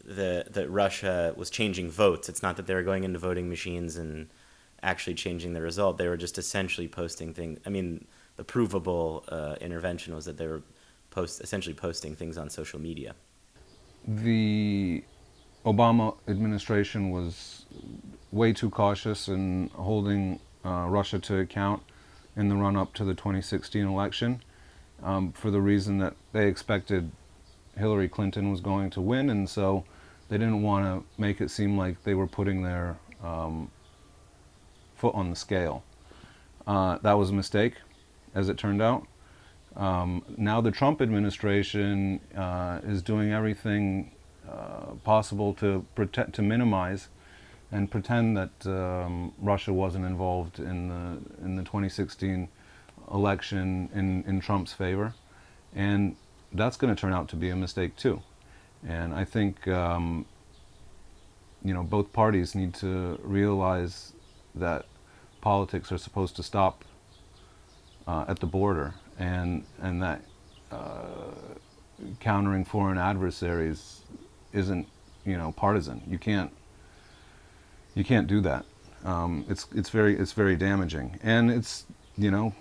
the 0.04 0.46
that 0.50 0.68
Russia 0.70 1.34
was 1.36 1.50
changing 1.50 1.90
votes. 1.90 2.28
It's 2.28 2.42
not 2.42 2.56
that 2.56 2.66
they 2.66 2.74
were 2.74 2.82
going 2.82 3.04
into 3.04 3.18
voting 3.18 3.48
machines 3.48 3.96
and 3.96 4.28
actually 4.82 5.14
changing 5.14 5.52
the 5.52 5.60
result. 5.60 5.98
They 5.98 6.08
were 6.08 6.16
just 6.16 6.38
essentially 6.38 6.88
posting 6.88 7.34
things. 7.34 7.58
I 7.66 7.70
mean, 7.70 8.06
the 8.36 8.44
provable 8.44 9.24
uh, 9.28 9.56
intervention 9.60 10.14
was 10.14 10.24
that 10.26 10.36
they 10.36 10.46
were 10.46 10.62
post 11.10 11.40
essentially 11.40 11.74
posting 11.74 12.14
things 12.14 12.38
on 12.38 12.50
social 12.50 12.80
media. 12.80 13.14
The 14.06 15.02
Obama 15.64 16.14
administration 16.28 17.10
was 17.10 17.64
way 18.30 18.52
too 18.52 18.70
cautious 18.70 19.28
in 19.28 19.70
holding 19.74 20.38
uh, 20.64 20.86
Russia 20.88 21.18
to 21.18 21.38
account 21.38 21.82
in 22.36 22.48
the 22.48 22.54
run 22.54 22.76
up 22.76 22.94
to 22.94 23.04
the 23.04 23.14
2016 23.14 23.84
election 23.84 24.42
um, 25.02 25.32
for 25.32 25.50
the 25.50 25.60
reason 25.60 25.98
that 25.98 26.14
they 26.32 26.48
expected 26.48 27.10
Hillary 27.76 28.08
Clinton 28.08 28.50
was 28.50 28.60
going 28.60 28.90
to 28.90 29.00
win, 29.00 29.30
and 29.30 29.48
so 29.48 29.84
they 30.28 30.38
didn't 30.38 30.62
want 30.62 30.84
to 30.84 31.20
make 31.20 31.40
it 31.40 31.50
seem 31.50 31.76
like 31.76 32.02
they 32.04 32.14
were 32.14 32.26
putting 32.26 32.62
their 32.62 32.98
um, 33.22 33.70
foot 34.96 35.14
on 35.14 35.30
the 35.30 35.36
scale. 35.36 35.84
Uh, 36.66 36.98
that 36.98 37.12
was 37.12 37.30
a 37.30 37.34
mistake, 37.34 37.74
as 38.34 38.48
it 38.48 38.58
turned 38.58 38.82
out. 38.82 39.06
Um, 39.76 40.24
now 40.36 40.60
the 40.60 40.70
Trump 40.70 41.02
administration 41.02 42.20
uh, 42.34 42.80
is 42.82 43.02
doing 43.02 43.32
everything 43.32 44.12
uh, 44.48 44.94
possible 45.04 45.52
to 45.54 45.84
protect, 45.94 46.34
to 46.34 46.42
minimize 46.42 47.08
and 47.72 47.90
pretend 47.90 48.36
that 48.36 48.66
um, 48.66 49.32
Russia 49.38 49.72
wasn't 49.72 50.04
involved 50.06 50.58
in 50.58 50.88
the 50.88 51.44
in 51.44 51.56
the 51.56 51.62
2016 51.62 52.48
election 53.12 53.88
in 53.94 54.24
in 54.24 54.40
Trump's 54.40 54.72
favor, 54.72 55.14
and 55.74 56.16
that's 56.52 56.76
going 56.76 56.94
to 56.94 57.00
turn 57.00 57.12
out 57.12 57.28
to 57.28 57.36
be 57.36 57.50
a 57.50 57.56
mistake 57.56 57.96
too. 57.96 58.22
And 58.86 59.14
I 59.14 59.24
think 59.24 59.66
um, 59.68 60.26
you 61.62 61.74
know 61.74 61.82
both 61.82 62.12
parties 62.12 62.54
need 62.54 62.74
to 62.74 63.18
realize 63.22 64.12
that 64.54 64.86
politics 65.40 65.92
are 65.92 65.98
supposed 65.98 66.36
to 66.36 66.42
stop 66.42 66.84
uh, 68.06 68.24
at 68.28 68.40
the 68.40 68.46
border 68.46 68.94
and 69.18 69.64
and 69.80 70.02
that 70.02 70.22
uh, 70.70 71.32
countering 72.20 72.64
foreign 72.64 72.98
adversaries 72.98 74.00
isn't 74.52 74.86
you 75.24 75.36
know 75.36 75.52
partisan. 75.52 76.02
You 76.08 76.18
can't 76.18 76.50
you 77.94 78.04
can't 78.04 78.26
do 78.26 78.40
that. 78.42 78.64
Um, 79.04 79.44
it's 79.48 79.66
it's 79.74 79.90
very 79.90 80.18
it's 80.18 80.32
very 80.32 80.56
damaging, 80.56 81.18
and 81.22 81.50
it's 81.50 81.84
you 82.16 82.30
know 82.30 82.54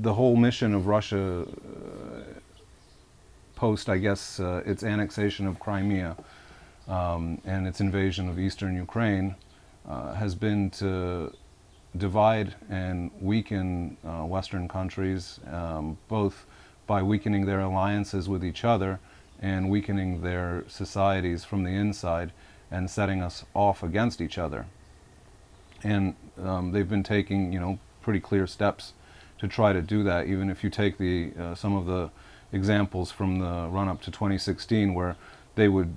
the 0.00 0.14
whole 0.14 0.36
mission 0.36 0.74
of 0.74 0.86
Russia 0.86 1.46
uh, 1.46 2.20
post 3.54 3.88
I 3.88 3.98
guess 3.98 4.38
uh, 4.40 4.62
its 4.66 4.82
annexation 4.82 5.46
of 5.46 5.58
Crimea 5.58 6.16
um, 6.88 7.40
and 7.44 7.66
its 7.66 7.80
invasion 7.80 8.28
of 8.28 8.38
eastern 8.38 8.76
Ukraine 8.76 9.34
uh, 9.88 10.14
has 10.14 10.34
been 10.34 10.70
to 10.70 11.32
divide 11.96 12.54
and 12.68 13.10
weaken 13.20 13.96
uh, 14.04 14.24
Western 14.24 14.68
countries, 14.68 15.40
um, 15.50 15.96
both 16.08 16.44
by 16.86 17.02
weakening 17.02 17.46
their 17.46 17.60
alliances 17.60 18.28
with 18.28 18.44
each 18.44 18.64
other 18.64 19.00
and 19.40 19.68
weakening 19.70 20.22
their 20.22 20.64
societies 20.68 21.44
from 21.44 21.64
the 21.64 21.70
inside 21.70 22.32
and 22.70 22.90
setting 22.90 23.22
us 23.22 23.44
off 23.54 23.82
against 23.82 24.20
each 24.20 24.38
other. 24.38 24.66
And 25.82 26.14
um, 26.42 26.72
they've 26.72 26.88
been 26.88 27.02
taking, 27.02 27.52
you 27.52 27.60
know, 27.60 27.78
pretty 28.02 28.20
clear 28.20 28.46
steps 28.46 28.92
to 29.38 29.48
try 29.48 29.72
to 29.72 29.82
do 29.82 30.02
that. 30.04 30.26
Even 30.26 30.50
if 30.50 30.64
you 30.64 30.70
take 30.70 30.98
the 30.98 31.32
uh, 31.38 31.54
some 31.54 31.74
of 31.74 31.86
the 31.86 32.10
examples 32.52 33.10
from 33.10 33.38
the 33.38 33.68
run-up 33.68 34.00
to 34.02 34.10
2016, 34.10 34.94
where 34.94 35.16
they 35.54 35.68
would 35.68 35.96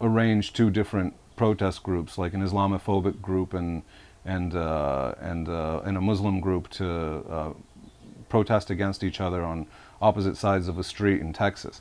arrange 0.00 0.52
two 0.52 0.70
different 0.70 1.14
protest 1.36 1.82
groups, 1.82 2.18
like 2.18 2.34
an 2.34 2.42
Islamophobic 2.42 3.20
group 3.20 3.54
and 3.54 3.82
and 4.24 4.54
uh, 4.54 5.14
and 5.20 5.48
uh, 5.48 5.80
and 5.84 5.96
a 5.96 6.00
Muslim 6.00 6.40
group 6.40 6.68
to 6.70 6.88
uh, 6.88 7.52
protest 8.28 8.70
against 8.70 9.02
each 9.02 9.20
other 9.20 9.42
on 9.42 9.66
opposite 10.00 10.36
sides 10.36 10.68
of 10.68 10.78
a 10.78 10.84
street 10.84 11.20
in 11.20 11.32
Texas. 11.32 11.80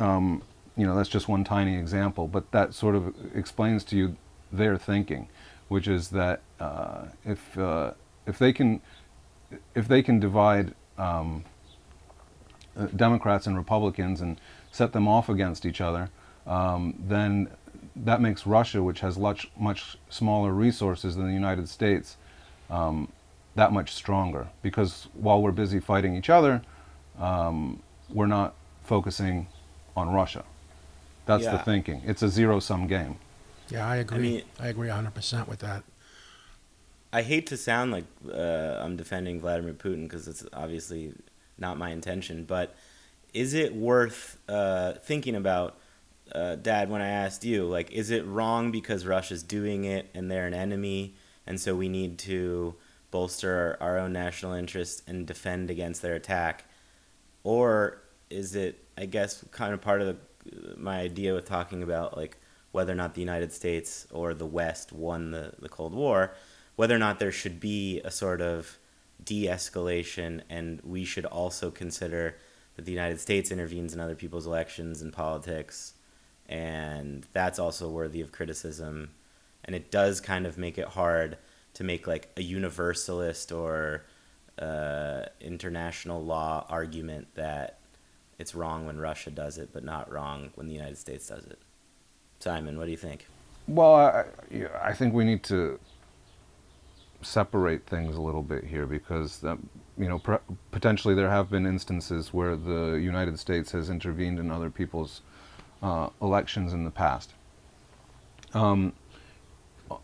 Um, 0.00 0.42
you 0.76 0.86
know, 0.86 0.96
that's 0.96 1.08
just 1.08 1.28
one 1.28 1.44
tiny 1.44 1.76
example, 1.76 2.26
but 2.26 2.50
that 2.50 2.74
sort 2.74 2.96
of 2.96 3.14
explains 3.34 3.84
to 3.84 3.96
you 3.96 4.16
their 4.52 4.76
thinking, 4.76 5.28
which 5.68 5.86
is 5.86 6.10
that 6.10 6.42
uh, 6.60 7.06
if 7.24 7.56
uh, 7.56 7.92
if 8.26 8.38
they 8.38 8.52
can 8.52 8.80
if 9.74 9.88
they 9.88 10.02
can 10.02 10.20
divide 10.20 10.74
um, 10.98 11.44
uh, 12.76 12.86
Democrats 12.86 13.46
and 13.46 13.56
Republicans 13.56 14.20
and 14.20 14.40
set 14.72 14.92
them 14.92 15.06
off 15.06 15.28
against 15.28 15.64
each 15.66 15.80
other, 15.80 16.10
um, 16.46 16.94
then 16.98 17.48
that 17.96 18.20
makes 18.20 18.46
Russia, 18.46 18.82
which 18.82 19.00
has 19.00 19.16
much 19.18 19.48
much 19.58 19.96
smaller 20.08 20.52
resources 20.52 21.16
than 21.16 21.26
the 21.26 21.32
United 21.32 21.68
States, 21.68 22.16
um, 22.70 23.08
that 23.54 23.72
much 23.72 23.92
stronger. 23.92 24.48
Because 24.62 25.08
while 25.14 25.40
we're 25.40 25.52
busy 25.52 25.78
fighting 25.80 26.16
each 26.16 26.30
other, 26.30 26.62
um, 27.18 27.80
we're 28.10 28.26
not 28.26 28.54
focusing 28.82 29.46
on 29.96 30.10
Russia. 30.10 30.44
That's 31.26 31.44
Yeah. 31.44 31.52
the 31.52 31.58
thinking. 31.60 32.02
It's 32.04 32.22
a 32.22 32.28
zero-sum 32.28 32.86
game. 32.86 33.16
Yeah, 33.70 33.88
I 33.88 33.96
agree. 33.96 34.18
mean- 34.18 34.42
I 34.60 34.66
agree 34.68 34.88
100% 34.90 35.48
with 35.48 35.60
that. 35.60 35.84
I 37.14 37.22
hate 37.22 37.46
to 37.46 37.56
sound 37.56 37.92
like 37.92 38.06
uh, 38.28 38.80
I'm 38.82 38.96
defending 38.96 39.40
Vladimir 39.40 39.72
Putin 39.72 40.02
because 40.02 40.26
it's 40.26 40.44
obviously 40.52 41.12
not 41.56 41.78
my 41.78 41.90
intention, 41.90 42.42
but 42.42 42.74
is 43.32 43.54
it 43.54 43.72
worth 43.72 44.36
uh, 44.48 44.94
thinking 44.94 45.36
about, 45.36 45.78
uh, 46.32 46.56
Dad, 46.56 46.90
when 46.90 47.00
I 47.00 47.06
asked 47.06 47.44
you, 47.44 47.66
like, 47.66 47.92
is 47.92 48.10
it 48.10 48.26
wrong 48.26 48.72
because 48.72 49.06
Russia's 49.06 49.44
doing 49.44 49.84
it 49.84 50.10
and 50.12 50.28
they're 50.28 50.48
an 50.48 50.54
enemy, 50.54 51.14
and 51.46 51.60
so 51.60 51.76
we 51.76 51.88
need 51.88 52.18
to 52.18 52.74
bolster 53.12 53.78
our, 53.80 53.90
our 53.90 53.98
own 54.00 54.12
national 54.12 54.52
interests 54.52 55.04
and 55.06 55.24
defend 55.24 55.70
against 55.70 56.02
their 56.02 56.16
attack? 56.16 56.64
Or 57.44 58.02
is 58.28 58.56
it, 58.56 58.82
I 58.98 59.06
guess, 59.06 59.44
kind 59.52 59.72
of 59.72 59.80
part 59.80 60.02
of 60.02 60.08
the, 60.08 60.76
my 60.76 60.98
idea 60.98 61.32
with 61.32 61.44
talking 61.44 61.84
about, 61.84 62.16
like, 62.16 62.38
whether 62.72 62.90
or 62.92 62.96
not 62.96 63.14
the 63.14 63.20
United 63.20 63.52
States 63.52 64.08
or 64.10 64.34
the 64.34 64.46
West 64.46 64.92
won 64.92 65.30
the, 65.30 65.52
the 65.60 65.68
Cold 65.68 65.94
War? 65.94 66.34
Whether 66.76 66.94
or 66.94 66.98
not 66.98 67.18
there 67.18 67.32
should 67.32 67.60
be 67.60 68.00
a 68.04 68.10
sort 68.10 68.40
of 68.40 68.78
de-escalation 69.24 70.42
and 70.50 70.80
we 70.82 71.04
should 71.04 71.24
also 71.24 71.70
consider 71.70 72.36
that 72.76 72.84
the 72.84 72.92
United 72.92 73.20
States 73.20 73.50
intervenes 73.50 73.94
in 73.94 74.00
other 74.00 74.14
people's 74.14 74.46
elections 74.46 75.00
and 75.00 75.12
politics 75.12 75.94
and 76.48 77.26
that's 77.32 77.58
also 77.58 77.88
worthy 77.88 78.20
of 78.20 78.32
criticism 78.32 79.10
and 79.64 79.74
it 79.74 79.90
does 79.90 80.20
kind 80.20 80.46
of 80.46 80.58
make 80.58 80.76
it 80.76 80.88
hard 80.88 81.38
to 81.74 81.84
make 81.84 82.06
like 82.06 82.30
a 82.36 82.42
universalist 82.42 83.50
or 83.50 84.04
uh, 84.58 85.22
international 85.40 86.22
law 86.24 86.66
argument 86.68 87.26
that 87.34 87.78
it's 88.38 88.54
wrong 88.54 88.86
when 88.86 88.98
Russia 88.98 89.30
does 89.30 89.58
it 89.58 89.70
but 89.72 89.84
not 89.84 90.10
wrong 90.12 90.50
when 90.56 90.66
the 90.66 90.74
United 90.74 90.98
States 90.98 91.28
does 91.28 91.44
it. 91.46 91.58
Simon, 92.40 92.76
what 92.76 92.84
do 92.84 92.90
you 92.90 92.96
think? 92.96 93.26
Well, 93.66 93.94
I, 93.94 94.24
I 94.82 94.92
think 94.92 95.14
we 95.14 95.24
need 95.24 95.42
to 95.44 95.80
separate 97.24 97.86
things 97.86 98.16
a 98.16 98.20
little 98.20 98.42
bit 98.42 98.64
here 98.64 98.86
because, 98.86 99.42
um, 99.44 99.68
you 99.96 100.08
know, 100.08 100.20
potentially 100.70 101.14
there 101.14 101.30
have 101.30 101.50
been 101.50 101.66
instances 101.66 102.32
where 102.32 102.56
the 102.56 102.92
United 102.94 103.38
States 103.38 103.72
has 103.72 103.90
intervened 103.90 104.38
in 104.38 104.50
other 104.50 104.70
people's 104.70 105.22
uh, 105.82 106.08
elections 106.20 106.72
in 106.72 106.84
the 106.84 106.90
past. 106.90 107.32
Um, 108.52 108.92
uh, 109.90 109.96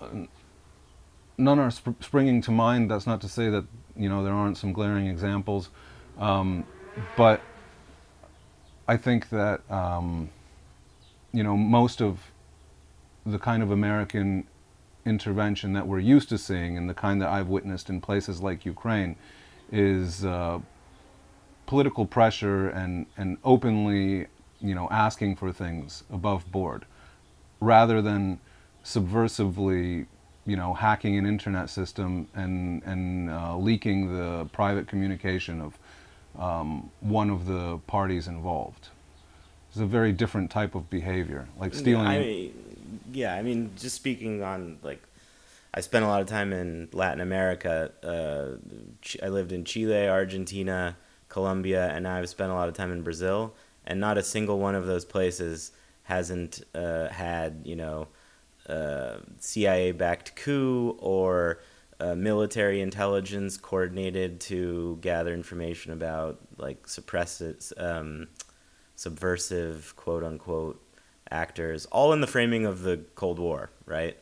none 1.39 1.59
are 1.59 1.71
sp- 1.73 1.99
springing 2.01 2.43
to 2.43 2.51
mind. 2.51 2.91
That's 2.91 3.07
not 3.07 3.21
to 3.23 3.29
say 3.29 3.49
that 3.49 3.65
you 3.97 4.09
know 4.09 4.23
there 4.23 4.33
aren't 4.33 4.59
some 4.59 4.73
glaring 4.73 5.07
examples, 5.07 5.71
um, 6.19 6.65
but 7.17 7.41
I 8.87 8.97
think 8.97 9.31
that 9.31 9.69
um, 9.71 10.31
you 11.33 11.43
know 11.43 11.57
most 11.57 12.03
of 12.03 12.21
the 13.25 13.39
kind 13.39 13.63
of 13.63 13.71
American 13.71 14.47
intervention 15.05 15.73
that 15.73 15.87
we're 15.87 15.99
used 15.99 16.29
to 16.29 16.39
seeing 16.39 16.77
and 16.77 16.89
the 16.89 16.95
kind 16.95 17.21
that 17.23 17.29
I've 17.29 17.49
witnessed 17.49 17.89
in 17.89 18.01
places 18.01 18.43
like 18.43 18.65
Ukraine 18.65 19.17
is 19.73 20.25
uh, 20.25 20.61
political 21.67 22.07
pressure 22.07 22.69
and, 22.69 23.07
and 23.17 23.39
openly, 23.45 24.27
you 24.61 24.75
know, 24.75 24.89
asking 24.91 25.37
for 25.37 25.53
things 25.53 26.05
above 26.13 26.51
board, 26.51 26.85
rather 27.61 28.03
than 28.03 28.41
subversively, 28.85 30.07
you 30.47 30.57
know, 30.57 30.75
hacking 30.75 31.17
an 31.17 31.27
internet 31.27 31.71
system 31.71 32.27
and 32.35 32.83
and 32.85 33.31
uh, 33.31 33.57
leaking 33.57 34.17
the 34.17 34.47
private 34.53 34.89
communication 34.89 35.61
of 35.61 35.79
um, 36.39 36.91
one 37.01 37.31
of 37.31 37.47
the 37.47 37.79
parties 37.87 38.27
involved. 38.27 38.89
It's 39.71 39.79
a 39.79 39.87
very 39.87 40.13
different 40.13 40.51
type 40.51 40.75
of 40.75 40.91
behavior, 40.91 41.47
like 41.59 41.75
stealing. 41.75 42.07
I 42.07 42.19
mean, 42.19 42.55
yeah, 43.13 43.35
I 43.35 43.43
mean, 43.43 43.71
just 43.77 43.97
speaking 43.97 44.43
on 44.43 44.79
like, 44.83 45.03
I 45.73 45.81
spent 45.81 46.05
a 46.05 46.09
lot 46.09 46.21
of 46.21 46.27
time 46.27 46.53
in 46.53 46.89
Latin 46.93 47.21
America. 47.21 47.93
Uh, 48.03 49.25
I 49.25 49.29
lived 49.29 49.53
in 49.53 49.65
Chile, 49.65 50.09
Argentina, 50.09 50.97
Colombia, 51.29 51.89
and 51.91 52.09
I've 52.09 52.29
spent 52.29 52.51
a 52.51 52.55
lot 52.55 52.69
of 52.69 52.75
time 52.75 52.91
in 52.93 53.03
Brazil. 53.03 53.55
And 53.87 54.01
not 54.01 54.19
a 54.19 54.23
single 54.23 54.59
one 54.59 54.75
of 54.75 54.87
those 54.87 55.05
places 55.05 55.73
hasn't 56.05 56.63
uh, 56.75 57.09
had, 57.09 57.63
you 57.65 57.77
know, 57.77 58.09
uh, 58.69 59.19
CIA-backed 59.39 60.37
coup 60.37 60.97
or 60.99 61.61
uh, 61.99 62.15
military 62.15 62.81
intelligence 62.81 63.57
coordinated 63.57 64.41
to 64.41 64.99
gather 65.01 65.33
information 65.33 65.93
about 65.93 66.41
like 66.59 66.87
suppressive. 66.87 67.73
Um, 67.81 68.29
subversive 69.01 69.95
quote 69.97 70.23
unquote 70.23 70.79
actors, 71.31 71.87
all 71.87 72.13
in 72.13 72.21
the 72.21 72.27
framing 72.27 72.67
of 72.67 72.83
the 72.83 72.99
Cold 73.15 73.39
War, 73.39 73.71
right? 73.87 74.17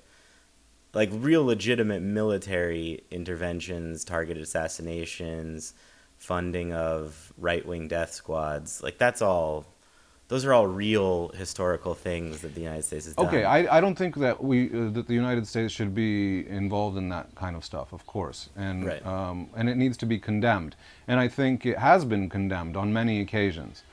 Like 0.95 1.11
real 1.13 1.45
legitimate 1.45 2.03
military 2.03 3.03
interventions, 3.11 4.05
targeted 4.05 4.43
assassinations, 4.43 5.75
funding 6.17 6.73
of 6.73 7.33
right 7.39 7.65
wing 7.65 7.89
death 7.89 8.13
squads. 8.13 8.83
Like 8.83 8.99
that's 8.99 9.23
all 9.23 9.67
those 10.29 10.45
are 10.45 10.53
all 10.53 10.67
real 10.67 11.29
historical 11.31 11.95
things 11.95 12.43
that 12.43 12.55
the 12.55 12.61
United 12.61 12.85
States 12.85 13.07
has 13.07 13.15
done. 13.15 13.27
Okay, 13.27 13.45
I, 13.45 13.79
I 13.79 13.81
don't 13.81 13.97
think 13.97 14.17
that 14.17 14.45
we 14.45 14.67
uh, 14.67 14.91
that 14.91 15.07
the 15.09 15.15
United 15.15 15.47
States 15.47 15.73
should 15.73 15.95
be 15.95 16.47
involved 16.49 16.99
in 16.99 17.09
that 17.09 17.35
kind 17.35 17.57
of 17.57 17.65
stuff, 17.65 17.93
of 17.93 18.07
course, 18.07 18.51
and 18.55 18.85
Right. 18.85 19.05
um, 19.07 19.49
and 19.57 19.69
it 19.71 19.77
needs 19.77 19.97
to 19.99 20.07
be 20.07 20.19
condemned, 20.19 20.77
and 21.07 21.19
I 21.19 21.29
think 21.29 21.65
it 21.65 21.79
has 21.79 22.05
been 22.05 22.29
condemned 22.29 22.77
on 22.77 22.93
many 22.93 23.21
occasions. 23.21 23.85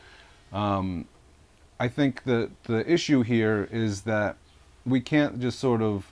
Um, 0.52 1.06
I 1.80 1.88
think 1.88 2.24
that 2.24 2.50
the 2.64 2.90
issue 2.90 3.22
here 3.22 3.68
is 3.72 4.02
that 4.02 4.38
we 4.86 5.02
can't 5.02 5.40
just 5.40 5.60
sort 5.60 5.82
of 5.82 6.12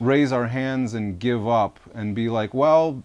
raise 0.00 0.32
our 0.32 0.48
hands 0.48 0.94
and 0.94 1.18
give 1.18 1.46
up 1.46 1.78
and 1.94 2.14
be 2.14 2.28
like, 2.28 2.52
well, 2.52 3.02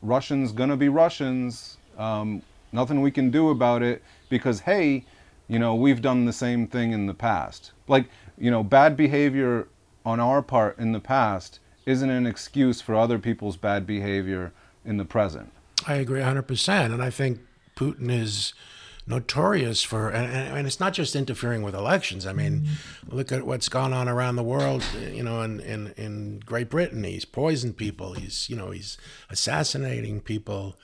Russians 0.00 0.52
gonna 0.52 0.76
be 0.76 0.88
Russians. 0.88 1.76
Um, 1.98 2.42
nothing 2.72 3.00
we 3.00 3.10
can 3.10 3.30
do 3.30 3.50
about 3.50 3.82
it 3.82 4.02
because 4.28 4.60
hey, 4.60 5.04
you 5.48 5.58
know 5.58 5.74
we've 5.74 6.00
done 6.00 6.24
the 6.24 6.32
same 6.32 6.66
thing 6.66 6.92
in 6.92 7.06
the 7.06 7.14
past. 7.14 7.72
Like 7.88 8.08
you 8.38 8.50
know, 8.50 8.62
bad 8.62 8.96
behavior 8.96 9.68
on 10.04 10.20
our 10.20 10.42
part 10.42 10.78
in 10.78 10.92
the 10.92 11.00
past 11.00 11.60
isn't 11.84 12.10
an 12.10 12.26
excuse 12.26 12.80
for 12.80 12.94
other 12.94 13.18
people's 13.18 13.56
bad 13.56 13.86
behavior 13.86 14.52
in 14.84 14.96
the 14.96 15.04
present. 15.04 15.52
I 15.86 15.94
agree 15.94 16.20
100%. 16.20 16.92
And 16.92 17.02
I 17.02 17.10
think 17.10 17.40
Putin 17.76 18.10
is 18.10 18.52
notorious 19.08 19.82
for, 19.82 20.10
and, 20.10 20.56
and 20.56 20.66
it's 20.66 20.80
not 20.80 20.92
just 20.92 21.16
interfering 21.16 21.62
with 21.62 21.74
elections. 21.74 22.26
I 22.26 22.32
mean, 22.32 22.66
look 23.08 23.32
at 23.32 23.46
what's 23.46 23.68
gone 23.68 23.92
on 23.92 24.08
around 24.08 24.36
the 24.36 24.42
world, 24.42 24.84
you 25.12 25.22
know, 25.22 25.42
in, 25.42 25.60
in, 25.60 25.94
in 25.96 26.40
Great 26.44 26.68
Britain. 26.68 27.04
He's 27.04 27.24
poisoned 27.24 27.76
people. 27.76 28.12
He's, 28.12 28.48
you 28.50 28.56
know, 28.56 28.70
he's 28.70 28.98
assassinating 29.30 30.20
people, 30.20 30.76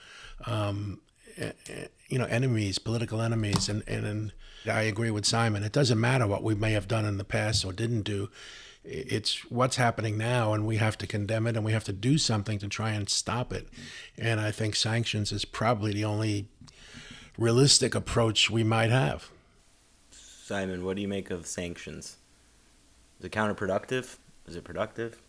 um, 0.46 1.00
eh, 1.36 1.52
eh, 1.68 1.86
you 2.08 2.18
know, 2.18 2.26
enemies, 2.26 2.78
political 2.78 3.20
enemies. 3.20 3.68
And, 3.68 3.82
and, 3.86 4.06
and 4.06 4.32
I 4.66 4.82
agree 4.82 5.10
with 5.10 5.26
Simon. 5.26 5.62
It 5.62 5.72
doesn't 5.72 6.00
matter 6.00 6.26
what 6.26 6.42
we 6.42 6.54
may 6.54 6.72
have 6.72 6.88
done 6.88 7.04
in 7.04 7.18
the 7.18 7.24
past 7.24 7.64
or 7.64 7.72
didn't 7.72 8.02
do. 8.02 8.30
It's 8.86 9.50
what's 9.50 9.76
happening 9.76 10.18
now, 10.18 10.52
and 10.52 10.66
we 10.66 10.76
have 10.76 10.98
to 10.98 11.06
condemn 11.06 11.46
it, 11.46 11.56
and 11.56 11.64
we 11.64 11.72
have 11.72 11.84
to 11.84 11.92
do 11.92 12.18
something 12.18 12.58
to 12.58 12.68
try 12.68 12.90
and 12.90 13.08
stop 13.08 13.50
it. 13.50 13.66
And 14.18 14.38
I 14.38 14.50
think 14.50 14.76
sanctions 14.76 15.32
is 15.32 15.46
probably 15.46 15.94
the 15.94 16.04
only 16.04 16.50
realistic 17.38 17.94
approach 17.94 18.50
we 18.50 18.62
might 18.64 18.90
have. 18.90 19.30
Simon, 20.10 20.84
what 20.84 20.96
do 20.96 21.02
you 21.02 21.08
make 21.08 21.30
of 21.30 21.46
sanctions? 21.46 22.16
Is 23.18 23.26
it 23.26 23.32
counterproductive? 23.32 24.16
Is 24.46 24.56
it 24.56 24.64
productive? 24.64 25.20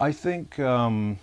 I 0.00 0.12
think 0.12 0.58
um, 0.58 1.18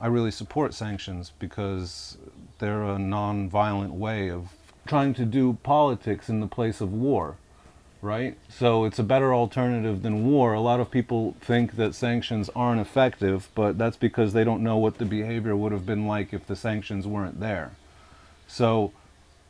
I 0.00 0.06
really 0.06 0.30
support 0.30 0.74
sanctions 0.74 1.32
because 1.38 2.18
they're 2.58 2.82
a 2.82 2.98
non-violent 2.98 3.92
way 3.92 4.30
of 4.30 4.52
trying 4.86 5.14
to 5.14 5.24
do 5.24 5.58
politics 5.62 6.28
in 6.28 6.40
the 6.40 6.46
place 6.46 6.80
of 6.80 6.92
war, 6.92 7.36
right? 8.02 8.36
So 8.48 8.84
it's 8.84 8.98
a 8.98 9.02
better 9.02 9.34
alternative 9.34 10.02
than 10.02 10.26
war. 10.26 10.52
A 10.52 10.60
lot 10.60 10.80
of 10.80 10.90
people 10.90 11.36
think 11.40 11.76
that 11.76 11.94
sanctions 11.94 12.50
aren't 12.54 12.80
effective, 12.80 13.48
but 13.54 13.78
that's 13.78 13.96
because 13.96 14.32
they 14.32 14.44
don't 14.44 14.62
know 14.62 14.76
what 14.76 14.98
the 14.98 15.06
behavior 15.06 15.56
would 15.56 15.72
have 15.72 15.86
been 15.86 16.06
like 16.06 16.32
if 16.32 16.46
the 16.46 16.56
sanctions 16.56 17.06
weren't 17.06 17.40
there. 17.40 17.72
So, 18.46 18.92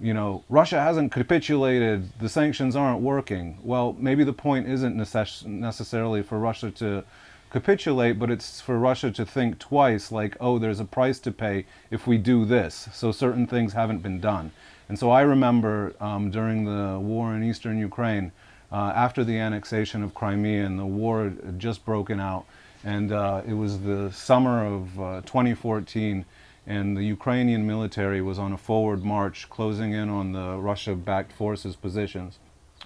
you 0.01 0.13
know, 0.13 0.45
Russia 0.49 0.81
hasn't 0.81 1.13
capitulated, 1.13 2.11
the 2.21 2.29
sanctions 2.29 2.75
aren't 2.75 3.01
working. 3.01 3.59
Well, 3.63 3.97
maybe 3.99 4.25
the 4.25 4.33
point 4.33 4.69
isn't 4.69 4.97
necess- 4.97 5.45
necessarily 5.47 6.23
for 6.23 6.39
Russia 6.39 6.71
to 6.73 7.05
capitulate, 7.51 8.19
but 8.19 8.31
it's 8.31 8.61
for 8.61 8.79
Russia 8.79 9.11
to 9.13 9.25
think 9.25 9.59
twice 9.61 10.11
like, 10.11 10.37
oh, 10.41 10.59
there's 10.59 10.81
a 10.81 10.85
price 10.85 11.21
to 11.21 11.31
pay 11.31 11.67
if 11.91 12.07
we 12.07 12.19
do 12.19 12.45
this. 12.45 12.89
So 12.93 13.13
certain 13.13 13.47
things 13.47 13.73
haven't 13.73 14.03
been 14.03 14.21
done. 14.21 14.51
And 14.89 14.99
so 14.99 15.11
I 15.11 15.23
remember 15.23 15.95
um, 16.01 16.31
during 16.31 16.65
the 16.65 16.99
war 16.99 17.35
in 17.35 17.45
eastern 17.45 17.79
Ukraine, 17.79 18.33
uh, 18.73 18.93
after 18.97 19.23
the 19.23 19.39
annexation 19.39 20.03
of 20.03 20.15
Crimea 20.15 20.67
and 20.67 20.79
the 20.79 20.85
war 20.85 21.25
had 21.25 21.61
just 21.61 21.85
broken 21.85 22.19
out, 22.19 22.45
and 22.83 23.13
uh, 23.13 23.43
it 23.47 23.55
was 23.55 23.81
the 23.81 24.11
summer 24.11 24.67
of 24.67 25.01
uh, 25.01 25.21
2014, 25.23 26.25
and 26.67 26.97
the 26.97 27.05
Ukrainian 27.05 27.67
military 27.67 28.23
was 28.23 28.39
on 28.39 28.53
a 28.53 28.59
forward 28.59 29.05
march, 29.05 29.49
closing 29.51 29.93
in 29.93 30.09
on 30.09 30.33
the 30.33 30.57
Russia-backed 30.57 31.33
forces' 31.33 31.77
positions. 31.77 32.39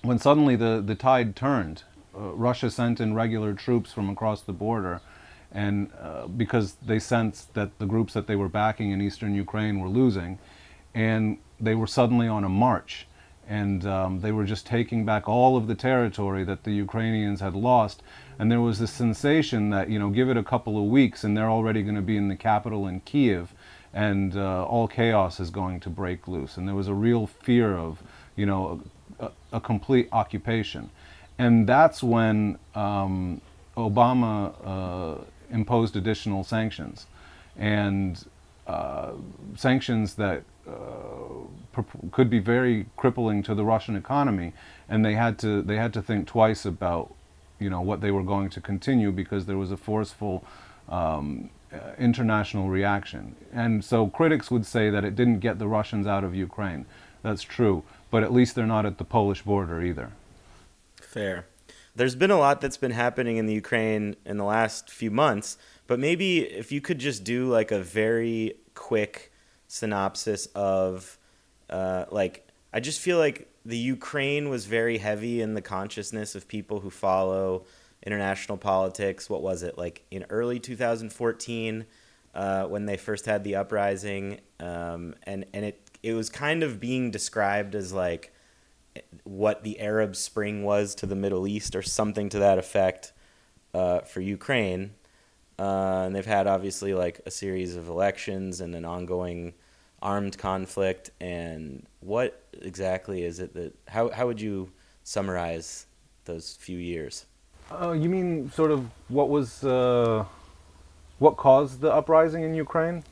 When 0.03 0.19
suddenly 0.19 0.57
the, 0.57 0.83
the 0.85 0.95
tide 0.95 1.37
turned, 1.37 1.85
uh, 2.17 2.33
Russia 2.35 2.71
sent 2.71 3.01
in 3.01 3.15
regular 3.15 3.55
troops 3.55 3.93
from 3.93 4.09
across 4.11 4.43
the 4.43 4.53
border, 4.53 5.01
and 5.53 5.91
uh, 6.01 6.27
because 6.27 6.75
they 6.85 6.99
sensed 6.99 7.55
that 7.55 7.79
the 7.79 7.87
groups 7.87 8.13
that 8.15 8.27
they 8.27 8.37
were 8.37 8.49
backing 8.49 8.91
in 8.91 9.01
eastern 9.01 9.35
Ukraine 9.35 9.81
were 9.81 9.89
losing, 9.89 10.39
and 10.95 11.39
they 11.61 11.75
were 11.75 11.87
suddenly 11.87 12.29
on 12.29 12.45
a 12.45 12.49
march, 12.49 13.07
and 13.49 13.87
um, 13.87 14.21
they 14.21 14.31
were 14.31 14.45
just 14.45 14.67
taking 14.67 15.05
back 15.05 15.29
all 15.29 15.57
of 15.57 15.67
the 15.67 15.75
territory 15.75 16.45
that 16.45 16.65
the 16.65 16.73
Ukrainians 16.73 17.41
had 17.41 17.55
lost. 17.55 18.03
And 18.39 18.53
there 18.53 18.61
was 18.61 18.79
this 18.79 18.93
sensation 18.93 19.71
that 19.71 19.89
you 19.89 19.99
know, 19.99 20.11
give 20.11 20.29
it 20.29 20.37
a 20.37 20.43
couple 20.43 20.79
of 20.79 20.85
weeks, 20.85 21.25
and 21.25 21.37
they're 21.37 21.51
already 21.51 21.83
going 21.83 21.97
to 21.97 22.03
be 22.03 22.17
in 22.17 22.29
the 22.29 22.37
capital 22.37 22.87
in 22.87 23.01
Kiev, 23.01 23.53
and 23.93 24.37
uh, 24.37 24.65
all 24.65 24.87
chaos 24.87 25.41
is 25.41 25.51
going 25.51 25.81
to 25.81 25.91
break 25.91 26.29
loose. 26.29 26.57
And 26.57 26.69
there 26.69 26.75
was 26.75 26.89
a 26.89 26.95
real 26.95 27.27
fear 27.27 27.77
of, 27.77 28.03
you 28.37 28.47
know, 28.47 28.83
a, 29.19 29.31
a 29.53 29.61
complete 29.61 30.09
occupation. 30.13 30.91
And 31.39 31.67
that's 31.67 32.03
when 32.03 32.59
um, 32.75 33.41
Obama 33.77 34.55
uh, 34.65 35.25
imposed 35.51 35.97
additional 35.97 36.45
sanctions, 36.45 37.07
and 37.57 38.23
uh, 38.67 39.13
sanctions 39.57 40.15
that 40.15 40.43
could 42.13 42.31
be 42.31 42.39
very 42.39 42.87
crippling 42.97 43.43
to 43.45 43.55
the 43.55 43.65
Russian 43.65 43.97
economy, 43.97 44.53
and 44.89 45.05
they 45.05 45.15
had 45.15 45.39
to 45.41 45.63
they 45.63 45.77
had 45.77 45.93
to 45.95 46.03
think 46.03 46.27
twice 46.27 46.65
about, 46.65 47.15
you 47.59 47.71
know, 47.71 47.81
what 47.81 48.01
they 48.01 48.11
were 48.11 48.23
going 48.23 48.51
to 48.51 48.61
continue 48.61 49.13
because 49.13 49.47
there 49.47 49.59
was 49.59 49.71
a 49.71 49.77
forceful 49.77 50.45
um, 50.89 51.51
uh, 51.73 51.93
international 51.99 52.69
reaction. 52.69 53.37
And 53.53 53.85
so 53.85 54.09
critics 54.09 54.51
would 54.51 54.67
say 54.67 54.91
that 54.91 55.05
it 55.05 55.15
didn't 55.15 55.41
get 55.41 55.59
the 55.59 55.69
Russians 55.69 56.07
out 56.07 56.25
of 56.25 56.35
Ukraine. 56.35 56.87
That's 57.23 57.43
true, 57.43 57.83
but 58.11 58.23
at 58.23 58.33
least 58.33 58.55
they're 58.55 58.67
not 58.67 58.87
at 58.87 58.99
the 58.99 59.05
Polish 59.05 59.43
border 59.43 59.83
either. 59.83 60.13
Fair. 60.97 61.47
There's 61.95 62.15
been 62.15 62.31
a 62.31 62.39
lot 62.39 62.61
that's 62.61 62.77
been 62.77 62.93
happening 62.93 63.39
in 63.39 63.47
the 63.47 63.55
Ukraine 63.55 64.15
in 64.25 64.37
the 64.37 64.45
last 64.45 64.89
few 64.89 65.11
months, 65.11 65.59
but 65.89 65.99
maybe 65.99 66.39
if 66.39 66.71
you 66.71 66.81
could 66.81 67.01
just 67.01 67.25
do 67.25 67.49
like 67.49 67.73
a 67.73 67.81
very 67.81 68.55
quick 68.75 69.33
synopsis 69.69 70.47
of 70.55 71.19
uh, 71.71 72.07
like 72.11 72.49
I 72.73 72.81
just 72.81 73.01
feel 73.01 73.19
like 73.19 73.49
the 73.65 73.79
Ukraine 73.79 74.49
was 74.49 74.67
very 74.67 74.99
heavy 74.99 75.41
in 75.41 75.55
the 75.55 75.63
consciousness 75.63 76.35
of 76.35 76.49
people 76.49 76.81
who 76.81 76.91
follow 76.91 77.65
international 78.05 78.59
politics. 78.59 79.31
What 79.31 79.43
was 79.43 79.63
it 79.63 79.79
like 79.79 80.05
in 80.11 80.25
early 80.31 80.59
2014 80.59 81.87
uh, 82.35 82.65
when 82.65 82.87
they 82.87 82.97
first 82.97 83.27
had 83.27 83.45
the 83.45 83.57
uprising, 83.57 84.41
um, 84.61 85.15
and 85.25 85.45
and 85.53 85.65
it 85.65 85.81
it 86.03 86.15
was 86.15 86.31
kind 86.31 86.63
of 86.63 86.81
being 86.81 87.11
described 87.11 87.75
as 87.75 87.93
like 87.93 88.33
what 89.25 89.63
the 89.65 89.81
Arab 89.81 90.17
Spring 90.17 90.65
was 90.65 90.95
to 90.97 91.07
the 91.07 91.15
Middle 91.15 91.47
East 91.47 91.77
or 91.77 91.83
something 91.83 92.29
to 92.31 92.39
that 92.39 92.59
effect 92.59 93.13
uh, 93.75 94.01
for 94.01 94.21
Ukraine. 94.21 94.95
Uh, 95.59 96.05
and 96.07 96.15
they've 96.15 96.25
had 96.25 96.47
obviously 96.47 96.95
like 96.95 97.21
a 97.27 97.31
series 97.31 97.75
of 97.75 97.89
elections 97.89 98.61
and 98.61 98.75
an 98.75 98.85
ongoing 98.85 99.55
armed 100.03 100.39
conflict, 100.39 101.11
and 101.21 101.87
what 102.01 102.43
exactly 102.63 103.25
is 103.25 103.41
it 103.41 103.55
that 103.55 103.75
how 103.89 104.11
how 104.11 104.27
would 104.27 104.41
you 104.41 104.71
summarize 105.05 105.87
those 106.25 106.57
few 106.61 106.79
years? 106.79 107.27
Uh, 107.71 107.93
you 107.93 108.09
mean 108.09 108.51
sort 108.53 108.71
of 108.71 108.89
what 109.09 109.29
was 109.29 109.65
uh, 109.65 110.25
what 111.19 111.37
caused 111.37 111.81
the 111.81 111.93
uprising 111.93 112.43
in 112.43 112.55
Ukraine? 112.55 113.05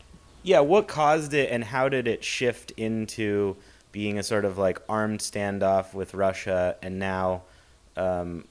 Yeah, 0.43 0.61
what 0.61 0.87
caused 0.87 1.35
it, 1.35 1.51
and 1.51 1.65
how 1.65 1.89
did 1.89 2.07
it 2.07 2.23
shift 2.23 2.71
into 2.77 3.57
being 3.93 4.19
a 4.19 4.23
sort 4.23 4.45
of 4.45 4.59
like 4.59 4.81
armed 4.89 5.21
standoff 5.21 5.93
with 5.93 6.15
Russia, 6.15 6.77
and 6.83 6.99
now, 6.99 7.43
um, 7.97 8.45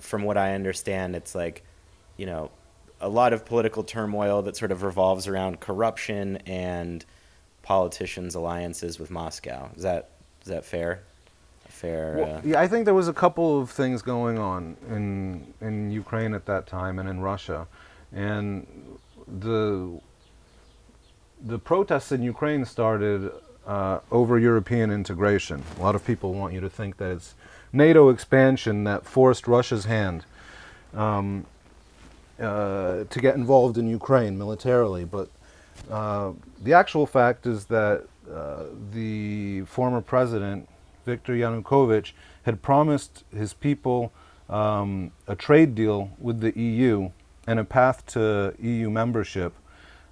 from 0.00 0.22
what 0.22 0.36
I 0.36 0.54
understand, 0.54 1.14
it's 1.14 1.34
like, 1.34 1.64
you 2.16 2.26
know, 2.26 2.50
a 3.00 3.08
lot 3.08 3.32
of 3.32 3.44
political 3.44 3.82
turmoil 3.82 4.42
that 4.42 4.56
sort 4.56 4.72
of 4.72 4.82
revolves 4.82 5.26
around 5.26 5.60
corruption 5.60 6.36
and 6.46 7.04
politicians' 7.70 8.34
alliances 8.34 8.98
with 8.98 9.12
Moscow. 9.12 9.70
Is 9.76 9.84
that 9.84 10.08
is 10.42 10.48
that 10.48 10.64
fair? 10.64 11.02
Fair. 11.68 12.16
Well, 12.18 12.36
uh, 12.38 12.40
yeah, 12.44 12.60
I 12.60 12.66
think 12.66 12.84
there 12.84 12.98
was 13.02 13.06
a 13.06 13.12
couple 13.12 13.60
of 13.60 13.70
things 13.70 14.02
going 14.02 14.38
on 14.40 14.76
in 14.88 15.54
in 15.60 15.92
Ukraine 15.92 16.34
at 16.34 16.46
that 16.46 16.66
time 16.66 16.98
and 16.98 17.08
in 17.08 17.20
Russia, 17.20 17.68
and 18.12 18.66
the 19.46 20.00
the 21.52 21.60
protests 21.60 22.10
in 22.10 22.22
Ukraine 22.24 22.64
started 22.64 23.30
uh, 23.64 24.00
over 24.10 24.36
European 24.36 24.90
integration. 24.90 25.62
A 25.78 25.82
lot 25.86 25.94
of 25.94 26.04
people 26.04 26.34
want 26.34 26.52
you 26.54 26.60
to 26.68 26.72
think 26.78 26.96
that 26.96 27.12
it's 27.16 27.34
NATO 27.72 28.02
expansion 28.08 28.82
that 28.90 29.00
forced 29.16 29.46
Russia's 29.46 29.84
hand 29.84 30.24
um, 30.92 31.46
uh, 32.40 33.04
to 33.14 33.18
get 33.26 33.36
involved 33.36 33.78
in 33.78 33.86
Ukraine 34.00 34.36
militarily, 34.36 35.04
but 35.04 35.28
uh, 35.90 36.32
the 36.62 36.72
actual 36.72 37.06
fact 37.06 37.46
is 37.46 37.66
that 37.66 38.06
uh, 38.32 38.64
the 38.92 39.62
former 39.62 40.00
president, 40.00 40.68
Viktor 41.06 41.32
Yanukovych, 41.34 42.12
had 42.42 42.62
promised 42.62 43.24
his 43.34 43.52
people 43.52 44.12
um, 44.48 45.12
a 45.26 45.36
trade 45.36 45.74
deal 45.74 46.10
with 46.18 46.40
the 46.40 46.58
EU 46.58 47.10
and 47.46 47.58
a 47.58 47.64
path 47.64 48.06
to 48.06 48.54
EU 48.60 48.90
membership 48.90 49.52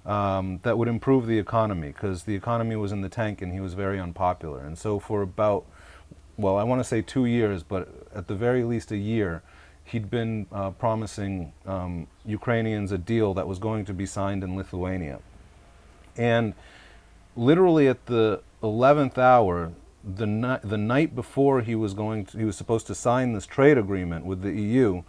um, 0.05 0.59
that 0.63 0.77
would 0.77 0.87
improve 0.87 1.27
the 1.27 1.37
economy 1.37 1.89
because 1.89 2.23
the 2.23 2.35
economy 2.35 2.75
was 2.75 2.91
in 2.91 3.01
the 3.01 3.09
tank 3.09 3.41
and 3.41 3.53
he 3.53 3.59
was 3.59 3.73
very 3.73 3.99
unpopular. 3.99 4.61
And 4.61 4.77
so, 4.77 4.99
for 4.99 5.21
about, 5.21 5.65
well, 6.37 6.57
I 6.57 6.63
want 6.63 6.79
to 6.79 6.83
say 6.83 7.01
two 7.01 7.25
years, 7.25 7.63
but 7.63 7.89
at 8.15 8.27
the 8.27 8.35
very 8.35 8.63
least 8.63 8.91
a 8.91 8.97
year, 8.97 9.43
he'd 9.83 10.09
been 10.09 10.47
uh, 10.51 10.71
promising 10.71 11.53
um, 11.65 12.07
Ukrainians 12.25 12.91
a 12.91 12.97
deal 12.97 13.33
that 13.33 13.47
was 13.47 13.59
going 13.59 13.85
to 13.85 13.93
be 13.93 14.05
signed 14.05 14.43
in 14.43 14.55
Lithuania. 14.55 15.19
And 16.17 16.53
literally 17.35 17.87
at 17.87 18.05
the 18.05 18.41
11th 18.61 19.17
hour, 19.17 19.71
the, 20.03 20.25
ni- 20.25 20.57
the 20.63 20.77
night 20.77 21.15
before 21.15 21.61
he 21.61 21.75
was 21.75 21.93
going 21.93 22.25
to, 22.27 22.37
he 22.37 22.45
was 22.45 22.57
supposed 22.57 22.87
to 22.87 22.95
sign 22.95 23.33
this 23.33 23.45
trade 23.45 23.77
agreement 23.77 24.25
with 24.25 24.41
the 24.41 24.51
EU, 24.51 25.03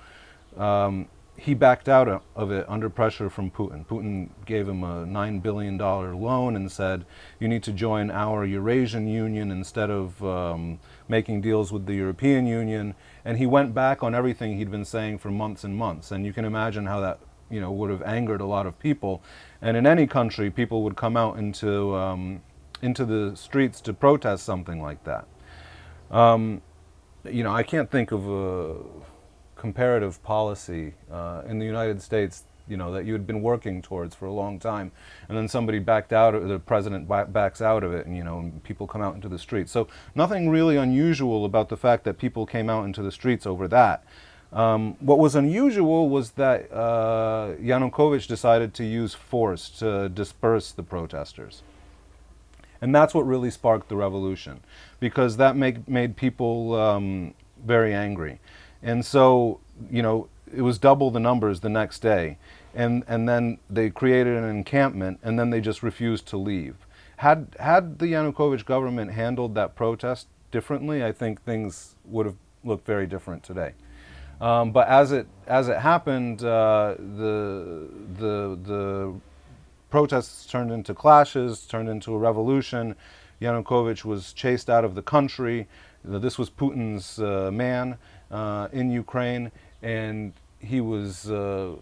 um, 0.57 1.09
he 1.41 1.55
backed 1.55 1.89
out 1.89 2.23
of 2.37 2.51
it 2.51 2.67
under 2.69 2.91
pressure 2.91 3.31
from 3.31 3.51
Putin. 3.51 3.87
Putin 3.87 4.29
gave 4.45 4.69
him 4.69 4.85
a 4.85 5.07
$9 5.07 5.43
billion 5.43 5.79
loan 5.79 6.55
and 6.55 6.71
said, 6.71 7.07
you 7.39 7.49
need 7.49 7.63
to 7.63 7.73
join 7.73 8.11
our 8.11 8.45
Eurasian 8.45 9.09
Union 9.09 9.51
instead 9.51 9.91
of 9.91 10.23
um, 10.23 10.79
making 11.09 11.41
deals 11.41 11.73
with 11.73 11.87
the 11.87 11.95
European 11.95 12.47
Union. 12.47 12.95
And 13.25 13.39
he 13.39 13.47
went 13.47 13.73
back 13.73 14.03
on 14.03 14.15
everything 14.15 14.59
he'd 14.59 14.71
been 14.71 14.85
saying 14.85 15.19
for 15.19 15.31
months 15.31 15.65
and 15.65 15.75
months. 15.75 16.11
And 16.11 16.27
you 16.27 16.35
can 16.35 16.45
imagine 16.45 16.85
how 16.85 17.01
that 17.01 17.21
you 17.51 17.61
know, 17.61 17.73
would 17.73 17.91
have 17.91 18.03
angered 18.03 18.41
a 18.41 18.47
lot 18.47 18.67
of 18.67 18.79
people. 18.79 19.23
And 19.61 19.77
in 19.77 19.87
any 19.87 20.07
country, 20.07 20.51
people 20.51 20.83
would 20.85 20.97
come 20.97 21.17
out 21.17 21.39
into, 21.39 21.95
um, 21.97 22.43
into 22.83 23.05
the 23.05 23.37
streets 23.37 23.81
to 23.83 23.93
protest 23.93 24.45
something 24.45 24.81
like 24.81 25.05
that. 25.05 25.27
Um, 26.11 26.63
you 27.25 27.43
know, 27.45 27.53
I 27.53 27.63
can't 27.63 27.91
think 27.91 28.13
of 28.13 28.29
a 28.29 28.77
comparative 29.57 30.23
policy 30.23 30.95
uh, 31.13 31.43
in 31.47 31.59
the 31.59 31.67
United 31.67 32.01
States, 32.01 32.45
you 32.67 32.77
know, 32.77 32.93
that 32.93 33.05
you 33.05 33.13
had 33.13 33.27
been 33.27 33.43
working 33.43 33.83
towards 33.83 34.15
for 34.15 34.27
a 34.27 34.33
long 34.33 34.59
time, 34.59 34.91
and 35.29 35.37
then 35.37 35.49
somebody 35.49 35.79
backed 35.79 36.13
out, 36.13 36.35
of 36.35 36.49
the 36.49 36.59
president 36.59 37.09
backs 37.33 37.61
out 37.61 37.85
of 37.85 37.93
it, 37.93 38.07
and 38.07 38.17
you 38.17 38.25
know, 38.25 38.51
people 38.63 38.87
come 38.87 39.03
out 39.03 39.15
into 39.15 39.29
the 39.29 39.39
streets. 39.39 39.71
So 39.71 39.89
nothing 40.15 40.49
really 40.49 40.77
unusual 40.77 41.45
about 41.45 41.69
the 41.69 41.77
fact 41.77 42.05
that 42.05 42.17
people 42.17 42.47
came 42.47 42.71
out 42.71 42.85
into 42.85 43.03
the 43.03 43.13
streets 43.13 43.45
over 43.45 43.69
that. 43.69 44.05
Um, 44.53 44.97
what 44.99 45.19
was 45.19 45.37
unusual 45.37 46.09
was 46.09 46.33
that 46.33 46.73
uh, 46.73 47.55
Yanukovych 47.61 48.27
decided 48.27 48.75
to 48.75 48.85
use 48.85 49.15
force 49.15 49.69
to 49.79 50.09
disperse 50.09 50.73
the 50.73 50.83
protesters. 50.83 51.63
And 52.83 52.95
that's 52.95 53.15
what 53.15 53.27
really 53.27 53.51
sparked 53.51 53.89
the 53.89 53.97
revolution, 53.97 54.61
because 54.99 55.37
that 55.37 55.55
make, 55.55 55.87
made 55.87 56.17
people 56.17 56.75
um, 56.75 57.35
very 57.65 57.95
angry. 57.95 58.41
And 58.83 59.05
so, 59.05 59.61
you 59.91 60.03
know, 60.03 60.29
it 60.53 60.63
was 60.63 60.79
double 60.79 61.11
the 61.11 61.21
numbers 61.21 61.61
the 61.61 61.69
next 61.69 62.01
day. 62.01 62.39
And, 62.75 63.05
and 63.07 63.29
then 63.29 63.59
they 63.69 63.91
created 63.91 64.37
an 64.37 64.49
encampment, 64.49 65.21
and 65.23 65.39
then 65.39 65.51
they 65.51 65.61
just 65.61 65.83
refused 65.83 66.27
to 66.29 66.37
leave. 66.37 66.77
Had, 67.17 67.55
had 67.61 67.99
the 67.99 68.07
Yanukovych 68.07 68.65
government 68.65 69.13
handled 69.13 69.55
that 69.55 69.75
protest 69.75 70.27
differently, 70.51 71.05
I 71.05 71.13
think 71.13 71.43
things 71.43 71.95
would 72.05 72.27
have 72.27 72.37
looked 72.65 72.87
very 72.87 73.07
different 73.07 73.43
today. 73.43 73.75
Um, 74.41 74.73
but 74.73 74.89
as 74.89 75.13
it 75.13 75.27
as 75.47 75.69
it 75.69 75.79
happened, 75.79 76.43
uh, 76.43 76.95
the 76.99 77.89
the 78.19 78.59
the 78.63 79.15
protests 79.91 80.47
turned 80.47 80.73
into 80.73 80.95
clashes, 80.95 81.67
turned 81.67 81.89
into 81.89 82.15
a 82.15 82.19
revolution. 82.19 82.97
Yanukovych 83.43 84.05
was 84.05 84.33
chased 84.33 84.71
out 84.71 84.85
of 84.85 84.95
the 84.95 85.03
country. 85.03 85.67
This 86.05 86.39
was 86.39 86.49
Putin's 86.49 87.19
uh, 87.19 87.51
man 87.53 87.99
uh, 88.31 88.69
in 88.73 88.91
Ukraine, 88.91 89.51
and 89.83 90.33
he 90.59 90.81
was 90.81 91.31
uh, 91.31 91.73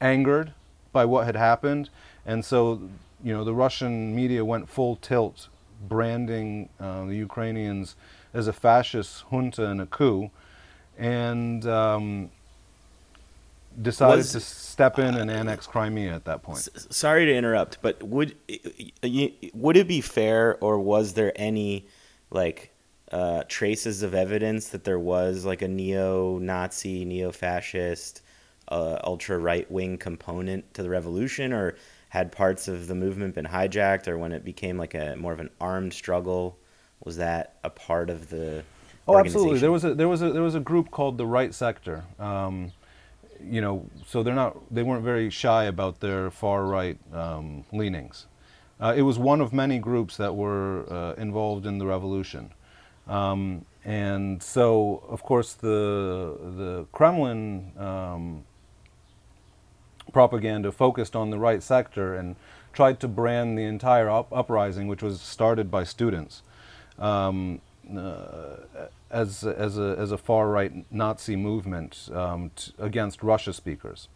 angered 0.00 0.52
by 0.92 1.04
what 1.04 1.26
had 1.26 1.36
happened, 1.36 1.90
and 2.24 2.44
so 2.44 2.80
you 3.24 3.32
know 3.32 3.42
the 3.42 3.54
Russian 3.54 4.14
media 4.14 4.44
went 4.44 4.68
full 4.68 4.96
tilt, 4.96 5.48
branding 5.88 6.68
uh, 6.78 7.04
the 7.06 7.16
Ukrainians 7.16 7.96
as 8.32 8.46
a 8.46 8.52
fascist 8.52 9.24
junta 9.30 9.66
and 9.66 9.80
a 9.80 9.86
coup 9.86 10.30
and 10.98 11.66
um, 11.66 12.30
decided 13.80 14.18
was, 14.18 14.32
to 14.32 14.40
step 14.40 14.98
in 14.98 15.14
and 15.14 15.30
annex 15.30 15.66
Crimea 15.66 16.14
at 16.14 16.24
that 16.24 16.42
point. 16.42 16.58
S- 16.58 16.86
sorry 16.90 17.26
to 17.26 17.34
interrupt, 17.34 17.80
but 17.82 18.02
would 18.02 18.34
would 19.54 19.76
it 19.76 19.88
be 19.88 20.00
fair, 20.00 20.56
or 20.60 20.78
was 20.78 21.14
there 21.14 21.32
any 21.36 21.86
like 22.30 22.70
uh, 23.12 23.44
traces 23.48 24.02
of 24.02 24.14
evidence 24.14 24.70
that 24.70 24.84
there 24.84 24.98
was 24.98 25.44
like 25.44 25.62
a 25.62 25.68
neo-Nazi, 25.68 27.04
neo-fascist, 27.04 28.22
uh, 28.68 28.98
ultra 29.04 29.38
right-wing 29.38 29.96
component 29.96 30.74
to 30.74 30.82
the 30.82 30.90
revolution, 30.90 31.52
or 31.52 31.76
had 32.08 32.32
parts 32.32 32.66
of 32.68 32.88
the 32.88 32.94
movement 32.94 33.34
been 33.34 33.44
hijacked, 33.44 34.08
or 34.08 34.18
when 34.18 34.32
it 34.32 34.44
became 34.44 34.76
like 34.78 34.94
a 34.94 35.14
more 35.16 35.32
of 35.32 35.40
an 35.40 35.50
armed 35.60 35.92
struggle, 35.92 36.58
was 37.04 37.16
that 37.18 37.56
a 37.62 37.70
part 37.70 38.10
of 38.10 38.28
the 38.30 38.64
Oh, 39.08 39.18
absolutely. 39.18 39.58
There 39.60 39.72
was 39.72 39.84
a 39.84 39.94
there 39.94 40.08
was 40.08 40.22
a 40.22 40.32
there 40.32 40.42
was 40.42 40.54
a 40.54 40.60
group 40.60 40.90
called 40.90 41.18
the 41.18 41.26
Right 41.26 41.54
Sector. 41.54 42.04
Um, 42.18 42.72
you 43.42 43.60
know, 43.60 43.86
so 44.06 44.22
they're 44.22 44.34
not 44.34 44.56
they 44.74 44.82
weren't 44.82 45.04
very 45.04 45.30
shy 45.30 45.64
about 45.64 46.00
their 46.00 46.30
far 46.30 46.64
right 46.66 46.98
um, 47.12 47.64
leanings. 47.72 48.26
Uh, 48.80 48.94
it 48.96 49.02
was 49.02 49.18
one 49.18 49.40
of 49.40 49.52
many 49.52 49.78
groups 49.78 50.16
that 50.16 50.34
were 50.34 50.84
uh, 50.92 51.14
involved 51.20 51.66
in 51.66 51.78
the 51.78 51.86
revolution, 51.86 52.52
um, 53.06 53.64
and 53.84 54.42
so 54.42 55.02
of 55.08 55.22
course 55.22 55.52
the 55.54 56.36
the 56.56 56.86
Kremlin 56.92 57.72
um, 57.78 58.44
propaganda 60.12 60.72
focused 60.72 61.14
on 61.16 61.30
the 61.30 61.38
right 61.38 61.62
sector 61.62 62.14
and 62.14 62.36
tried 62.72 63.00
to 63.00 63.08
brand 63.08 63.56
the 63.56 63.62
entire 63.64 64.10
up- 64.10 64.32
uprising, 64.32 64.88
which 64.88 65.02
was 65.02 65.20
started 65.20 65.70
by 65.70 65.84
students. 65.84 66.42
Um, 66.98 67.60
uh, 67.96 68.56
as, 69.10 69.44
as, 69.44 69.78
a, 69.78 69.96
as 69.98 70.12
a 70.12 70.18
far 70.18 70.48
right 70.48 70.90
Nazi 70.92 71.36
movement 71.36 72.08
um, 72.12 72.50
against 72.78 73.22
Russia 73.22 73.52
speakers. 73.52 74.08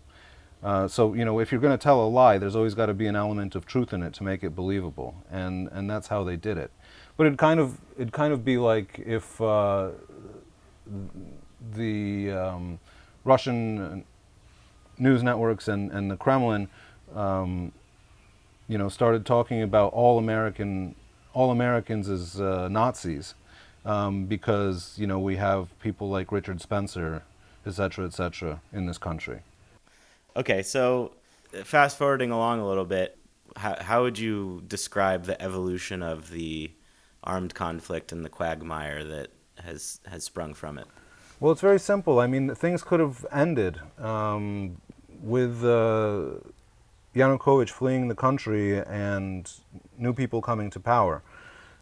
Uh, 0.63 0.87
so 0.87 1.15
you 1.15 1.25
know, 1.25 1.39
if 1.39 1.51
you're 1.51 1.61
going 1.61 1.77
to 1.77 1.83
tell 1.83 2.05
a 2.05 2.09
lie, 2.09 2.37
there's 2.37 2.57
always 2.57 2.75
got 2.75 2.87
to 2.87 2.95
be 2.95 3.07
an 3.07 3.17
element 3.17 3.55
of 3.55 3.65
truth 3.65 3.93
in 3.93 4.03
it 4.03 4.13
to 4.15 4.23
make 4.23 4.45
it 4.45 4.55
believable, 4.55 5.15
and 5.31 5.69
and 5.73 5.89
that's 5.89 6.09
how 6.09 6.23
they 6.23 6.37
did 6.37 6.59
it. 6.59 6.71
But 7.17 7.27
it 7.27 7.39
kind 7.39 7.59
of 7.59 7.79
it 7.99 8.13
kind 8.13 8.33
of 8.33 8.45
be 8.45 8.59
like 8.59 8.99
if 8.99 9.41
uh, 9.41 9.91
the 11.73 12.31
um, 12.31 12.79
Russian 13.25 14.05
news 14.99 15.23
networks 15.23 15.67
and, 15.67 15.91
and 15.93 16.11
the 16.11 16.17
Kremlin, 16.17 16.69
um, 17.15 17.73
you 18.69 18.77
know, 18.77 18.89
started 18.91 19.25
talking 19.25 19.63
about 19.63 19.93
all 19.95 20.19
American 20.19 20.95
all 21.33 21.51
Americans 21.51 22.09
as 22.09 22.41
uh, 22.41 22.69
Nazis, 22.69 23.35
um, 23.85 24.27
because 24.27 24.95
you 24.97 25.07
know 25.07 25.19
we 25.19 25.37
have 25.37 25.79
people 25.81 26.09
like 26.09 26.33
Richard 26.33 26.61
Spencer, 26.61 27.23
et 27.67 27.73
cetera, 27.73 28.07
et 28.07 28.15
cetera, 28.15 28.61
in 28.73 28.87
this 28.87 28.99
country. 28.99 29.41
Okay, 30.37 30.63
so 30.63 31.13
fast 31.65 31.99
forwarding 31.99 32.31
along 32.31 32.61
a 32.61 32.67
little 32.67 32.85
bit, 32.85 33.19
how, 33.57 33.77
how 33.81 34.03
would 34.03 34.19
you 34.19 34.63
describe 34.69 35.25
the 35.25 35.41
evolution 35.43 36.03
of 36.03 36.31
the 36.31 36.71
armed 37.25 37.55
conflict 37.55 38.13
and 38.13 38.25
the 38.25 38.29
quagmire 38.29 39.05
that 39.05 39.29
has 39.63 40.01
has 40.07 40.25
sprung 40.25 40.55
from 40.55 40.79
it? 40.79 40.87
Well, 41.41 41.53
it's 41.53 41.61
very 41.61 41.81
simple. 41.81 42.21
I 42.21 42.27
mean, 42.27 42.55
things 42.55 42.83
could 42.83 43.01
have 43.01 43.25
ended 43.33 43.81
um, 43.99 44.77
with 45.23 45.65
uh, 45.65 46.39
Yanukovych 47.15 47.71
fleeing 47.71 48.09
the 48.09 48.15
country 48.15 48.79
and 48.79 49.51
new 49.99 50.13
people 50.13 50.43
coming 50.43 50.71
to 50.71 50.81
power. 50.81 51.23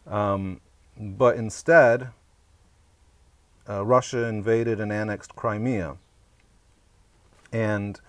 Um, 0.07 0.61
but 0.99 1.37
instead, 1.37 2.09
uh, 3.69 3.85
Russia 3.85 4.25
invaded 4.25 4.81
and 4.81 4.93
annexed 4.93 5.37
Crimea, 5.37 5.97
and 7.53 8.01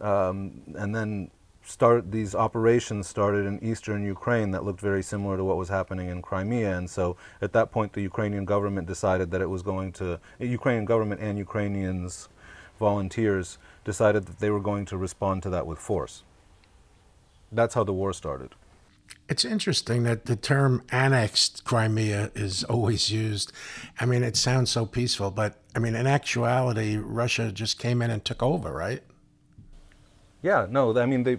um, 0.00 0.62
and 0.76 0.94
then 0.94 1.30
start 1.66 2.12
these 2.12 2.34
operations 2.34 3.08
started 3.08 3.44
in 3.44 3.62
eastern 3.62 4.04
Ukraine 4.04 4.52
that 4.52 4.64
looked 4.64 4.80
very 4.80 5.02
similar 5.02 5.36
to 5.36 5.44
what 5.44 5.56
was 5.56 5.68
happening 5.68 6.08
in 6.08 6.22
Crimea. 6.22 6.76
And 6.76 6.88
so 6.88 7.16
at 7.42 7.52
that 7.54 7.72
point, 7.72 7.92
the 7.92 8.02
Ukrainian 8.02 8.44
government 8.44 8.86
decided 8.86 9.30
that 9.32 9.40
it 9.40 9.50
was 9.50 9.62
going 9.62 9.92
to, 9.92 10.20
Ukrainian 10.38 10.84
government 10.84 11.20
and 11.20 11.36
Ukrainians, 11.36 12.28
volunteers, 12.78 13.58
decided 13.84 14.26
that 14.26 14.38
they 14.38 14.50
were 14.50 14.60
going 14.60 14.84
to 14.86 14.96
respond 14.96 15.42
to 15.42 15.50
that 15.50 15.66
with 15.66 15.78
force. 15.78 16.22
That's 17.50 17.74
how 17.74 17.84
the 17.84 17.92
war 17.92 18.12
started. 18.12 18.54
It's 19.28 19.44
interesting 19.44 20.04
that 20.04 20.26
the 20.26 20.36
term 20.36 20.82
annexed 20.90 21.64
Crimea 21.64 22.30
is 22.34 22.62
always 22.64 23.10
used. 23.10 23.52
I 23.98 24.06
mean, 24.06 24.22
it 24.22 24.36
sounds 24.36 24.70
so 24.70 24.86
peaceful, 24.86 25.32
but 25.32 25.56
I 25.74 25.80
mean, 25.80 25.96
in 25.96 26.06
actuality, 26.06 26.96
Russia 26.96 27.50
just 27.50 27.78
came 27.78 28.02
in 28.02 28.10
and 28.10 28.24
took 28.24 28.42
over, 28.42 28.72
right? 28.72 29.02
Yeah, 30.42 30.66
no, 30.70 30.96
I 30.96 31.06
mean 31.06 31.24
they. 31.24 31.38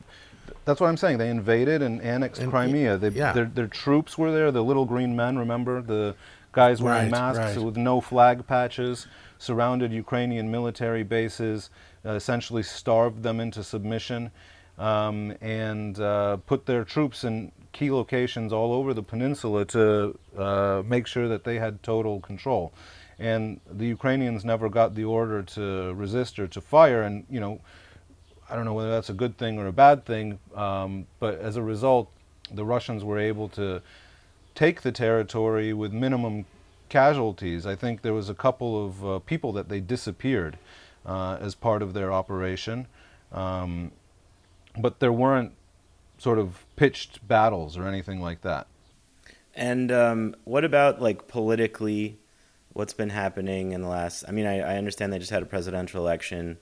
That's 0.66 0.82
what 0.82 0.88
I'm 0.88 0.98
saying. 0.98 1.18
They 1.18 1.30
invaded 1.30 1.82
and 1.82 2.02
annexed 2.02 2.42
Crimea. 2.50 2.98
They, 2.98 3.10
yeah. 3.10 3.32
their, 3.32 3.46
their 3.46 3.68
troops 3.68 4.18
were 4.18 4.32
there. 4.32 4.52
The 4.52 4.64
little 4.64 4.86
green 4.86 5.16
men, 5.16 5.38
remember 5.38 5.82
the 5.82 6.16
guys 6.52 6.82
wearing 6.82 7.12
Right, 7.12 7.12
masks 7.12 7.56
right. 7.56 7.66
with 7.66 7.78
no 7.78 8.02
flag 8.02 8.48
patches, 8.48 9.08
surrounded 9.38 9.94
Ukrainian 9.94 10.50
military 10.52 11.04
bases, 11.04 11.70
uh, 12.06 12.12
essentially 12.12 12.64
starved 12.64 13.24
them 13.24 13.40
into 13.40 13.64
submission, 13.64 14.32
um, 14.78 15.36
and 15.42 16.00
uh, 16.00 16.38
put 16.38 16.66
their 16.66 16.84
troops 16.84 17.24
in 17.24 17.52
key 17.72 17.92
locations 17.92 18.54
all 18.54 18.74
over 18.74 18.94
the 18.94 19.04
peninsula 19.04 19.66
to 19.66 20.18
uh, 20.38 20.84
make 20.86 21.08
sure 21.08 21.28
that 21.28 21.44
they 21.44 21.60
had 21.60 21.84
total 21.84 22.20
control. 22.20 22.74
And 23.20 23.60
the 23.70 23.88
Ukrainians 23.88 24.46
never 24.46 24.70
got 24.70 24.96
the 24.96 25.04
order 25.04 25.42
to 25.44 25.94
resist 25.94 26.38
or 26.40 26.48
to 26.48 26.62
fire, 26.62 27.02
and 27.04 27.26
you 27.30 27.40
know. 27.40 27.60
I 28.50 28.56
don't 28.56 28.64
know 28.64 28.74
whether 28.74 28.92
that's 28.92 29.10
a 29.10 29.14
good 29.14 29.38
thing 29.38 29.60
or 29.60 29.68
a 29.68 29.74
bad 29.74 30.06
thing, 30.06 30.40
um, 30.56 31.06
but 31.20 31.38
as 31.42 31.58
a 31.58 31.62
result, 31.62 32.10
the 32.50 32.64
Russians 32.64 33.04
were 33.04 33.20
able 33.20 33.50
to 33.50 33.82
take 34.56 34.82
the 34.84 34.92
territory 34.92 35.74
with 35.74 35.92
minimum 35.92 36.46
casualties. 36.90 37.66
I 37.66 37.76
think 37.76 38.02
there 38.02 38.14
was 38.14 38.30
a 38.30 38.34
couple 38.34 38.86
of 38.86 39.06
uh, 39.06 39.20
people 39.20 39.52
that 39.54 39.70
they 39.70 39.80
disappeared 39.80 40.58
uh, 41.06 41.38
as 41.42 41.56
part 41.56 41.82
of 41.82 41.94
their 41.94 42.12
operation, 42.12 42.88
um, 43.32 43.92
but 44.80 45.00
there 45.00 45.12
weren't 45.12 45.54
sort 46.18 46.40
of 46.40 46.66
pitched 46.76 47.26
battles 47.28 47.78
or 47.78 47.88
anything 47.88 48.22
like 48.22 48.42
that. 48.42 48.68
And 49.56 49.92
um, 49.92 50.36
what 50.44 50.64
about 50.64 51.02
like 51.02 51.28
politically? 51.28 52.20
What's 52.74 52.94
been 52.94 53.10
happening 53.10 53.72
in 53.72 53.82
the 53.82 53.88
last? 53.88 54.24
I 54.28 54.32
mean, 54.32 54.46
I, 54.46 54.60
I 54.60 54.78
understand 54.78 55.12
they 55.12 55.18
just 55.18 55.32
had 55.32 55.42
a 55.42 55.48
presidential 55.48 56.00
election, 56.00 56.60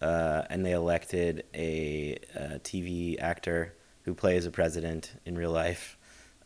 uh, 0.00 0.42
and 0.48 0.64
they 0.64 0.72
elected 0.72 1.44
a, 1.54 2.18
a 2.34 2.58
TV 2.60 3.20
actor 3.20 3.74
who 4.04 4.14
plays 4.14 4.46
a 4.46 4.50
president 4.50 5.12
in 5.26 5.36
real 5.36 5.52
life, 5.52 5.98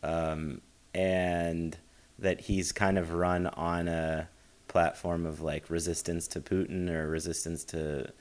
um, 0.03 0.59
and 0.93 1.77
that 2.19 2.41
he's 2.41 2.73
kind 2.73 2.97
of 2.97 3.13
run 3.13 3.47
on 3.47 3.87
a 3.87 4.27
platform 4.67 5.25
of 5.25 5.39
like 5.39 5.69
resistance 5.69 6.27
to 6.27 6.41
Putin 6.41 6.89
or 6.89 7.07
resistance 7.07 7.63
to 7.63 8.11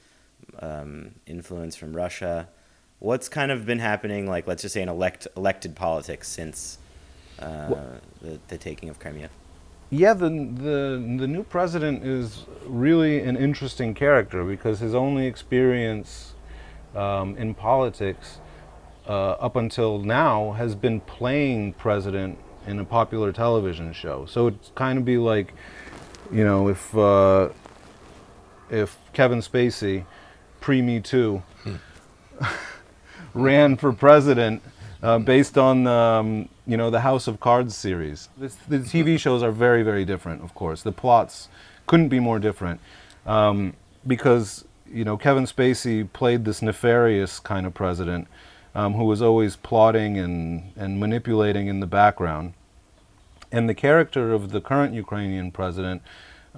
um, 0.60 1.16
influence 1.26 1.74
from 1.74 1.96
Russia. 1.96 2.48
What's 3.04 3.28
kind 3.28 3.52
of 3.52 3.66
been 3.66 3.80
happening, 3.80 4.26
like 4.26 4.46
let's 4.46 4.62
just 4.62 4.72
say 4.72 4.80
in 4.80 4.88
elect 4.88 5.28
elected 5.36 5.76
politics 5.76 6.26
since 6.26 6.78
uh, 7.38 7.74
the, 8.22 8.40
the 8.48 8.56
taking 8.56 8.88
of 8.88 8.98
Crimea? 8.98 9.28
Yeah, 9.90 10.14
the, 10.14 10.30
the 10.30 11.16
the 11.18 11.28
new 11.28 11.42
president 11.42 12.02
is 12.02 12.46
really 12.64 13.20
an 13.20 13.36
interesting 13.36 13.92
character 13.92 14.42
because 14.42 14.80
his 14.80 14.94
only 14.94 15.26
experience 15.26 16.32
um, 16.94 17.36
in 17.36 17.52
politics 17.52 18.38
uh, 19.06 19.32
up 19.32 19.54
until 19.56 19.98
now 19.98 20.52
has 20.52 20.74
been 20.74 21.00
playing 21.00 21.74
president 21.74 22.38
in 22.66 22.78
a 22.78 22.86
popular 22.86 23.32
television 23.32 23.92
show. 23.92 24.24
So 24.24 24.46
it's 24.46 24.72
kind 24.74 24.98
of 24.98 25.04
be 25.04 25.18
like, 25.18 25.52
you 26.32 26.42
know, 26.42 26.68
if 26.68 26.96
uh, 26.96 27.50
if 28.70 28.96
Kevin 29.12 29.40
Spacey, 29.40 30.06
pre 30.62 30.80
Me 30.80 31.00
Too, 31.00 31.42
ran 33.34 33.76
for 33.76 33.92
president 33.92 34.62
uh, 35.02 35.18
based 35.18 35.58
on 35.58 35.86
um, 35.86 36.48
you 36.66 36.76
know 36.76 36.90
the 36.90 37.00
House 37.00 37.26
of 37.26 37.40
Cards 37.40 37.76
series. 37.76 38.28
This, 38.38 38.54
the 38.68 38.78
TV 38.78 39.18
shows 39.18 39.42
are 39.42 39.52
very 39.52 39.82
very 39.82 40.04
different, 40.04 40.42
of 40.42 40.54
course. 40.54 40.82
The 40.82 40.92
plots 40.92 41.48
couldn't 41.86 42.08
be 42.08 42.20
more 42.20 42.38
different 42.38 42.80
um, 43.26 43.74
because 44.06 44.64
you 44.90 45.04
know 45.04 45.16
Kevin 45.16 45.44
Spacey 45.44 46.10
played 46.12 46.44
this 46.44 46.62
nefarious 46.62 47.38
kind 47.38 47.66
of 47.66 47.74
president 47.74 48.28
um, 48.74 48.94
who 48.94 49.04
was 49.04 49.20
always 49.20 49.56
plotting 49.56 50.16
and 50.16 50.72
and 50.76 50.98
manipulating 50.98 51.66
in 51.66 51.80
the 51.80 51.86
background. 51.86 52.54
And 53.52 53.68
the 53.68 53.74
character 53.74 54.32
of 54.32 54.50
the 54.50 54.60
current 54.60 54.94
Ukrainian 54.94 55.52
president 55.52 56.02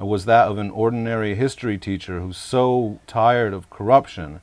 uh, 0.00 0.06
was 0.06 0.24
that 0.26 0.48
of 0.48 0.56
an 0.56 0.70
ordinary 0.70 1.34
history 1.34 1.78
teacher 1.78 2.20
who's 2.20 2.38
so 2.38 3.00
tired 3.06 3.52
of 3.52 3.68
corruption 3.70 4.40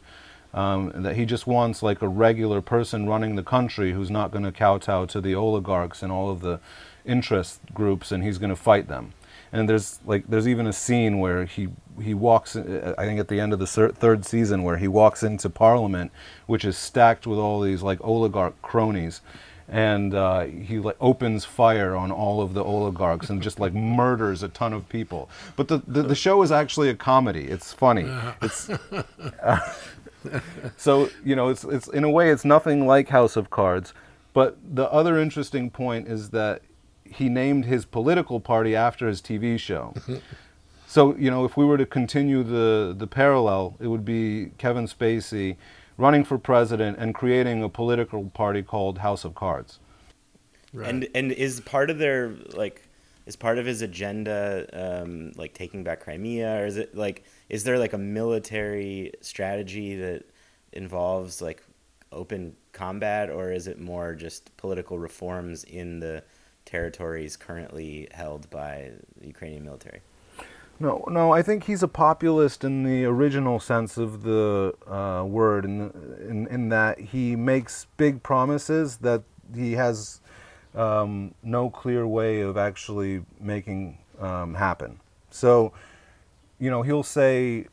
um, 0.54 0.92
that 0.96 1.16
he 1.16 1.26
just 1.26 1.48
wants 1.48 1.82
like 1.82 2.02
a 2.02 2.08
regular 2.08 2.62
person 2.62 3.08
running 3.08 3.36
the 3.36 3.44
country 3.44 3.94
who's 3.94 4.12
not 4.12 4.32
going 4.32 4.44
to 4.44 4.52
kowtow 4.52 5.06
to 5.06 5.20
the 5.22 5.34
oligarchs 5.36 6.04
and 6.04 6.12
all 6.12 6.30
of 6.30 6.42
the 6.42 6.60
interest 7.06 7.60
groups, 7.74 8.12
and 8.12 8.24
he's 8.24 8.38
going 8.38 8.50
to 8.50 8.56
fight 8.56 8.88
them. 8.88 9.14
And 9.52 9.70
there's 9.70 10.00
like 10.06 10.26
there's 10.28 10.48
even 10.48 10.66
a 10.66 10.74
scene 10.74 11.20
where 11.20 11.46
he 11.46 11.70
he 12.02 12.14
walks. 12.14 12.56
uh, 12.56 12.96
I 12.98 13.06
think 13.06 13.20
at 13.20 13.28
the 13.28 13.40
end 13.40 13.54
of 13.54 13.60
the 13.60 13.68
third 13.68 14.26
season 14.26 14.64
where 14.64 14.78
he 14.78 14.88
walks 14.88 15.22
into 15.22 15.50
Parliament, 15.50 16.12
which 16.48 16.66
is 16.66 16.76
stacked 16.78 17.28
with 17.28 17.38
all 17.38 17.62
these 17.62 17.84
like 17.84 18.00
oligarch 18.04 18.60
cronies. 18.62 19.22
And 19.70 20.14
uh, 20.14 20.42
he 20.42 20.78
like 20.78 20.98
opens 21.00 21.46
fire 21.46 21.96
on 21.96 22.12
all 22.12 22.42
of 22.42 22.54
the 22.54 22.64
oligarchs 22.64 23.30
and 23.30 23.42
just 23.42 23.60
like 23.60 23.74
murders 23.74 24.44
a 24.44 24.50
ton 24.50 24.74
of 24.74 24.90
people. 24.90 25.30
But 25.56 25.68
the, 25.70 25.82
the, 25.88 26.04
the 26.04 26.16
show 26.16 26.42
is 26.44 26.52
actually 26.52 26.90
a 26.90 26.96
comedy. 26.96 27.46
It's 27.46 27.72
funny. 27.74 28.06
It's 28.42 28.70
so 30.78 31.10
you 31.24 31.36
know 31.36 31.50
it's 31.50 31.64
it's 31.64 31.88
in 31.88 32.04
a 32.04 32.10
way 32.10 32.30
it's 32.30 32.46
nothing 32.46 32.88
like 32.88 33.10
House 33.10 33.36
of 33.36 33.50
Cards, 33.50 33.94
but 34.34 34.58
the 34.64 34.90
other 34.92 35.20
interesting 35.20 35.70
point 35.70 36.08
is 36.08 36.30
that 36.32 36.62
he 37.06 37.30
named 37.30 37.66
his 37.66 37.86
political 37.86 38.40
party 38.40 38.76
after 38.76 39.08
his 39.08 39.22
TV 39.22 39.60
show. 39.60 39.94
so 40.88 41.16
you 41.16 41.30
know 41.30 41.46
if 41.46 41.58
we 41.58 41.66
were 41.66 41.78
to 41.78 41.86
continue 41.86 42.44
the 42.44 42.94
the 42.98 43.08
parallel, 43.08 43.76
it 43.80 43.88
would 43.88 44.06
be 44.06 44.52
Kevin 44.58 44.88
Spacey 44.88 45.58
running 45.98 46.24
for 46.24 46.38
president 46.38 46.98
and 46.98 47.14
creating 47.14 47.64
a 47.64 47.70
political 47.70 48.26
party 48.30 48.64
called 48.64 49.00
House 49.00 49.24
of 49.24 49.36
Cards. 49.36 49.80
Right. 50.74 50.90
And 50.90 51.08
and 51.14 51.32
is 51.32 51.62
part 51.62 51.90
of 51.90 52.00
their 52.00 52.30
like 52.54 52.82
is 53.26 53.36
part 53.36 53.58
of 53.58 53.66
his 53.66 53.82
agenda 53.82 54.68
um, 54.74 55.32
like 55.36 55.54
taking 55.54 55.84
back 55.84 56.02
Crimea, 56.02 56.62
or 56.62 56.66
is 56.66 56.78
it 56.78 56.96
like 56.96 57.24
is 57.50 57.64
there 57.64 57.80
like 57.80 57.94
a 57.94 57.98
military 57.98 59.12
strategy 59.22 59.96
that 59.96 60.24
involves 60.72 61.42
like 61.42 61.64
open 62.12 62.56
combat, 62.72 63.30
or 63.30 63.52
is 63.52 63.68
it 63.68 63.80
more 63.80 64.14
just 64.16 64.56
political 64.58 65.00
reforms 65.00 65.64
in 65.64 66.00
the 66.00 66.24
territories 66.66 67.36
currently 67.36 68.08
held 68.12 68.50
by 68.50 68.92
the 69.20 69.28
Ukrainian 69.28 69.64
military? 69.64 70.02
No, 70.80 71.06
no, 71.10 71.32
I 71.32 71.42
think 71.44 71.66
he's 71.66 71.84
a 71.84 71.88
populist 71.88 72.64
in 72.64 72.84
the 72.84 73.06
original 73.06 73.60
sense 73.60 73.98
of 73.98 74.24
the 74.24 74.74
uh, 74.88 75.24
word, 75.24 75.66
in, 75.66 75.92
in 76.28 76.48
in 76.48 76.70
that 76.70 77.00
he 77.00 77.36
makes 77.36 77.88
big 77.96 78.24
promises 78.24 78.98
that 78.98 79.24
he 79.56 79.74
has 79.74 80.20
um, 80.76 81.34
no 81.44 81.70
clear 81.70 82.06
way 82.08 82.42
of 82.42 82.58
actually 82.58 83.24
making 83.40 84.00
um, 84.20 84.56
happen. 84.56 85.00
So, 85.30 85.74
you 86.60 86.70
know, 86.70 86.82
he'll 86.82 87.04
say, 87.04 87.68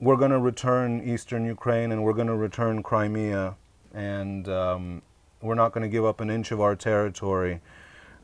"We're 0.00 0.16
going 0.16 0.30
to 0.30 0.40
return 0.40 1.02
eastern 1.02 1.44
Ukraine 1.44 1.92
and 1.92 2.02
we're 2.04 2.14
going 2.14 2.28
to 2.28 2.36
return 2.36 2.82
Crimea, 2.82 3.56
and 3.94 4.48
um, 4.48 5.02
we're 5.40 5.54
not 5.54 5.72
going 5.72 5.82
to 5.82 5.88
give 5.88 6.04
up 6.04 6.20
an 6.20 6.30
inch 6.30 6.52
of 6.52 6.60
our 6.60 6.76
territory." 6.76 7.60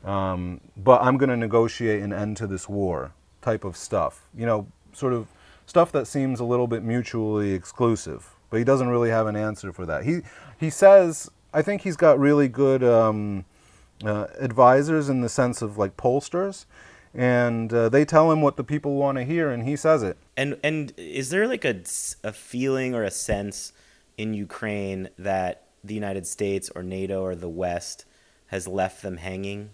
um, 0.03 0.61
but 0.77 1.01
I'm 1.01 1.17
going 1.17 1.29
to 1.29 1.37
negotiate 1.37 2.01
an 2.01 2.13
end 2.13 2.37
to 2.37 2.47
this 2.47 2.69
war 2.69 3.11
type 3.41 3.63
of 3.63 3.75
stuff. 3.75 4.27
You 4.35 4.45
know, 4.45 4.67
sort 4.93 5.13
of 5.13 5.27
stuff 5.65 5.91
that 5.91 6.07
seems 6.07 6.39
a 6.39 6.45
little 6.45 6.67
bit 6.67 6.83
mutually 6.83 7.53
exclusive. 7.53 8.35
But 8.49 8.57
he 8.57 8.63
doesn't 8.63 8.87
really 8.87 9.09
have 9.09 9.27
an 9.27 9.35
answer 9.35 9.71
for 9.71 9.85
that. 9.85 10.05
He 10.05 10.21
he 10.59 10.69
says 10.69 11.29
I 11.53 11.61
think 11.61 11.81
he's 11.81 11.97
got 11.97 12.19
really 12.19 12.47
good 12.47 12.83
um, 12.83 13.45
uh, 14.03 14.27
advisors 14.39 15.09
in 15.09 15.21
the 15.21 15.29
sense 15.29 15.61
of 15.61 15.77
like 15.77 15.97
pollsters, 15.97 16.65
and 17.13 17.73
uh, 17.73 17.89
they 17.89 18.05
tell 18.05 18.31
him 18.31 18.41
what 18.41 18.55
the 18.57 18.63
people 18.63 18.95
want 18.95 19.17
to 19.17 19.23
hear, 19.23 19.49
and 19.49 19.63
he 19.63 19.75
says 19.75 20.03
it. 20.03 20.17
And 20.37 20.57
and 20.63 20.93
is 20.97 21.29
there 21.29 21.47
like 21.47 21.65
a, 21.65 21.81
a 22.23 22.33
feeling 22.33 22.95
or 22.95 23.03
a 23.03 23.11
sense 23.11 23.73
in 24.17 24.33
Ukraine 24.33 25.09
that 25.17 25.63
the 25.83 25.93
United 25.93 26.27
States 26.27 26.69
or 26.75 26.83
NATO 26.83 27.21
or 27.23 27.35
the 27.35 27.49
West 27.49 28.05
has 28.47 28.67
left 28.67 29.01
them 29.01 29.17
hanging 29.17 29.71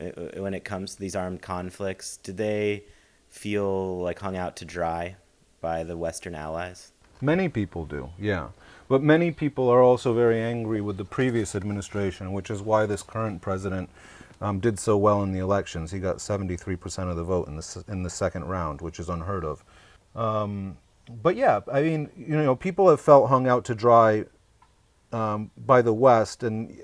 uh, 0.00 0.04
uh, 0.04 0.42
when 0.42 0.54
it 0.54 0.64
comes 0.64 0.94
to 0.94 1.00
these 1.00 1.16
armed 1.16 1.42
conflicts? 1.42 2.16
Do 2.18 2.32
they 2.32 2.84
feel 3.28 4.00
like 4.00 4.18
hung 4.18 4.36
out 4.36 4.56
to 4.56 4.64
dry 4.64 5.16
by 5.60 5.84
the 5.84 5.96
Western 5.96 6.34
allies? 6.34 6.92
Many 7.20 7.48
people 7.48 7.84
do, 7.84 8.10
yeah. 8.18 8.48
But 8.88 9.02
many 9.02 9.30
people 9.30 9.68
are 9.68 9.82
also 9.82 10.14
very 10.14 10.40
angry 10.40 10.80
with 10.80 10.96
the 10.96 11.04
previous 11.04 11.54
administration, 11.54 12.32
which 12.32 12.50
is 12.50 12.62
why 12.62 12.86
this 12.86 13.02
current 13.02 13.42
president 13.42 13.90
um, 14.40 14.60
did 14.60 14.78
so 14.78 14.96
well 14.96 15.22
in 15.22 15.32
the 15.32 15.40
elections. 15.40 15.90
He 15.90 15.98
got 15.98 16.16
73% 16.16 17.10
of 17.10 17.16
the 17.16 17.24
vote 17.24 17.48
in 17.48 17.56
the, 17.56 17.84
in 17.88 18.02
the 18.02 18.10
second 18.10 18.44
round, 18.46 18.80
which 18.80 18.98
is 18.98 19.08
unheard 19.08 19.44
of. 19.44 19.64
Um, 20.16 20.78
but 21.22 21.36
yeah, 21.36 21.60
I 21.72 21.82
mean, 21.82 22.10
you 22.16 22.36
know, 22.36 22.56
people 22.56 22.88
have 22.88 23.00
felt 23.00 23.28
hung 23.28 23.46
out 23.46 23.64
to 23.66 23.74
dry 23.74 24.24
um, 25.12 25.50
by 25.66 25.82
the 25.82 25.92
West, 25.92 26.42
and 26.42 26.80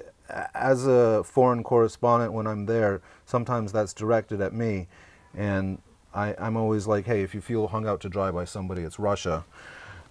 as 0.55 0.87
a 0.87 1.23
foreign 1.25 1.63
correspondent, 1.63 2.33
when 2.33 2.47
I'm 2.47 2.67
there, 2.67 3.03
sometimes 3.27 3.73
that's 3.73 3.93
directed 3.93 4.41
at 4.41 4.53
me, 4.53 4.89
and 5.35 5.81
I, 6.15 6.35
am 6.39 6.57
always 6.57 6.87
like, 6.87 7.07
hey, 7.07 7.23
if 7.23 7.35
you 7.35 7.41
feel 7.41 7.69
hung 7.69 7.87
out 7.87 8.01
to 8.03 8.09
dry 8.09 8.31
by 8.31 8.45
somebody, 8.45 8.83
it's 8.83 8.99
Russia. 8.99 9.45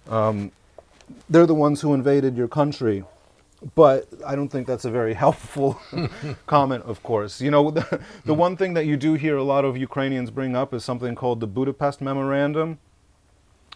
Um, 0.08 0.52
they're 1.28 1.46
the 1.46 1.54
ones 1.54 1.80
who 1.80 1.94
invaded 1.94 2.36
your 2.36 2.48
country. 2.48 3.04
But 3.74 4.08
I 4.26 4.36
don't 4.36 4.48
think 4.48 4.66
that's 4.66 4.84
a 4.84 4.90
very 4.90 5.14
helpful 5.24 5.80
comment, 6.46 6.84
of 6.84 7.02
course. 7.02 7.40
You 7.40 7.50
know, 7.50 7.70
the, 7.78 8.00
the 8.24 8.34
one 8.34 8.56
thing 8.56 8.74
that 8.74 8.86
you 8.86 8.96
do 8.96 9.14
hear 9.14 9.36
a 9.36 9.42
lot 9.42 9.64
of 9.64 9.76
Ukrainians 9.76 10.30
bring 10.30 10.54
up 10.54 10.74
is 10.74 10.84
something 10.84 11.14
called 11.14 11.40
the 11.40 11.46
Budapest 11.46 12.00
Memorandum, 12.00 12.78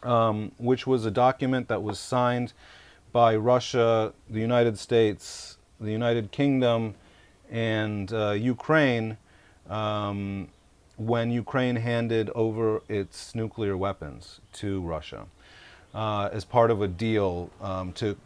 um, 0.03 0.53
which 0.59 0.87
was 0.87 1.05
a 1.05 1.11
document 1.11 1.69
that 1.69 1.83
was 1.83 1.99
signed 1.99 2.53
by 3.13 3.35
Russia, 3.35 4.13
the 4.29 4.41
United 4.41 4.79
States, 4.79 5.57
the 5.81 5.91
United 5.91 6.31
Kingdom, 6.31 6.95
and 7.51 8.13
uh, 8.13 8.33
Ukraine 8.33 9.17
um, 9.71 10.49
when 10.97 11.31
Ukraine 11.31 11.77
handed 11.77 12.29
over 12.35 12.83
its 12.89 13.35
nuclear 13.35 13.77
weapons 13.77 14.41
to 14.53 14.83
Russia 14.83 15.27
uh, 15.99 16.29
as 16.33 16.45
part 16.45 16.71
of 16.71 16.81
a 16.81 16.87
deal 16.87 17.51
um, 17.61 17.93
to 17.93 18.17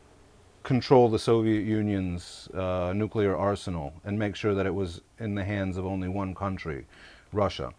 control 0.63 1.09
the 1.09 1.19
Soviet 1.19 1.65
Union's 1.65 2.47
uh, 2.49 2.93
nuclear 2.95 3.35
arsenal 3.35 3.95
and 4.05 4.19
make 4.19 4.37
sure 4.37 4.55
that 4.55 4.67
it 4.67 4.75
was 4.75 5.01
in 5.19 5.35
the 5.35 5.43
hands 5.43 5.79
of 5.79 5.87
only 5.87 6.07
one 6.07 6.35
country, 6.35 6.85
Russia. 7.33 7.73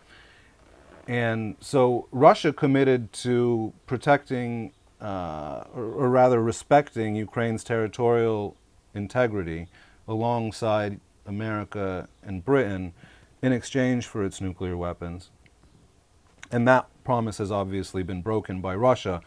And 1.08 1.58
so 1.60 2.08
Russia 2.12 2.52
committed 2.52 3.14
to 3.14 3.72
protecting, 3.86 4.74
uh, 5.00 5.66
or, 5.76 5.84
or, 5.84 6.10
rather 6.10 6.42
respecting, 6.42 7.16
Ukraine's 7.16 7.64
territorial 7.64 8.58
integrity 8.96 9.68
alongside 10.08 11.00
America 11.28 12.10
and 12.24 12.44
Britain 12.44 12.94
in 13.44 13.54
exchange 13.54 14.08
for 14.08 14.26
its 14.26 14.42
nuclear 14.42 14.76
weapons. 14.76 15.30
And 16.52 16.68
that 16.68 16.88
promise 17.04 17.38
has 17.38 17.52
obviously 17.52 18.02
been 18.02 18.24
broken 18.24 18.60
by 18.60 18.76
Russia, 18.76 19.22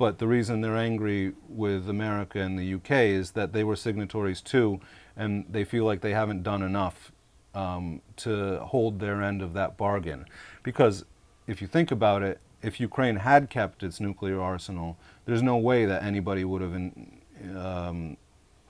but 0.00 0.16
the 0.16 0.26
reason 0.26 0.62
they're 0.62 0.78
angry 0.78 1.34
with 1.46 1.86
America 1.86 2.40
and 2.40 2.58
the 2.58 2.72
UK 2.72 2.90
is 2.90 3.32
that 3.32 3.52
they 3.52 3.62
were 3.62 3.76
signatories 3.76 4.40
too, 4.40 4.80
and 5.14 5.44
they 5.46 5.62
feel 5.62 5.84
like 5.84 6.00
they 6.00 6.14
haven't 6.14 6.42
done 6.42 6.62
enough 6.62 7.12
um, 7.54 8.00
to 8.16 8.60
hold 8.60 8.98
their 8.98 9.20
end 9.20 9.42
of 9.42 9.52
that 9.52 9.76
bargain. 9.76 10.24
Because 10.62 11.04
if 11.46 11.60
you 11.60 11.68
think 11.68 11.90
about 11.90 12.22
it, 12.22 12.40
if 12.62 12.80
Ukraine 12.80 13.16
had 13.16 13.50
kept 13.50 13.82
its 13.82 14.00
nuclear 14.00 14.40
arsenal, 14.40 14.96
there's 15.26 15.42
no 15.42 15.58
way 15.58 15.84
that 15.84 16.02
anybody 16.02 16.46
would 16.46 16.62
have 16.62 16.72
in, 16.72 17.20
um, 17.54 18.16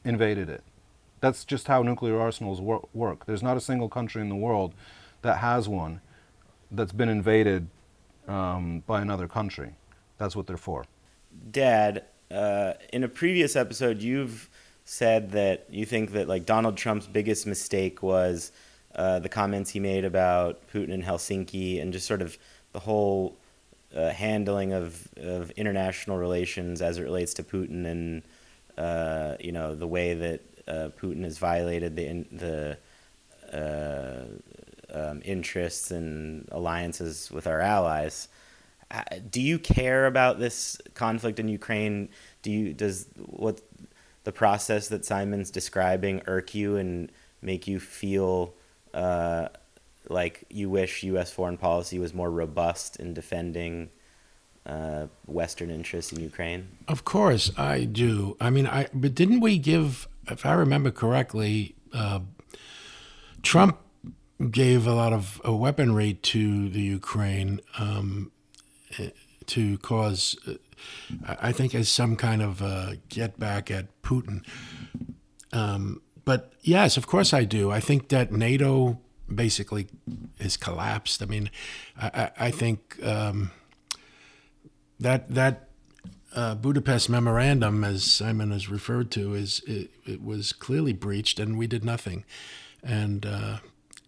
invaded 0.05 0.49
it. 0.49 0.65
That's 1.21 1.45
just 1.45 1.69
how 1.69 1.85
nuclear 1.85 2.19
arsenals 2.21 2.61
wor 2.61 2.89
work. 2.93 3.27
There's 3.27 3.45
not 3.45 3.57
a 3.57 3.61
single 3.61 3.89
country 3.89 4.21
in 4.21 4.31
the 4.31 4.35
world 4.35 4.75
that 5.23 5.37
has 5.37 5.69
one 5.69 6.01
that's 6.73 6.91
been 6.91 7.09
invaded 7.09 7.69
um, 8.27 8.83
by 8.85 9.01
another 9.01 9.29
country. 9.29 9.77
That's 10.19 10.35
what 10.35 10.49
they're 10.49 10.57
for. 10.57 10.87
Dad, 11.51 12.05
uh, 12.31 12.75
in 12.93 13.05
a 13.05 13.09
previous 13.09 13.57
episode, 13.57 14.03
you've 14.03 14.49
said 14.85 15.33
that 15.33 15.67
you 15.71 15.85
think 15.87 16.13
that 16.13 16.29
like 16.29 16.47
Donald 16.47 16.77
Trump's 16.77 17.07
biggest 17.07 17.47
mistake 17.47 18.03
was 18.03 18.53
uh, 18.95 19.21
the 19.21 19.29
comments 19.29 19.71
he 19.71 19.81
made 19.81 20.05
about 20.05 20.69
Putin 20.73 20.89
in 20.89 21.03
Helsinki 21.03 21.81
and 21.81 21.93
just 21.93 22.07
sort 22.07 22.23
of 22.23 22.37
the 22.73 22.81
whole 22.81 23.37
uh, 23.95 24.11
handling 24.11 24.73
of, 24.73 25.07
of 25.17 25.51
international 25.53 26.19
relations 26.19 26.83
as 26.83 26.99
it 26.99 27.03
relates 27.03 27.35
to 27.35 27.43
Putin 27.43 27.87
and 27.87 28.23
uh, 28.79 29.37
you 29.41 29.53
know 29.53 29.75
the 29.75 29.87
way 29.87 30.15
that 30.15 30.41
uh, 30.67 30.89
Putin 31.01 31.25
has 31.25 31.39
violated 31.39 31.97
the 31.97 32.25
the 32.33 32.79
uh, 33.53 34.25
um, 34.93 35.23
interests 35.25 35.91
and 35.91 36.49
alliances 36.51 37.31
with 37.31 37.47
our 37.47 37.61
allies 37.61 38.29
do 39.31 39.41
you 39.41 39.59
care 39.59 40.07
about 40.07 40.39
this 40.39 40.81
conflict 40.95 41.39
in 41.39 41.49
Ukraine? 41.49 42.09
Do 42.43 42.51
you 42.51 42.75
does 42.75 43.07
what 43.17 43.61
the 44.25 44.33
process 44.33 44.89
that 44.89 45.05
Simon's 45.05 45.51
describing 45.51 46.23
irk 46.27 46.55
you 46.55 46.77
and 46.77 47.11
make 47.43 47.67
you 47.67 47.81
feel 47.81 48.55
uh, 48.93 49.49
like 50.09 50.45
you 50.51 50.69
wish 50.69 51.03
U.S. 51.05 51.31
foreign 51.31 51.57
policy 51.57 51.99
was 51.99 52.13
more 52.13 52.31
robust 52.31 52.97
in 52.97 53.15
defending 53.15 53.91
uh, 54.67 55.07
Western 55.27 55.71
interests 55.71 56.13
in 56.13 56.21
Ukraine? 56.21 56.69
Of 56.89 57.05
course, 57.05 57.51
I 57.57 57.85
do. 57.85 58.37
I 58.41 58.51
mean, 58.51 58.67
I 58.67 58.89
but 58.93 59.15
didn't 59.15 59.41
we 59.41 59.59
give, 59.59 60.09
if 60.29 60.45
I 60.45 60.53
remember 60.53 60.91
correctly, 60.91 61.75
uh, 61.93 62.21
Trump 63.43 63.79
gave 64.51 64.87
a 64.87 64.95
lot 64.95 65.13
of 65.13 65.41
uh, 65.47 65.53
weaponry 65.53 66.15
to 66.15 66.69
the 66.69 66.81
Ukraine. 66.81 67.61
Um, 67.79 68.33
to 69.47 69.79
cause, 69.79 70.37
uh, 70.47 70.55
I 71.27 71.53
think, 71.53 71.75
as 71.75 71.89
some 71.89 72.17
kind 72.17 72.43
of 72.43 72.63
uh, 72.63 72.93
get 73.09 73.39
back 73.39 73.71
at 73.71 73.87
Putin. 74.03 74.45
Um, 75.53 76.03
but 76.25 76.53
yes, 76.63 76.97
of 76.97 77.07
course 77.07 77.33
I 77.33 77.45
do. 77.45 77.71
I 77.71 77.81
think 77.81 78.09
that 78.09 78.33
NATO 78.33 79.01
basically 79.33 79.89
has 80.41 80.57
collapsed. 80.57 81.23
I 81.23 81.27
mean, 81.27 81.51
I, 82.01 82.31
I 82.39 82.51
think 82.51 83.05
um, 83.05 83.51
that 84.99 85.29
that 85.35 85.69
uh, 86.35 86.55
Budapest 86.55 87.09
memorandum, 87.09 87.83
as 87.83 88.05
Simon 88.05 88.53
has 88.53 88.69
referred 88.69 89.11
to, 89.13 89.35
is 89.35 89.63
it, 89.67 89.91
it, 90.07 90.23
was 90.23 90.53
clearly 90.53 90.93
breached, 90.93 91.41
and 91.41 91.59
we 91.59 91.67
did 91.67 91.85
nothing. 91.85 92.25
And 92.83 93.27
uh, 93.27 93.59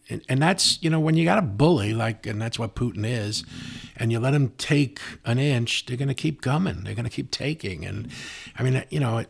and, 0.08 0.22
and 0.28 0.42
that's 0.42 0.82
you 0.82 0.90
know 0.90 1.00
when 1.00 1.16
you 1.16 1.24
got 1.24 1.38
a 1.38 1.42
bully 1.42 1.94
like 1.94 2.26
and 2.26 2.40
that's 2.40 2.58
what 2.58 2.74
Putin 2.74 3.04
is, 3.06 3.44
and 3.96 4.12
you 4.12 4.18
let 4.18 4.34
him 4.34 4.50
take 4.58 5.00
an 5.24 5.38
inch, 5.38 5.86
they're 5.86 5.96
going 5.96 6.08
to 6.08 6.14
keep 6.14 6.42
coming. 6.42 6.84
They're 6.84 6.94
going 6.94 7.04
to 7.04 7.10
keep 7.10 7.30
taking, 7.30 7.84
and 7.84 8.08
I 8.58 8.62
mean 8.62 8.84
you 8.90 9.00
know. 9.00 9.24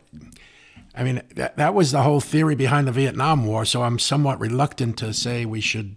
I 0.95 1.03
mean, 1.03 1.23
that, 1.33 1.57
that 1.57 1.73
was 1.73 1.91
the 1.91 2.03
whole 2.03 2.19
theory 2.19 2.53
behind 2.53 2.87
the 2.87 2.91
Vietnam 2.91 3.47
War. 3.47 3.65
So 3.65 3.81
I'm 3.81 3.97
somewhat 3.97 4.39
reluctant 4.39 4.95
to 4.99 5.11
say 5.11 5.43
we 5.43 5.59
should 5.59 5.95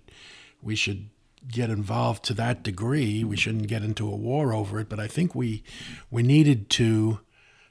we 0.63 0.75
should 0.75 1.11
get 1.49 1.71
involved 1.71 2.25
to 2.25 2.35
that 2.35 2.63
degree. 2.63 3.25
We 3.25 3.37
shouldn't 3.37 3.69
get 3.69 3.83
into 3.83 4.11
a 4.11 4.17
war 4.17 4.53
over 4.53 4.81
it. 4.81 4.89
But 4.89 4.99
I 4.99 5.07
think 5.07 5.35
we 5.35 5.63
we 6.11 6.23
needed 6.23 6.71
to 6.71 7.21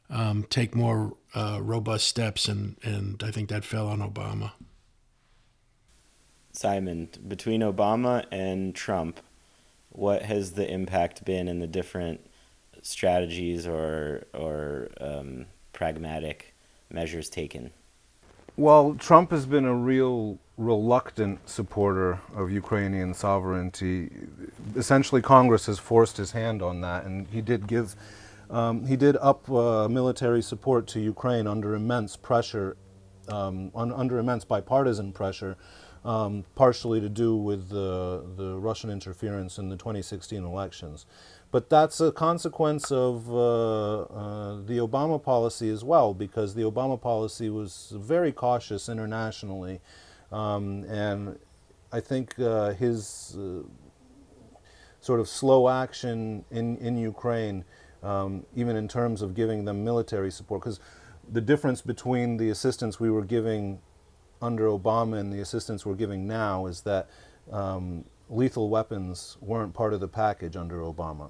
um, 0.10 0.46
take 0.50 0.76
more 0.76 1.18
uh, 1.34 1.60
robust 1.62 2.08
steps, 2.08 2.48
and 2.48 2.78
and 2.84 3.22
I 3.24 3.32
think 3.32 3.50
that 3.50 3.66
fell 3.66 3.88
on 3.88 4.00
Obama. 4.00 4.52
Simon, 6.56 7.10
between 7.28 7.62
Obama 7.62 8.26
and 8.32 8.74
Trump, 8.74 9.20
what 9.90 10.24
has 10.24 10.52
the 10.52 10.70
impact 10.70 11.26
been 11.26 11.48
in 11.48 11.60
the 11.60 11.68
different 11.68 12.20
strategies 12.82 13.66
or 13.66 14.26
or 14.34 14.90
um, 15.00 15.46
pragmatic 15.74 16.54
measures 16.90 17.30
taken? 17.30 17.72
Well, 18.58 18.96
Trump 18.96 19.32
has 19.32 19.46
been 19.46 19.66
a 19.66 19.76
real 19.76 20.38
reluctant 20.58 21.50
supporter 21.50 22.20
of 22.34 22.50
Ukrainian 22.50 23.14
sovereignty. 23.14 24.10
Essentially, 24.76 25.22
Congress 25.22 25.66
has 25.66 25.78
forced 25.78 26.16
his 26.16 26.32
hand 26.32 26.62
on 26.62 26.80
that, 26.82 27.04
and 27.06 27.28
he 27.28 27.42
did 27.42 27.68
give. 27.68 27.96
Um, 28.50 28.86
he 28.86 28.96
did 28.96 29.18
up 29.18 29.50
uh, 29.50 29.88
military 29.90 30.42
support 30.42 30.86
to 30.88 31.00
Ukraine 31.00 31.48
under 31.48 31.74
immense 31.74 32.16
pressure, 32.16 32.78
um, 33.28 33.72
on, 33.74 33.92
under 33.92 34.20
immense 34.20 34.46
bipartisan 34.46 35.12
pressure 35.12 35.58
um, 36.06 36.46
partially 36.54 37.02
to 37.02 37.10
do 37.10 37.36
with 37.36 37.70
the, 37.70 38.24
the 38.38 38.56
Russian 38.58 38.92
interference 38.92 39.58
in 39.58 39.70
the 39.70 39.76
2016 39.76 40.46
elections. 40.46 41.08
But 41.52 41.70
that's 41.70 42.00
a 42.00 42.12
consequence 42.12 42.92
of 42.92 43.30
uh, 43.32 44.02
uh, 44.02 44.56
the 44.66 44.78
Obama 44.78 45.22
policy 45.22 45.70
as 45.70 45.84
well, 45.84 46.14
because 46.14 46.54
the 46.54 46.62
Obama 46.62 47.00
policy 47.02 47.50
was 47.50 47.92
very 47.96 48.32
cautious 48.32 48.88
internationally. 48.88 49.82
Um, 50.32 50.84
and 50.84 51.40
I 51.92 52.02
think 52.02 52.40
uh, 52.40 52.74
his 52.74 53.36
uh, 53.40 53.64
sort 55.00 55.20
of 55.20 55.28
slow 55.28 55.70
action 55.70 56.46
in, 56.52 56.78
in 56.78 56.98
Ukraine, 56.98 57.64
um, 58.04 58.46
even 58.56 58.76
in 58.76 58.88
terms 58.88 59.24
of 59.24 59.34
giving 59.34 59.66
them 59.66 59.84
military 59.84 60.30
support, 60.30 60.62
because 60.62 60.80
the 61.32 61.42
difference 61.42 61.82
between 61.82 62.38
the 62.38 62.50
assistance 62.50 63.00
we 63.00 63.10
were 63.10 63.26
giving 63.26 63.80
under 64.42 64.66
Obama 64.66 65.20
and 65.20 65.32
the 65.32 65.40
assistance 65.40 65.86
we're 65.86 65.96
giving 65.96 66.28
now 66.28 66.66
is 66.66 66.82
that 66.82 67.10
um, 67.52 68.06
lethal 68.30 68.70
weapons 68.70 69.38
weren't 69.42 69.74
part 69.74 69.94
of 69.94 70.00
the 70.00 70.08
package 70.08 70.56
under 70.56 70.80
Obama. 70.80 71.30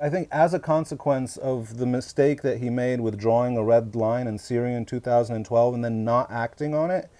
I 0.00 0.10
think 0.10 0.28
as 0.30 0.52
a 0.52 0.58
consequence 0.58 1.36
of 1.38 1.78
the 1.78 1.86
mistake 1.86 2.42
that 2.42 2.58
he 2.58 2.68
made 2.68 3.00
with 3.00 3.18
drawing 3.18 3.56
a 3.56 3.64
red 3.64 3.96
line 3.96 4.26
in 4.26 4.38
Syria 4.38 4.76
in 4.76 4.84
2012 4.84 5.74
and 5.74 5.84
then 5.84 6.04
not 6.04 6.30
acting 6.30 6.74
on 6.74 6.90
it, 6.90 7.10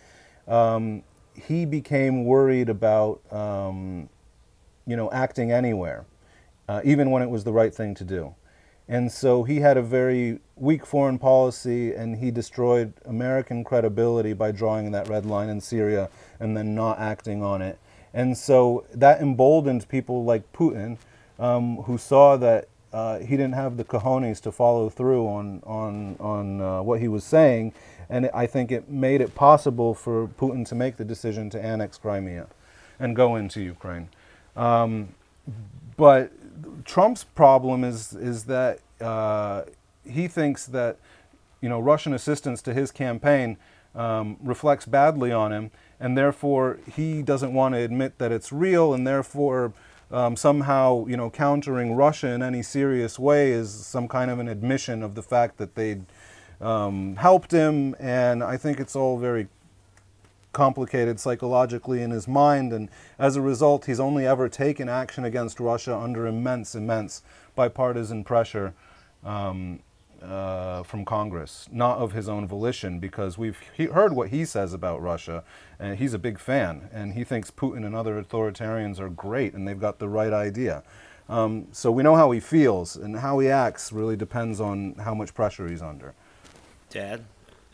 um, 0.46 1.02
he 1.34 1.64
became 1.64 2.24
worried 2.24 2.68
about, 2.68 3.20
um, 3.32 4.08
you 4.86 4.96
know, 4.96 5.10
acting 5.10 5.52
anywhere, 5.52 6.04
uh, 6.68 6.80
even 6.84 7.10
when 7.10 7.22
it 7.22 7.30
was 7.30 7.44
the 7.44 7.52
right 7.52 7.74
thing 7.74 7.94
to 7.94 8.04
do. 8.04 8.34
And 8.88 9.10
so 9.10 9.42
he 9.42 9.60
had 9.60 9.76
a 9.76 9.82
very 9.82 10.38
weak 10.54 10.86
foreign 10.86 11.18
policy 11.18 11.92
and 11.92 12.16
he 12.16 12.30
destroyed 12.30 12.92
American 13.04 13.64
credibility 13.64 14.32
by 14.32 14.52
drawing 14.52 14.92
that 14.92 15.08
red 15.08 15.26
line 15.26 15.48
in 15.48 15.60
Syria 15.60 16.08
and 16.38 16.56
then 16.56 16.74
not 16.74 16.98
acting 16.98 17.42
on 17.42 17.62
it. 17.62 17.78
And 18.14 18.38
so 18.38 18.86
that 18.94 19.20
emboldened 19.20 19.88
people 19.88 20.24
like 20.24 20.52
Putin, 20.52 20.98
um, 21.38 21.78
who 21.82 21.98
saw 21.98 22.36
that 22.36 22.68
uh, 22.92 23.18
he 23.18 23.36
didn't 23.36 23.54
have 23.54 23.76
the 23.76 23.84
cojones 23.84 24.40
to 24.42 24.52
follow 24.52 24.88
through 24.88 25.26
on, 25.26 25.62
on, 25.66 26.16
on 26.20 26.60
uh, 26.60 26.82
what 26.82 27.00
he 27.00 27.08
was 27.08 27.24
saying. 27.24 27.74
And 28.08 28.30
I 28.32 28.46
think 28.46 28.70
it 28.70 28.88
made 28.88 29.20
it 29.20 29.34
possible 29.34 29.94
for 29.94 30.28
Putin 30.28 30.66
to 30.68 30.74
make 30.74 30.96
the 30.96 31.04
decision 31.04 31.50
to 31.50 31.62
annex 31.62 31.98
Crimea 31.98 32.46
and 32.98 33.14
go 33.16 33.36
into 33.36 33.60
Ukraine. 33.60 34.08
Um, 34.56 35.08
but 35.96 36.32
Trump's 36.84 37.24
problem 37.24 37.84
is 37.84 38.12
is 38.12 38.44
that 38.44 38.80
uh, 39.00 39.62
he 40.04 40.28
thinks 40.28 40.66
that 40.66 40.98
you 41.60 41.68
know 41.68 41.80
Russian 41.80 42.12
assistance 42.12 42.62
to 42.62 42.74
his 42.74 42.90
campaign 42.90 43.56
um, 43.94 44.36
reflects 44.42 44.86
badly 44.86 45.32
on 45.32 45.52
him, 45.52 45.70
and 45.98 46.16
therefore 46.16 46.78
he 46.94 47.22
doesn't 47.22 47.52
want 47.52 47.74
to 47.74 47.80
admit 47.80 48.18
that 48.18 48.32
it's 48.32 48.52
real, 48.52 48.94
and 48.94 49.06
therefore 49.06 49.72
um, 50.10 50.36
somehow 50.36 51.06
you 51.06 51.16
know 51.16 51.30
countering 51.30 51.94
Russia 51.94 52.28
in 52.28 52.42
any 52.42 52.62
serious 52.62 53.18
way 53.18 53.50
is 53.50 53.72
some 53.72 54.08
kind 54.08 54.30
of 54.30 54.38
an 54.38 54.48
admission 54.48 55.02
of 55.02 55.14
the 55.14 55.22
fact 55.22 55.56
that 55.58 55.74
they 55.74 56.00
um, 56.60 57.16
helped 57.16 57.52
him, 57.52 57.94
and 57.98 58.42
I 58.42 58.56
think 58.56 58.80
it's 58.80 58.96
all 58.96 59.18
very 59.18 59.48
complicated 60.56 61.20
psychologically 61.20 62.00
in 62.00 62.10
his 62.10 62.26
mind, 62.26 62.72
and 62.72 62.88
as 63.18 63.36
a 63.36 63.42
result, 63.42 63.84
he's 63.84 64.00
only 64.00 64.26
ever 64.26 64.48
taken 64.48 64.88
action 64.88 65.22
against 65.22 65.60
Russia 65.60 65.94
under 65.94 66.26
immense, 66.26 66.74
immense 66.74 67.22
bipartisan 67.54 68.24
pressure 68.24 68.72
um, 69.22 69.80
uh, 70.22 70.82
from 70.82 71.04
Congress, 71.04 71.68
not 71.70 71.98
of 71.98 72.12
his 72.12 72.26
own 72.26 72.48
volition, 72.48 72.98
because 72.98 73.36
we've 73.36 73.58
he 73.76 73.84
heard 73.84 74.14
what 74.14 74.30
he 74.30 74.46
says 74.46 74.72
about 74.72 75.02
Russia, 75.02 75.44
and 75.78 75.98
he's 75.98 76.14
a 76.14 76.18
big 76.18 76.38
fan, 76.38 76.88
and 76.90 77.12
he 77.12 77.22
thinks 77.22 77.50
Putin 77.50 77.84
and 77.84 77.94
other 77.94 78.18
authoritarians 78.22 78.98
are 78.98 79.10
great, 79.10 79.52
and 79.52 79.68
they've 79.68 79.78
got 79.78 79.98
the 79.98 80.08
right 80.08 80.32
idea. 80.32 80.82
Um, 81.28 81.66
so 81.70 81.90
we 81.90 82.02
know 82.02 82.16
how 82.16 82.30
he 82.30 82.40
feels, 82.40 82.96
and 82.96 83.18
how 83.18 83.40
he 83.40 83.50
acts 83.50 83.92
really 83.92 84.16
depends 84.16 84.58
on 84.58 84.94
how 84.94 85.14
much 85.14 85.34
pressure 85.34 85.68
he's 85.68 85.82
under. 85.82 86.14
Dad, 86.88 87.24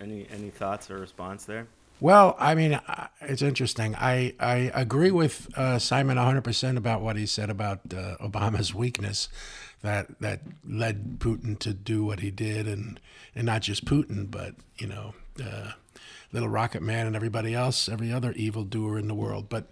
any 0.01 0.27
any 0.33 0.51
thoughts 0.51 0.91
or 0.91 0.99
response 0.99 1.45
there? 1.45 1.69
Well, 2.03 2.35
I 2.37 2.57
mean, 2.57 2.81
it's 3.21 3.43
interesting. 3.43 3.95
I, 3.95 4.35
I 4.41 4.73
agree 4.75 5.13
with 5.13 5.57
uh, 5.57 5.79
Simon 5.79 6.17
100% 6.17 6.77
about 6.77 7.01
what 7.01 7.15
he 7.15 7.27
said 7.27 7.49
about 7.49 7.79
uh, 7.95 8.17
Obama's 8.21 8.75
weakness 8.75 9.29
that 9.83 10.21
that 10.21 10.41
led 10.69 11.21
Putin 11.21 11.57
to 11.61 11.73
do 11.73 12.05
what 12.05 12.19
he 12.19 12.33
did, 12.33 12.67
and, 12.67 12.99
and 13.37 13.47
not 13.47 13.63
just 13.63 13.85
Putin, 13.85 14.29
but, 14.29 14.57
you 14.79 14.89
know, 14.89 15.15
uh, 15.41 15.75
Little 16.33 16.49
Rocket 16.49 16.83
Man 16.83 17.07
and 17.07 17.15
everybody 17.15 17.55
else, 17.55 17.89
every 17.89 18.13
other 18.13 18.33
evildoer 18.33 18.99
in 18.99 19.07
the 19.07 19.15
world. 19.15 19.49
But 19.49 19.71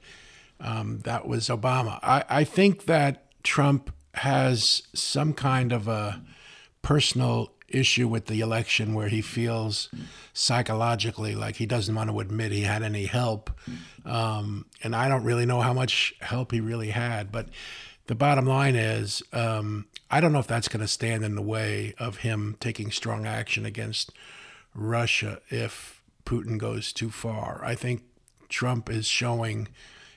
um, 0.60 1.00
that 1.00 1.26
was 1.26 1.48
Obama. 1.48 1.98
I, 2.00 2.22
I 2.28 2.44
think 2.44 2.84
that 2.84 3.42
Trump 3.42 3.92
has 4.14 4.84
some 4.94 5.32
kind 5.32 5.72
of 5.72 5.88
a 5.88 6.22
personal 6.80 7.50
issue 7.70 8.08
with 8.08 8.26
the 8.26 8.40
election 8.40 8.94
where 8.94 9.08
he 9.08 9.22
feels 9.22 9.88
psychologically 10.32 11.34
like 11.34 11.56
he 11.56 11.66
doesn't 11.66 11.94
want 11.94 12.10
to 12.10 12.20
admit 12.20 12.52
he 12.52 12.62
had 12.62 12.82
any 12.82 13.06
help. 13.06 13.50
Um, 14.04 14.66
and 14.82 14.94
I 14.94 15.08
don't 15.08 15.24
really 15.24 15.46
know 15.46 15.60
how 15.60 15.72
much 15.72 16.14
help 16.20 16.52
he 16.52 16.60
really 16.60 16.90
had. 16.90 17.32
But 17.32 17.48
the 18.06 18.14
bottom 18.14 18.46
line 18.46 18.76
is, 18.76 19.22
um, 19.32 19.86
I 20.10 20.20
don't 20.20 20.32
know 20.32 20.40
if 20.40 20.46
that's 20.46 20.68
going 20.68 20.80
to 20.80 20.88
stand 20.88 21.24
in 21.24 21.36
the 21.36 21.42
way 21.42 21.94
of 21.98 22.18
him 22.18 22.56
taking 22.60 22.90
strong 22.90 23.26
action 23.26 23.64
against 23.64 24.10
Russia 24.74 25.40
if 25.48 26.02
Putin 26.24 26.58
goes 26.58 26.92
too 26.92 27.10
far. 27.10 27.60
I 27.64 27.74
think 27.74 28.02
Trump 28.48 28.90
is 28.90 29.06
showing 29.06 29.68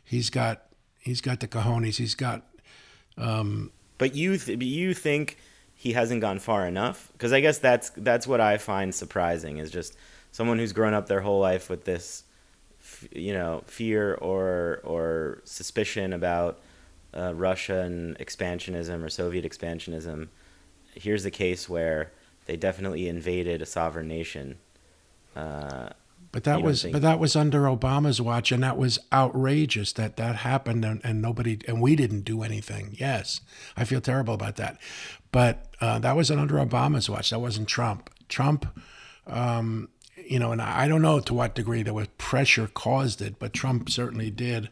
he's 0.03 0.29
got 0.29 0.63
he's 0.99 1.21
got 1.21 1.39
the 1.39 1.47
cojones. 1.47 1.97
He's 1.97 2.15
got. 2.15 2.43
Um, 3.17 3.71
but 3.97 4.15
you 4.15 4.37
th- 4.37 4.61
you 4.61 4.93
think 4.93 5.37
he 5.83 5.91
hasn't 5.91 6.21
gone 6.21 6.39
far 6.39 6.65
enough 6.65 7.09
because 7.11 7.33
I 7.33 7.41
guess 7.41 7.57
that's 7.57 7.89
that's 7.97 8.25
what 8.25 8.39
I 8.39 8.57
find 8.57 8.95
surprising 8.95 9.57
is 9.57 9.69
just 9.69 9.97
someone 10.31 10.57
who's 10.57 10.71
grown 10.71 10.93
up 10.93 11.07
their 11.07 11.19
whole 11.19 11.41
life 11.41 11.69
with 11.69 11.83
this 11.83 12.23
you 13.11 13.33
know 13.33 13.63
fear 13.67 14.13
or 14.13 14.79
or 14.85 15.41
suspicion 15.43 16.13
about 16.13 16.61
uh, 17.13 17.33
Russian 17.35 18.15
expansionism 18.17 19.03
or 19.03 19.09
Soviet 19.09 19.43
expansionism. 19.43 20.29
Here's 20.95 21.25
a 21.25 21.31
case 21.31 21.67
where 21.67 22.13
they 22.45 22.55
definitely 22.55 23.09
invaded 23.09 23.61
a 23.61 23.65
sovereign 23.65 24.07
nation. 24.07 24.59
Uh, 25.35 25.89
but 26.33 26.45
that 26.45 26.63
was 26.63 26.83
but 26.83 27.03
that 27.03 27.19
was 27.19 27.35
under 27.35 27.61
Obama's 27.61 28.19
watch, 28.19 28.51
and 28.51 28.63
that 28.63 28.75
was 28.75 28.97
outrageous 29.13 29.93
that 29.93 30.17
that 30.17 30.37
happened, 30.37 30.83
and, 30.83 30.99
and 31.03 31.21
nobody 31.21 31.59
and 31.67 31.79
we 31.79 31.95
didn't 31.95 32.21
do 32.21 32.41
anything. 32.41 32.95
Yes, 32.99 33.39
I 33.77 33.85
feel 33.85 34.01
terrible 34.01 34.33
about 34.33 34.55
that, 34.55 34.79
but 35.31 35.67
uh, 35.79 35.99
that 35.99 36.15
was 36.15 36.31
under 36.31 36.55
Obama's 36.55 37.07
watch. 37.07 37.29
That 37.29 37.39
wasn't 37.39 37.67
Trump. 37.67 38.09
Trump, 38.29 38.65
um, 39.27 39.89
you 40.17 40.39
know, 40.39 40.51
and 40.51 40.59
I 40.59 40.87
don't 40.87 41.03
know 41.03 41.19
to 41.19 41.33
what 41.35 41.53
degree 41.53 41.83
there 41.83 41.93
was 41.93 42.07
pressure 42.17 42.67
caused 42.67 43.21
it, 43.21 43.37
but 43.37 43.53
Trump 43.53 43.91
certainly 43.91 44.31
did 44.31 44.69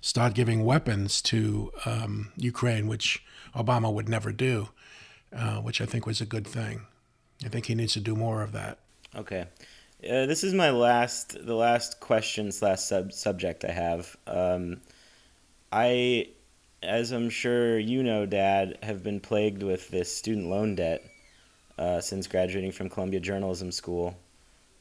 start 0.00 0.32
giving 0.32 0.64
weapons 0.64 1.20
to 1.22 1.72
um, 1.84 2.32
Ukraine, 2.38 2.86
which 2.86 3.22
Obama 3.54 3.92
would 3.92 4.08
never 4.08 4.32
do, 4.32 4.70
uh, 5.36 5.56
which 5.56 5.82
I 5.82 5.84
think 5.84 6.06
was 6.06 6.22
a 6.22 6.26
good 6.26 6.46
thing. 6.46 6.86
I 7.44 7.48
think 7.48 7.66
he 7.66 7.74
needs 7.74 7.92
to 7.92 8.00
do 8.00 8.16
more 8.16 8.40
of 8.40 8.52
that. 8.52 8.78
Okay. 9.14 9.44
Uh, 10.04 10.26
this 10.26 10.42
is 10.42 10.52
my 10.52 10.70
last, 10.70 11.46
the 11.46 11.54
last 11.54 12.00
question 12.00 12.50
slash 12.50 12.80
sub 12.80 13.12
subject 13.12 13.64
I 13.64 13.70
have. 13.70 14.16
Um, 14.26 14.80
I, 15.70 16.28
as 16.82 17.12
I'm 17.12 17.30
sure 17.30 17.78
you 17.78 18.02
know, 18.02 18.26
Dad, 18.26 18.78
have 18.82 19.04
been 19.04 19.20
plagued 19.20 19.62
with 19.62 19.88
this 19.90 20.14
student 20.14 20.48
loan 20.48 20.74
debt 20.74 21.04
uh, 21.78 22.00
since 22.00 22.26
graduating 22.26 22.72
from 22.72 22.88
Columbia 22.88 23.20
Journalism 23.20 23.70
School. 23.70 24.16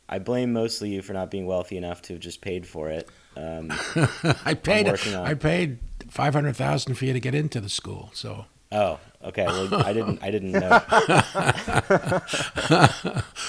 I 0.10 0.20
blame 0.20 0.52
mostly 0.54 0.90
you 0.90 1.02
for 1.02 1.14
not 1.14 1.30
being 1.32 1.46
wealthy 1.46 1.78
enough 1.78 2.02
to 2.04 2.14
have 2.14 2.22
just 2.22 2.42
paid 2.42 2.68
for 2.68 2.90
it. 2.90 3.08
Um, 3.38 3.72
I 4.44 4.56
paid. 4.56 4.88
I 4.88 5.36
paid 5.36 5.80
five 6.10 6.34
hundred 6.34 6.58
thousand 6.58 6.96
for 6.96 7.06
you 7.06 7.14
to 7.14 7.20
get 7.20 7.34
into 7.34 7.62
the 7.62 7.70
school. 7.70 8.10
So 8.14 8.46
Oh, 8.72 9.00
okay. 9.24 9.46
Well, 9.46 9.84
I 9.84 9.92
didn't. 9.94 10.24
I 10.24 10.32
didn't 10.32 10.52
know. 10.52 10.82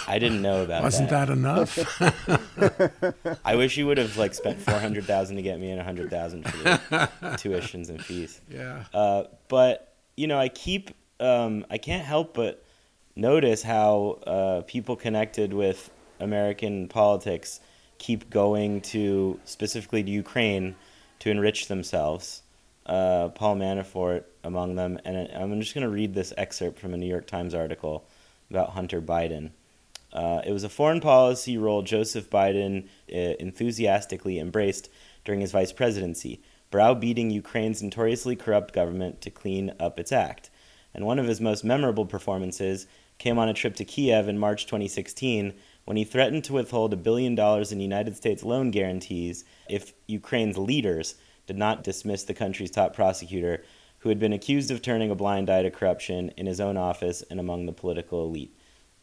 I 0.08 0.18
didn't 0.18 0.42
know 0.42 0.64
about. 0.64 0.82
Wasn't 0.82 1.10
that, 1.10 1.28
that 1.28 1.32
enough? 1.32 1.78
I 3.44 3.54
wish 3.54 3.76
you 3.76 3.86
would 3.86 3.98
have 3.98 4.16
like 4.16 4.34
spent 4.34 4.60
four 4.60 4.78
hundred 4.78 5.04
thousand 5.04 5.36
to 5.36 5.42
get 5.42 5.60
me 5.60 5.70
in 5.70 5.78
a 5.78 5.84
hundred 5.84 6.10
thousand 6.10 6.48
for 6.48 6.56
the 6.58 6.78
tuitions 7.36 7.88
and 7.88 8.04
fees. 8.04 8.40
Yeah. 8.50 8.84
Uh, 8.92 9.24
but 9.48 9.94
you 10.16 10.26
know, 10.26 10.38
I 10.38 10.48
keep. 10.48 10.90
Um, 11.20 11.66
I 11.70 11.78
can't 11.78 12.04
help 12.04 12.34
but 12.34 12.64
notice 13.14 13.62
how 13.62 14.18
uh, 14.26 14.62
people 14.66 14.96
connected 14.96 15.52
with 15.54 15.88
American 16.18 16.88
politics 16.88 17.60
keep 17.98 18.28
going 18.28 18.80
to 18.80 19.38
specifically 19.44 20.02
to 20.02 20.10
Ukraine 20.10 20.74
to 21.20 21.30
enrich 21.30 21.68
themselves. 21.68 22.41
Uh, 22.84 23.28
Paul 23.28 23.56
Manafort 23.56 24.24
among 24.44 24.74
them. 24.74 24.98
And 25.04 25.28
I'm 25.34 25.60
just 25.60 25.74
going 25.74 25.86
to 25.86 25.90
read 25.90 26.14
this 26.14 26.32
excerpt 26.36 26.78
from 26.78 26.94
a 26.94 26.96
New 26.96 27.06
York 27.06 27.26
Times 27.26 27.54
article 27.54 28.04
about 28.50 28.70
Hunter 28.70 29.00
Biden. 29.00 29.50
Uh, 30.12 30.42
it 30.44 30.52
was 30.52 30.64
a 30.64 30.68
foreign 30.68 31.00
policy 31.00 31.56
role 31.56 31.82
Joseph 31.82 32.28
Biden 32.28 32.88
uh, 33.12 33.16
enthusiastically 33.40 34.38
embraced 34.38 34.90
during 35.24 35.40
his 35.40 35.52
vice 35.52 35.72
presidency, 35.72 36.42
browbeating 36.70 37.30
Ukraine's 37.30 37.82
notoriously 37.82 38.36
corrupt 38.36 38.74
government 38.74 39.20
to 39.22 39.30
clean 39.30 39.72
up 39.80 39.98
its 39.98 40.12
act. 40.12 40.50
And 40.94 41.06
one 41.06 41.18
of 41.18 41.26
his 41.26 41.40
most 41.40 41.64
memorable 41.64 42.04
performances 42.04 42.86
came 43.18 43.38
on 43.38 43.48
a 43.48 43.54
trip 43.54 43.76
to 43.76 43.84
Kiev 43.84 44.28
in 44.28 44.38
March 44.38 44.66
2016 44.66 45.54
when 45.84 45.96
he 45.96 46.04
threatened 46.04 46.44
to 46.44 46.52
withhold 46.52 46.92
a 46.92 46.96
billion 46.96 47.34
dollars 47.34 47.72
in 47.72 47.80
United 47.80 48.16
States 48.16 48.42
loan 48.42 48.70
guarantees 48.70 49.44
if 49.68 49.92
Ukraine's 50.06 50.58
leaders 50.58 51.14
did 51.46 51.56
not 51.56 51.84
dismiss 51.84 52.24
the 52.24 52.34
country's 52.34 52.70
top 52.70 52.94
prosecutor, 52.94 53.64
who 54.00 54.08
had 54.08 54.18
been 54.18 54.32
accused 54.32 54.70
of 54.70 54.82
turning 54.82 55.10
a 55.10 55.14
blind 55.14 55.48
eye 55.48 55.62
to 55.62 55.70
corruption 55.70 56.30
in 56.36 56.46
his 56.46 56.60
own 56.60 56.76
office 56.76 57.22
and 57.30 57.38
among 57.38 57.66
the 57.66 57.72
political 57.72 58.24
elite. 58.24 58.54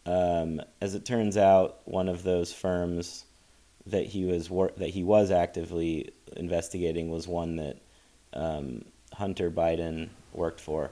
Um, 0.06 0.62
as 0.82 0.96
it 0.96 1.06
turns 1.06 1.38
out, 1.38 1.80
one 1.86 2.10
of 2.10 2.24
those 2.24 2.52
firms 2.52 3.26
that 3.86 4.06
he 4.06 4.26
was 4.26 4.50
wor- 4.50 4.74
that 4.78 4.90
he 4.90 5.04
was 5.04 5.32
actively 5.32 6.12
investigating 6.36 7.10
was 7.10 7.28
one 7.28 7.56
that 7.58 7.78
um, 8.34 8.86
Hunter 9.14 9.50
Biden 9.50 10.10
worked 10.34 10.60
for. 10.60 10.92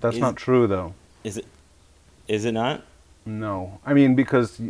That's 0.00 0.16
Is- 0.16 0.20
not 0.20 0.36
true, 0.36 0.66
though. 0.66 0.94
Is 1.24 1.38
it? 1.38 1.46
Is 2.28 2.44
it 2.44 2.52
not? 2.52 2.84
No, 3.26 3.80
I 3.86 3.94
mean 3.94 4.14
because 4.14 4.60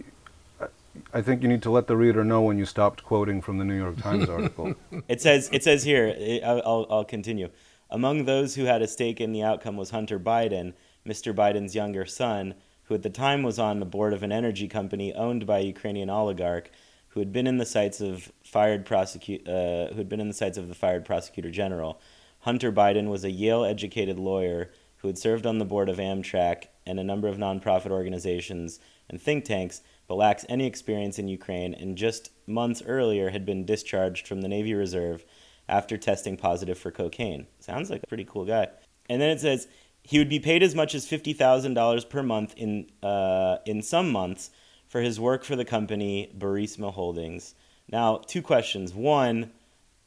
I- 1.13 1.19
I 1.19 1.23
think 1.23 1.43
you 1.43 1.49
need 1.49 1.63
to 1.63 1.71
let 1.71 1.87
the 1.87 1.97
reader 1.97 2.25
know 2.25 2.43
when 2.43 2.59
you 2.59 2.65
stopped 2.67 3.05
quoting 3.05 3.41
from 3.41 3.59
the 3.59 3.65
New 3.65 3.77
York 3.77 3.99
Times 3.99 4.29
article. 4.37 4.75
It 5.09 5.21
says 5.21 5.49
it 5.53 5.63
says 5.65 5.85
here. 5.85 6.07
it- 6.09 6.43
I'll, 6.43 6.63
I'll, 6.65 6.87
I'll 6.91 7.05
continue. 7.05 7.49
Among 7.91 8.25
those 8.25 8.55
who 8.55 8.65
had 8.65 8.83
a 8.83 8.89
stake 8.89 9.21
in 9.21 9.33
the 9.33 9.43
outcome 9.43 9.77
was 9.77 9.91
Hunter 9.91 10.19
Biden, 10.19 10.73
Mr. 11.07 11.35
Biden's 11.35 11.75
younger 11.75 12.05
son, 12.07 12.55
who 12.85 12.95
at 12.95 13.03
the 13.03 13.11
time 13.11 13.43
was 13.43 13.59
on 13.59 13.79
the 13.81 13.87
board 13.87 14.13
of 14.13 14.23
an 14.23 14.33
energy 14.33 14.69
company 14.69 15.13
owned 15.15 15.47
by 15.47 15.59
a 15.59 15.63
Ukrainian 15.65 16.11
oligarch, 16.11 16.71
who 17.09 17.21
had 17.21 17.33
been 17.33 17.47
in 17.47 17.59
the 17.59 17.67
sights 17.67 18.01
of 18.01 18.33
fired 18.43 18.85
prosecute, 18.85 19.47
uh, 19.49 19.89
who 19.89 19.97
had 19.97 20.09
been 20.09 20.21
in 20.21 20.29
the 20.29 20.35
sights 20.35 20.59
of 20.59 20.69
the 20.69 20.75
fired 20.75 21.05
prosecutor 21.05 21.51
general. 21.51 22.01
Hunter 22.41 22.73
Biden 22.73 23.09
was 23.09 23.25
a 23.25 23.31
Yale-educated 23.31 24.19
lawyer 24.19 24.71
who 24.99 25.09
had 25.09 25.17
served 25.17 25.47
on 25.47 25.59
the 25.59 25.65
board 25.65 25.89
of 25.89 25.99
Amtrak 25.99 26.65
and 26.87 26.99
a 26.99 27.05
number 27.05 27.29
of 27.29 27.37
nonprofit 27.37 27.91
organizations 27.91 28.81
and 29.09 29.21
think 29.21 29.45
tanks, 29.45 29.83
but 30.07 30.17
lacks 30.17 30.45
any 30.49 30.67
experience 30.67 31.19
in 31.19 31.29
Ukraine, 31.29 31.75
and 31.75 31.97
just 31.97 32.31
months 32.47 32.83
earlier 32.87 33.31
had 33.31 33.47
been 33.47 33.65
discharged 33.65 34.27
from 34.27 34.41
the 34.43 34.49
Navy 34.49 34.75
Reserve 34.75 35.25
after 35.69 35.97
testing 35.97 36.37
positive 36.37 36.79
for 36.79 36.91
cocaine. 36.91 37.47
Sounds 37.59 37.91
like 37.91 38.03
a 38.03 38.07
pretty 38.07 38.25
cool 38.25 38.45
guy. 38.45 38.69
And 39.09 39.21
then 39.21 39.31
it 39.31 39.41
says 39.41 39.67
he 40.03 40.19
would 40.19 40.29
be 40.29 40.41
paid 40.41 40.63
as 40.63 40.75
much 40.75 40.95
as 40.95 41.07
fifty 41.07 41.33
thousand 41.33 41.75
dollars 41.75 42.05
per 42.05 42.23
month 42.23 42.55
in 42.57 42.91
uh, 43.03 43.59
in 43.65 43.83
some 43.83 44.11
months 44.11 44.51
for 44.89 45.01
his 45.01 45.19
work 45.19 45.45
for 45.45 45.57
the 45.57 45.65
company 45.65 46.31
Burisma 46.37 46.93
Holdings. 46.93 47.55
Now, 47.91 48.19
two 48.19 48.43
questions. 48.43 48.95
One, 48.95 49.51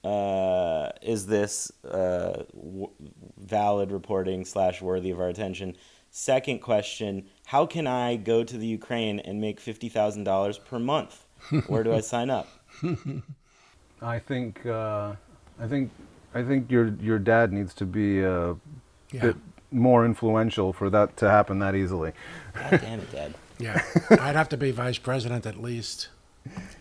uh, 0.04 0.90
is 1.02 1.26
this 1.28 1.72
uh, 1.84 2.44
w- 2.54 2.90
valid 3.38 3.92
reporting 3.92 4.46
slash 4.46 4.82
worthy 4.82 5.12
of 5.12 5.20
our 5.20 5.30
attention? 5.30 5.76
Second 6.12 6.60
question: 6.60 7.26
How 7.46 7.66
can 7.66 7.88
I 7.88 8.16
go 8.16 8.44
to 8.44 8.58
the 8.58 8.68
Ukraine 8.68 9.20
and 9.20 9.40
make 9.42 9.60
fifty 9.60 9.90
thousand 9.90 10.24
dollars 10.24 10.58
per 10.58 10.80
month? 10.80 11.26
Where 11.68 11.84
do 11.84 11.94
I 11.94 12.00
sign 12.14 12.30
up? 12.30 12.48
I 14.02 14.20
think 14.20 14.66
uh, 14.66 15.14
I 15.60 15.68
think 15.68 15.92
I 16.34 16.44
think 16.44 16.72
your 16.72 16.88
your 17.02 17.20
dad 17.20 17.52
needs 17.54 17.74
to 17.76 17.86
be 17.86 18.22
a 18.22 18.56
Yeah. 19.12 19.22
bit 19.22 19.36
more 19.72 20.06
influential 20.06 20.72
for 20.74 20.90
that 20.90 21.18
to 21.18 21.30
happen 21.30 21.60
that 21.60 21.76
easily. 21.76 22.14
God 22.54 22.80
damn 22.82 23.00
it, 23.00 23.12
Dad. 23.12 23.34
Yeah. 23.60 23.82
I'd 24.12 24.36
have 24.36 24.50
to 24.50 24.58
be 24.58 24.70
vice 24.70 25.00
president 25.00 25.48
at 25.48 25.58
least. 25.60 26.10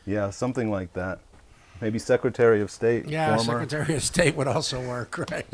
Yeah, 0.04 0.28
something 0.28 0.70
like 0.70 0.92
that. 0.92 1.20
Maybe 1.80 1.98
Secretary 1.98 2.60
of 2.60 2.70
State. 2.70 3.06
Yeah, 3.08 3.34
former. 3.36 3.52
Secretary 3.64 3.94
of 3.96 4.02
State 4.02 4.36
would 4.36 4.46
also 4.46 4.86
work, 4.86 5.16
right? 5.30 5.46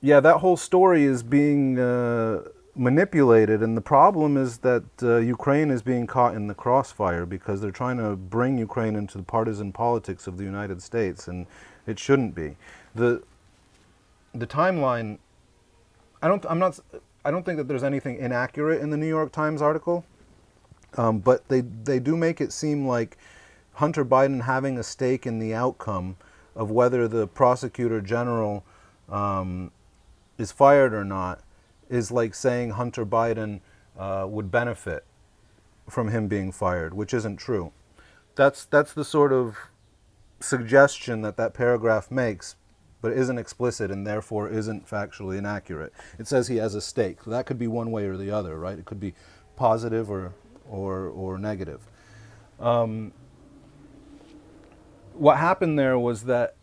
Yeah, 0.00 0.20
that 0.20 0.38
whole 0.38 0.56
story 0.56 1.04
is 1.04 1.22
being 1.22 1.78
uh, 1.78 2.42
manipulated, 2.74 3.62
and 3.62 3.76
the 3.76 3.80
problem 3.80 4.36
is 4.36 4.58
that 4.58 4.84
uh, 5.02 5.16
Ukraine 5.16 5.70
is 5.70 5.82
being 5.82 6.06
caught 6.06 6.34
in 6.34 6.46
the 6.46 6.54
crossfire 6.54 7.24
because 7.24 7.60
they're 7.60 7.70
trying 7.70 7.96
to 7.98 8.14
bring 8.14 8.58
Ukraine 8.58 8.94
into 8.94 9.16
the 9.18 9.24
partisan 9.24 9.72
politics 9.72 10.26
of 10.26 10.36
the 10.36 10.44
United 10.44 10.82
States, 10.82 11.28
and 11.28 11.46
it 11.86 11.98
shouldn't 11.98 12.34
be. 12.34 12.56
the 12.94 13.22
The 14.34 14.46
timeline, 14.46 15.18
I 16.22 16.28
don't, 16.28 16.44
I'm 16.48 16.58
not, 16.58 16.78
I 17.24 17.30
don't 17.30 17.44
think 17.44 17.56
that 17.56 17.66
there's 17.66 17.84
anything 17.84 18.18
inaccurate 18.18 18.82
in 18.82 18.90
the 18.90 18.96
New 18.98 19.08
York 19.08 19.32
Times 19.32 19.62
article, 19.62 20.04
um, 20.98 21.18
but 21.18 21.48
they 21.48 21.62
they 21.62 21.98
do 21.98 22.16
make 22.16 22.40
it 22.42 22.52
seem 22.52 22.86
like 22.86 23.16
Hunter 23.74 24.04
Biden 24.04 24.42
having 24.42 24.78
a 24.78 24.82
stake 24.82 25.26
in 25.26 25.38
the 25.38 25.54
outcome 25.54 26.16
of 26.54 26.70
whether 26.70 27.08
the 27.08 27.26
prosecutor 27.26 28.00
general 28.00 28.64
um, 29.10 29.70
is 30.38 30.52
fired 30.52 30.92
or 30.92 31.04
not 31.04 31.40
is 31.88 32.10
like 32.10 32.34
saying 32.34 32.70
Hunter 32.70 33.06
Biden 33.06 33.60
uh, 33.98 34.26
would 34.28 34.50
benefit 34.50 35.04
from 35.88 36.08
him 36.08 36.28
being 36.28 36.52
fired, 36.52 36.94
which 36.94 37.14
isn't 37.14 37.36
true. 37.36 37.72
That's 38.34 38.64
that's 38.64 38.92
the 38.92 39.04
sort 39.04 39.32
of 39.32 39.56
suggestion 40.40 41.22
that 41.22 41.36
that 41.36 41.54
paragraph 41.54 42.10
makes, 42.10 42.56
but 43.00 43.12
isn't 43.12 43.38
explicit 43.38 43.90
and 43.90 44.06
therefore 44.06 44.48
isn't 44.48 44.86
factually 44.86 45.38
inaccurate. 45.38 45.92
It 46.18 46.26
says 46.26 46.48
he 46.48 46.56
has 46.56 46.74
a 46.74 46.80
stake. 46.80 47.22
So 47.24 47.30
that 47.30 47.46
could 47.46 47.58
be 47.58 47.66
one 47.66 47.90
way 47.90 48.06
or 48.06 48.16
the 48.16 48.30
other, 48.30 48.58
right? 48.58 48.78
It 48.78 48.84
could 48.84 49.00
be 49.00 49.14
positive 49.54 50.10
or 50.10 50.34
or 50.68 51.08
or 51.08 51.38
negative. 51.38 51.80
Um, 52.60 53.12
what 55.14 55.38
happened 55.38 55.78
there 55.78 55.98
was 55.98 56.24
that 56.24 56.56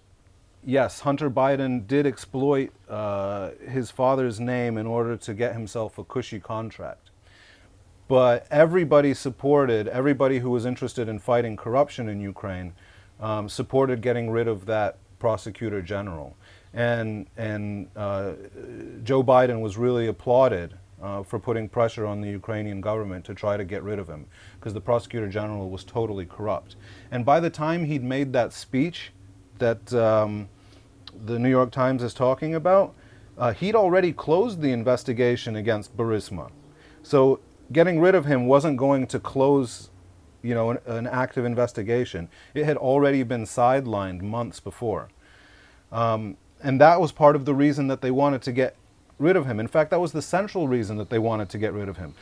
yes, 0.65 1.01
Hunter 1.01 1.29
Biden 1.29 1.87
did 1.87 2.05
exploit 2.05 2.71
uh, 2.89 3.51
his 3.67 3.91
father's 3.91 4.39
name 4.39 4.77
in 4.77 4.85
order 4.85 5.17
to 5.17 5.33
get 5.33 5.53
himself 5.53 5.97
a 5.97 6.03
cushy 6.03 6.39
contract. 6.39 7.09
But 8.07 8.47
everybody 8.51 9.13
supported, 9.13 9.87
everybody 9.87 10.39
who 10.39 10.49
was 10.49 10.65
interested 10.65 11.07
in 11.07 11.19
fighting 11.19 11.55
corruption 11.55 12.09
in 12.09 12.19
Ukraine 12.19 12.73
um, 13.19 13.47
supported 13.47 14.01
getting 14.01 14.29
rid 14.29 14.47
of 14.47 14.65
that 14.65 14.97
prosecutor 15.19 15.81
general. 15.81 16.35
And, 16.73 17.27
and 17.37 17.89
uh, 17.95 18.33
Joe 19.03 19.23
Biden 19.23 19.61
was 19.61 19.77
really 19.77 20.07
applauded 20.07 20.73
uh, 21.01 21.23
for 21.23 21.39
putting 21.39 21.69
pressure 21.69 22.05
on 22.05 22.21
the 22.21 22.29
Ukrainian 22.29 22.81
government 22.81 23.25
to 23.25 23.33
try 23.33 23.57
to 23.57 23.63
get 23.63 23.83
rid 23.83 23.99
of 23.99 24.07
him 24.07 24.25
because 24.59 24.73
the 24.73 24.81
prosecutor 24.81 25.27
general 25.27 25.69
was 25.69 25.83
totally 25.83 26.25
corrupt. 26.25 26.75
And 27.11 27.25
by 27.25 27.39
the 27.39 27.49
time 27.49 27.85
he'd 27.85 28.03
made 28.03 28.33
that 28.33 28.53
speech 28.53 29.11
that 29.59 29.93
um, 29.93 30.49
the 31.25 31.39
New 31.39 31.49
York 31.49 31.71
Times 31.71 32.03
is 32.03 32.13
talking 32.13 32.55
about, 32.55 32.93
uh, 33.37 33.53
he'd 33.53 33.75
already 33.75 34.13
closed 34.13 34.61
the 34.61 34.71
investigation 34.71 35.55
against 35.55 35.95
Burisma. 35.97 36.51
So 37.01 37.39
getting 37.71 37.99
rid 37.99 38.15
of 38.15 38.25
him 38.25 38.45
wasn't 38.45 38.77
going 38.77 39.07
to 39.07 39.19
close, 39.19 39.89
you 40.41 40.53
know, 40.53 40.71
an, 40.71 40.79
an 40.85 41.07
active 41.07 41.45
investigation. 41.45 42.29
It 42.53 42.65
had 42.65 42.77
already 42.77 43.23
been 43.23 43.43
sidelined 43.43 44.21
months 44.21 44.59
before. 44.59 45.09
Um, 45.91 46.37
and 46.61 46.79
that 46.79 47.01
was 47.01 47.11
part 47.11 47.35
of 47.35 47.45
the 47.45 47.53
reason 47.53 47.87
that 47.87 48.01
they 48.01 48.11
wanted 48.11 48.41
to 48.43 48.51
get 48.51 48.75
rid 49.19 49.35
of 49.35 49.45
him. 49.45 49.59
In 49.59 49.67
fact, 49.67 49.91
that 49.91 49.99
was 49.99 50.11
the 50.11 50.21
central 50.21 50.67
reason 50.67 50.97
that 50.97 51.09
they 51.09 51.19
wanted 51.19 51.49
to 51.49 51.57
get 51.57 51.73
rid 51.73 51.89
of 51.89 51.97
him. 51.97 52.13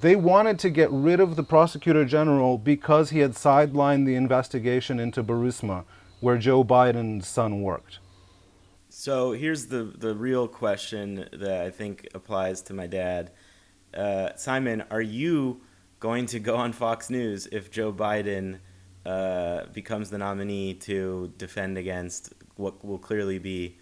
They 0.00 0.14
wanted 0.14 0.58
to 0.60 0.70
get 0.70 0.90
rid 0.90 1.20
of 1.20 1.36
the 1.36 1.42
prosecutor 1.42 2.04
general 2.04 2.58
because 2.58 3.10
he 3.10 3.20
had 3.20 3.32
sidelined 3.32 4.04
the 4.04 4.14
investigation 4.14 5.00
into 5.00 5.22
Burisma, 5.22 5.84
where 6.20 6.36
Joe 6.36 6.64
Biden's 6.64 7.26
son 7.26 7.62
worked. 7.62 7.98
So 8.98 9.32
here's 9.32 9.66
the 9.66 9.82
the 9.84 10.14
real 10.14 10.48
question 10.48 11.28
that 11.30 11.60
I 11.60 11.68
think 11.68 12.08
applies 12.14 12.62
to 12.62 12.72
my 12.72 12.86
dad. 12.86 13.30
Uh, 13.92 14.30
Simon, 14.36 14.84
are 14.90 15.02
you 15.02 15.60
going 16.00 16.24
to 16.26 16.38
go 16.38 16.56
on 16.56 16.72
Fox 16.72 17.10
News 17.10 17.46
if 17.52 17.70
Joe 17.70 17.92
Biden 17.92 18.58
uh, 19.04 19.66
becomes 19.74 20.08
the 20.08 20.16
nominee 20.16 20.72
to 20.88 21.30
defend 21.36 21.76
against 21.76 22.32
what 22.54 22.82
will 22.82 22.96
clearly 22.98 23.38
be 23.38 23.76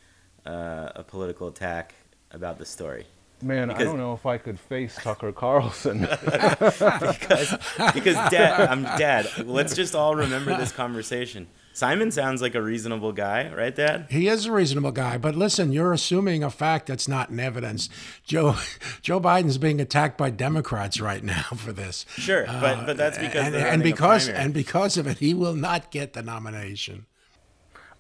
uh, 0.45 0.91
a 0.97 1.05
political 1.05 1.47
attack 1.47 1.95
about 2.33 2.59
the 2.59 2.67
story? 2.67 3.07
Man, 3.41 3.71
I 3.71 3.85
don't 3.85 3.99
know 3.99 4.15
if 4.15 4.27
I 4.27 4.37
could 4.37 4.59
face 4.59 4.99
Tucker 5.01 5.31
Carlson. 5.31 6.01
because 6.01 7.55
because 7.95 8.17
dad 8.31 8.69
I'm 8.69 8.83
dad 8.83 9.29
let's 9.47 9.77
just 9.77 9.95
all 9.95 10.17
remember 10.17 10.57
this 10.57 10.73
conversation 10.73 11.47
Simon 11.75 12.11
sounds 12.11 12.41
like 12.41 12.55
a 12.55 12.63
reasonable 12.63 13.13
guy 13.13 13.53
right 13.53 13.75
dad 13.75 14.07
He 14.09 14.29
is 14.29 14.47
a 14.47 14.53
reasonable 14.53 14.93
guy, 14.93 15.19
but 15.19 15.35
listen, 15.35 15.73
you're 15.73 15.93
assuming 15.93 16.43
a 16.43 16.51
fact 16.51 16.87
that's 16.87 17.09
not 17.09 17.31
in 17.31 17.41
evidence. 17.41 17.89
Joe 18.25 18.57
Joe 19.03 19.21
Biden's 19.21 19.59
being 19.59 19.81
attacked 19.81 20.17
by 20.17 20.31
Democrats 20.31 21.01
right 21.01 21.23
now 21.23 21.43
for 21.57 21.73
this. 21.73 22.07
sure 22.17 22.47
but 22.47 22.87
but 22.87 22.97
that's 22.97 23.19
uh, 23.19 23.23
because 23.23 23.47
and, 23.47 23.57
and 23.57 23.83
because 23.83 24.29
and 24.29 24.55
because 24.55 24.97
of 24.97 25.07
it, 25.07 25.19
he 25.19 25.35
will 25.35 25.55
not 25.55 25.91
get 25.91 26.15
the 26.15 26.23
nomination. 26.23 27.07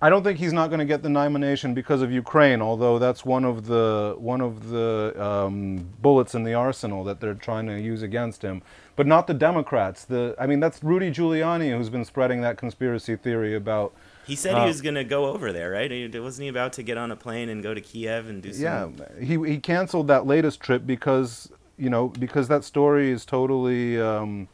I 0.04 0.10
don't 0.10 0.22
think 0.22 0.38
he's 0.38 0.52
not 0.52 0.68
going 0.68 0.80
to 0.80 0.84
get 0.84 1.02
the 1.02 1.08
nomination 1.08 1.72
because 1.72 2.02
of 2.02 2.12
Ukraine, 2.12 2.60
although 2.60 2.98
that's 2.98 3.24
one 3.24 3.42
of 3.42 3.64
the 3.64 4.14
one 4.18 4.42
of 4.42 4.68
the 4.68 5.14
um, 5.18 5.88
bullets 6.02 6.34
in 6.34 6.44
the 6.44 6.52
arsenal 6.52 7.04
that 7.04 7.20
they're 7.20 7.32
trying 7.32 7.66
to 7.68 7.80
use 7.80 8.02
against 8.02 8.42
him. 8.42 8.60
But 8.96 9.06
not 9.06 9.26
the 9.26 9.32
Democrats. 9.32 10.04
The 10.04 10.36
I 10.38 10.46
mean, 10.46 10.60
that's 10.60 10.84
Rudy 10.84 11.10
Giuliani 11.10 11.74
who's 11.74 11.88
been 11.88 12.04
spreading 12.04 12.42
that 12.42 12.58
conspiracy 12.58 13.16
theory 13.16 13.54
about. 13.54 13.94
He 14.26 14.36
said 14.36 14.56
Uh, 14.56 14.60
he 14.64 14.66
was 14.66 14.82
going 14.82 14.94
to 14.96 15.04
go 15.04 15.24
over 15.30 15.54
there, 15.54 15.70
right? 15.70 15.90
He- 15.90 16.20
Wasn't 16.20 16.42
he 16.42 16.48
about 16.48 16.74
to 16.74 16.82
get 16.82 16.98
on 16.98 17.10
a 17.10 17.16
plane 17.16 17.48
and 17.48 17.62
go 17.62 17.72
to 17.72 17.80
Kiev 17.80 18.28
and 18.28 18.42
do 18.42 18.52
some? 18.52 18.62
Yeah, 18.62 18.88
he 19.18 19.42
he 19.52 19.56
canceled 19.58 20.08
that 20.08 20.26
latest 20.26 20.60
trip 20.60 20.86
because 20.86 21.50
you 21.78 21.88
know 21.88 22.08
because 22.08 22.46
that 22.48 22.62
story 22.64 23.10
is 23.10 23.24
totally 23.24 23.98
um, 23.98 24.48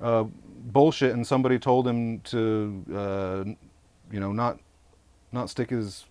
uh, 0.00 0.24
bullshit, 0.76 1.12
and 1.12 1.26
somebody 1.26 1.58
told 1.58 1.86
him 1.86 2.20
to 2.20 2.84
uh, 2.90 3.44
you 4.10 4.18
know 4.18 4.32
not 4.32 4.60
not 5.34 5.50
stick 5.50 5.70
his 5.70 6.06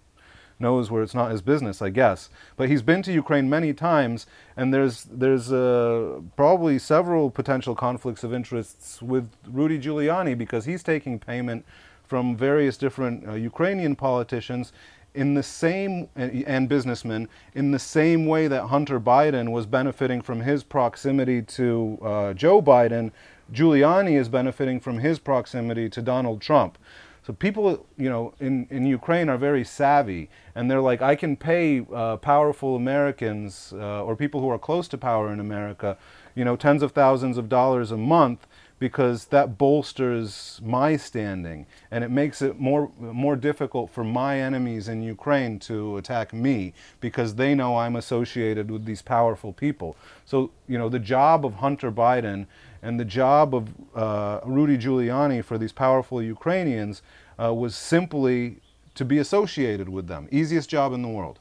nose 0.59 0.91
where 0.91 1.03
it's 1.03 1.15
not 1.15 1.32
his 1.32 1.41
business, 1.41 1.82
I 1.82 1.89
guess. 1.89 2.30
But 2.55 2.69
he's 2.69 2.82
been 2.82 3.01
to 3.03 3.13
Ukraine 3.13 3.49
many 3.49 3.74
times, 3.74 4.26
and 4.55 4.74
there's 4.74 5.05
there's 5.05 5.51
uh, 5.51 6.21
probably 6.36 6.80
several 6.80 7.30
potential 7.30 7.76
conflicts 7.76 8.24
of 8.24 8.34
interests 8.34 9.01
with 9.01 9.30
Rudy 9.47 9.80
Giuliani 9.80 10.38
because 10.38 10.65
he's 10.65 10.84
taking 10.84 11.19
payment 11.19 11.65
from 12.05 12.36
various 12.36 12.78
different 12.78 13.28
uh, 13.28 13.34
Ukrainian 13.34 13.95
politicians 13.95 14.71
in 15.15 15.36
the 15.36 15.43
same 15.43 16.09
and, 16.15 16.67
businessmen 16.67 17.30
in 17.53 17.71
the 17.71 17.80
same 17.80 18.26
way 18.26 18.47
that 18.47 18.63
Hunter 18.65 18.99
Biden 18.99 19.51
was 19.51 19.65
benefiting 19.65 20.21
from 20.21 20.41
his 20.41 20.63
proximity 20.63 21.41
to 21.41 21.99
uh, 22.01 22.34
Joe 22.34 22.61
Biden. 22.61 23.11
Giuliani 23.51 24.17
is 24.19 24.30
benefiting 24.30 24.80
from 24.80 24.99
his 24.99 25.19
proximity 25.19 25.88
to 25.89 26.01
Donald 26.01 26.41
Trump. 26.41 26.78
So 27.26 27.32
people, 27.32 27.86
you 27.97 28.09
know, 28.09 28.34
in, 28.41 28.67
in 28.69 28.86
Ukraine 28.86 29.30
are 29.30 29.38
very 29.38 29.63
savvy, 29.63 30.30
and 30.55 30.69
they're 30.69 30.82
like, 30.82 31.01
I 31.01 31.15
can 31.15 31.38
pay 31.38 31.86
uh, 31.93 32.17
powerful 32.17 32.76
Americans 32.76 33.74
uh, 33.76 34.03
or 34.03 34.17
people 34.17 34.41
who 34.41 34.49
are 34.49 34.59
close 34.59 34.89
to 34.89 34.97
power 34.97 35.32
in 35.32 35.39
America, 35.39 35.97
you 36.36 36.43
know, 36.43 36.57
tens 36.57 36.84
of 36.84 36.91
thousands 36.91 37.38
of 37.38 37.47
dollars 37.47 37.91
a 37.91 37.97
month 37.97 38.45
because 38.78 39.28
that 39.28 39.57
bolsters 39.57 40.59
my 40.61 40.97
standing, 40.97 41.65
and 41.89 42.03
it 42.03 42.11
makes 42.11 42.41
it 42.41 42.59
more 42.59 42.91
more 42.99 43.38
difficult 43.38 43.89
for 43.89 44.03
my 44.03 44.41
enemies 44.41 44.89
in 44.89 45.01
Ukraine 45.01 45.57
to 45.59 45.95
attack 45.95 46.34
me 46.34 46.74
because 46.99 47.36
they 47.36 47.55
know 47.55 47.78
I'm 47.78 47.95
associated 47.95 48.69
with 48.69 48.84
these 48.84 49.01
powerful 49.01 49.53
people. 49.53 49.95
So 50.26 50.51
you 50.67 50.78
know, 50.78 50.89
the 50.89 50.99
job 50.99 51.45
of 51.45 51.53
Hunter 51.53 51.93
Biden 51.93 52.47
and 52.84 52.99
the 52.99 53.05
job 53.05 53.55
of 53.55 53.73
uh, 53.95 54.41
Rudy 54.45 54.77
Giuliani 54.77 55.43
for 55.43 55.57
these 55.57 55.71
powerful 55.71 56.21
Ukrainians 56.21 57.01
uh, 57.41 57.53
was 57.53 57.75
simply 57.75 58.57
to 58.95 59.05
be 59.05 59.17
associated 59.17 59.89
with 59.89 60.07
them. 60.07 60.27
Easiest 60.31 60.69
job 60.69 60.93
in 60.93 61.01
the 61.01 61.07
world. 61.07 61.39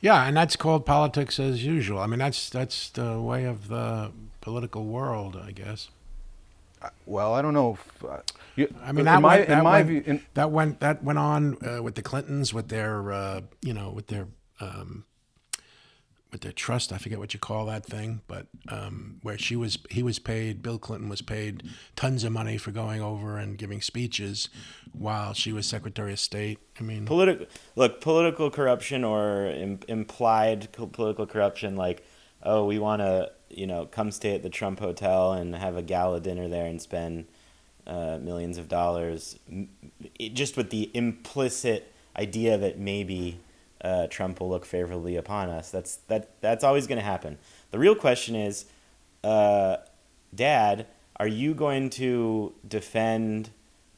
Yeah, 0.00 0.26
and 0.26 0.34
that's 0.36 0.56
called 0.56 0.86
politics 0.86 1.38
as 1.38 1.64
usual. 1.64 1.98
I 1.98 2.06
mean, 2.06 2.18
that's 2.18 2.48
that's 2.48 2.88
the 2.88 3.20
way 3.20 3.44
of 3.44 3.68
the 3.68 4.10
political 4.40 4.86
world, 4.86 5.36
I 5.36 5.52
guess. 5.52 5.90
Well, 7.04 7.34
I 7.34 7.42
don't 7.42 7.52
know. 7.52 7.74
If, 7.74 8.04
uh, 8.04 8.20
you, 8.56 8.74
I 8.82 8.92
mean, 8.92 9.00
in 9.00 9.04
that 9.04 9.20
my, 9.20 9.36
went, 9.36 9.48
that, 9.48 9.64
went, 9.64 9.86
view, 9.86 10.02
in, 10.06 10.22
that 10.32 10.50
went 10.50 10.80
that 10.80 11.04
went 11.04 11.18
on 11.18 11.58
uh, 11.62 11.82
with 11.82 11.94
the 11.94 12.02
Clintons 12.02 12.54
with 12.54 12.68
their 12.68 13.12
uh, 13.12 13.42
you 13.60 13.74
know 13.74 13.90
with 13.90 14.06
their 14.06 14.28
um, 14.60 15.04
with 16.32 16.42
their 16.42 16.52
trust. 16.52 16.92
I 16.92 16.98
forget 16.98 17.18
what 17.18 17.34
you 17.34 17.40
call 17.40 17.66
that 17.66 17.84
thing, 17.84 18.20
but 18.26 18.46
um, 18.68 19.18
where 19.22 19.38
she 19.38 19.56
was, 19.56 19.78
he 19.90 20.02
was 20.02 20.18
paid. 20.18 20.62
Bill 20.62 20.78
Clinton 20.78 21.08
was 21.08 21.22
paid 21.22 21.62
tons 21.96 22.24
of 22.24 22.32
money 22.32 22.56
for 22.56 22.70
going 22.70 23.00
over 23.00 23.38
and 23.38 23.58
giving 23.58 23.80
speeches 23.80 24.48
while 24.92 25.32
she 25.32 25.52
was 25.52 25.66
Secretary 25.66 26.12
of 26.12 26.20
State. 26.20 26.58
I 26.78 26.82
mean, 26.82 27.06
political 27.06 27.46
look 27.76 28.00
political 28.00 28.50
corruption 28.50 29.04
or 29.04 29.46
Im- 29.46 29.80
implied 29.88 30.72
co- 30.72 30.86
political 30.86 31.26
corruption 31.26 31.76
like 31.76 32.04
oh 32.42 32.64
we 32.64 32.78
want 32.78 33.00
to 33.00 33.30
you 33.48 33.66
know 33.66 33.86
come 33.86 34.10
stay 34.10 34.34
at 34.34 34.42
the 34.42 34.48
trump 34.48 34.80
hotel 34.80 35.32
and 35.32 35.54
have 35.54 35.76
a 35.76 35.82
gala 35.82 36.20
dinner 36.20 36.48
there 36.48 36.66
and 36.66 36.80
spend 36.80 37.26
uh, 37.86 38.18
millions 38.20 38.58
of 38.58 38.68
dollars 38.68 39.38
just 40.32 40.56
with 40.56 40.70
the 40.70 40.90
implicit 40.94 41.92
idea 42.16 42.56
that 42.56 42.78
maybe 42.78 43.38
uh, 43.82 44.06
trump 44.08 44.40
will 44.40 44.48
look 44.48 44.64
favorably 44.64 45.16
upon 45.16 45.48
us 45.48 45.70
that's 45.70 45.96
that 46.08 46.30
that's 46.40 46.64
always 46.64 46.86
going 46.86 46.98
to 46.98 47.04
happen 47.04 47.38
the 47.70 47.78
real 47.78 47.94
question 47.94 48.34
is 48.34 48.66
uh, 49.24 49.76
dad 50.34 50.86
are 51.16 51.28
you 51.28 51.54
going 51.54 51.90
to 51.90 52.52
defend 52.66 53.50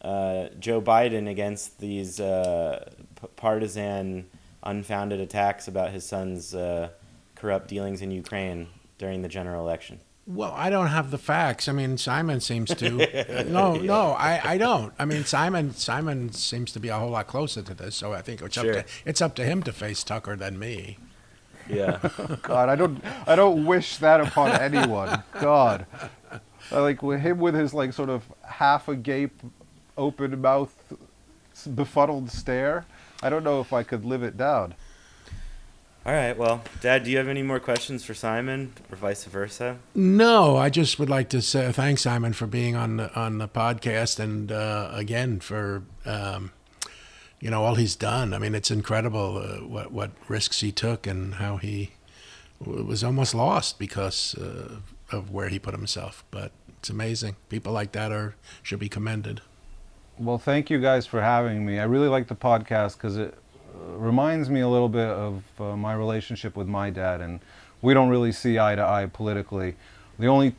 uh, 0.02 0.48
Joe 0.58 0.82
Biden 0.82 1.30
against 1.30 1.78
these 1.78 2.18
uh, 2.18 2.90
p- 3.20 3.28
partisan, 3.36 4.28
unfounded 4.62 5.20
attacks 5.20 5.68
about 5.68 5.92
his 5.92 6.04
son's 6.04 6.54
uh, 6.54 6.88
corrupt 7.36 7.68
dealings 7.68 8.02
in 8.02 8.10
Ukraine 8.10 8.66
during 8.98 9.22
the 9.22 9.28
general 9.28 9.64
election. 9.64 10.00
Well, 10.26 10.52
I 10.56 10.70
don't 10.70 10.86
have 10.86 11.10
the 11.10 11.18
facts. 11.18 11.66
I 11.68 11.72
mean, 11.72 11.98
Simon 11.98 12.40
seems 12.40 12.72
to. 12.76 13.44
no, 13.48 13.74
no, 13.74 14.12
I, 14.12 14.52
I 14.52 14.58
don't. 14.58 14.92
I 14.98 15.04
mean, 15.04 15.24
Simon 15.24 15.74
Simon 15.74 16.32
seems 16.32 16.70
to 16.72 16.80
be 16.80 16.88
a 16.88 16.96
whole 16.98 17.10
lot 17.10 17.26
closer 17.26 17.60
to 17.62 17.74
this, 17.74 17.96
so 17.96 18.12
I 18.12 18.22
think 18.22 18.40
it's 18.40 18.54
Sure. 18.54 18.78
up 18.78 18.86
to 18.86 18.92
it's 19.04 19.20
up 19.20 19.34
to 19.36 19.44
him 19.44 19.62
to 19.64 19.72
face 19.72 20.04
Tucker 20.04 20.36
than 20.36 20.58
me. 20.58 20.98
Yeah. 21.68 21.98
God, 22.42 22.68
I 22.68 22.76
don't, 22.76 23.02
I 23.26 23.34
don't 23.34 23.64
wish 23.64 23.96
that 23.98 24.20
upon 24.20 24.50
anyone. 24.52 25.22
God, 25.40 25.86
I 26.70 26.78
like 26.78 27.02
with 27.02 27.20
him 27.20 27.38
with 27.38 27.54
his 27.54 27.74
like 27.74 27.92
sort 27.92 28.08
of 28.08 28.24
half 28.42 28.88
agape, 28.88 29.40
open 29.96 30.40
mouth, 30.40 30.92
befuddled 31.74 32.30
stare. 32.30 32.86
I 33.22 33.30
don't 33.30 33.44
know 33.44 33.60
if 33.60 33.72
I 33.72 33.82
could 33.82 34.04
live 34.04 34.22
it 34.22 34.36
down. 34.36 34.74
All 36.04 36.12
right. 36.12 36.36
Well, 36.36 36.62
Dad, 36.80 37.04
do 37.04 37.12
you 37.12 37.18
have 37.18 37.28
any 37.28 37.44
more 37.44 37.60
questions 37.60 38.04
for 38.04 38.12
Simon, 38.12 38.72
or 38.90 38.96
vice 38.96 39.24
versa? 39.24 39.78
No, 39.94 40.56
I 40.56 40.68
just 40.68 40.98
would 40.98 41.08
like 41.08 41.28
to 41.28 41.40
say 41.40 41.70
thanks, 41.70 42.02
Simon, 42.02 42.32
for 42.32 42.48
being 42.48 42.74
on 42.74 42.96
the 42.96 43.14
on 43.14 43.38
the 43.38 43.46
podcast, 43.46 44.18
and 44.18 44.50
uh, 44.50 44.90
again 44.92 45.38
for 45.38 45.84
um, 46.04 46.50
you 47.40 47.50
know 47.50 47.64
all 47.64 47.76
he's 47.76 47.94
done. 47.94 48.34
I 48.34 48.38
mean, 48.38 48.56
it's 48.56 48.70
incredible 48.70 49.38
uh, 49.38 49.64
what 49.64 49.92
what 49.92 50.10
risks 50.26 50.60
he 50.60 50.72
took 50.72 51.06
and 51.06 51.34
how 51.36 51.58
he 51.58 51.92
w- 52.60 52.84
was 52.84 53.04
almost 53.04 53.32
lost 53.32 53.78
because 53.78 54.34
uh, 54.34 54.78
of 55.12 55.30
where 55.30 55.50
he 55.50 55.60
put 55.60 55.72
himself. 55.72 56.24
But 56.32 56.50
it's 56.80 56.90
amazing. 56.90 57.36
People 57.48 57.72
like 57.72 57.92
that 57.92 58.10
are 58.10 58.34
should 58.60 58.80
be 58.80 58.88
commended. 58.88 59.40
Well, 60.18 60.38
thank 60.38 60.68
you 60.68 60.80
guys 60.80 61.06
for 61.06 61.22
having 61.22 61.64
me. 61.64 61.78
I 61.78 61.84
really 61.84 62.08
like 62.08 62.26
the 62.26 62.34
podcast 62.34 62.96
because 62.96 63.16
it 63.16 63.38
reminds 63.96 64.50
me 64.50 64.60
a 64.60 64.68
little 64.68 64.88
bit 64.88 65.08
of 65.08 65.42
uh, 65.60 65.76
my 65.76 65.94
relationship 65.94 66.56
with 66.56 66.66
my 66.66 66.90
dad, 66.90 67.20
and 67.20 67.40
we 67.80 67.94
don't 67.94 68.08
really 68.08 68.32
see 68.32 68.58
eye 68.58 68.74
to 68.74 68.82
eye 68.82 69.06
politically. 69.12 69.74
The 70.18 70.26
only 70.26 70.54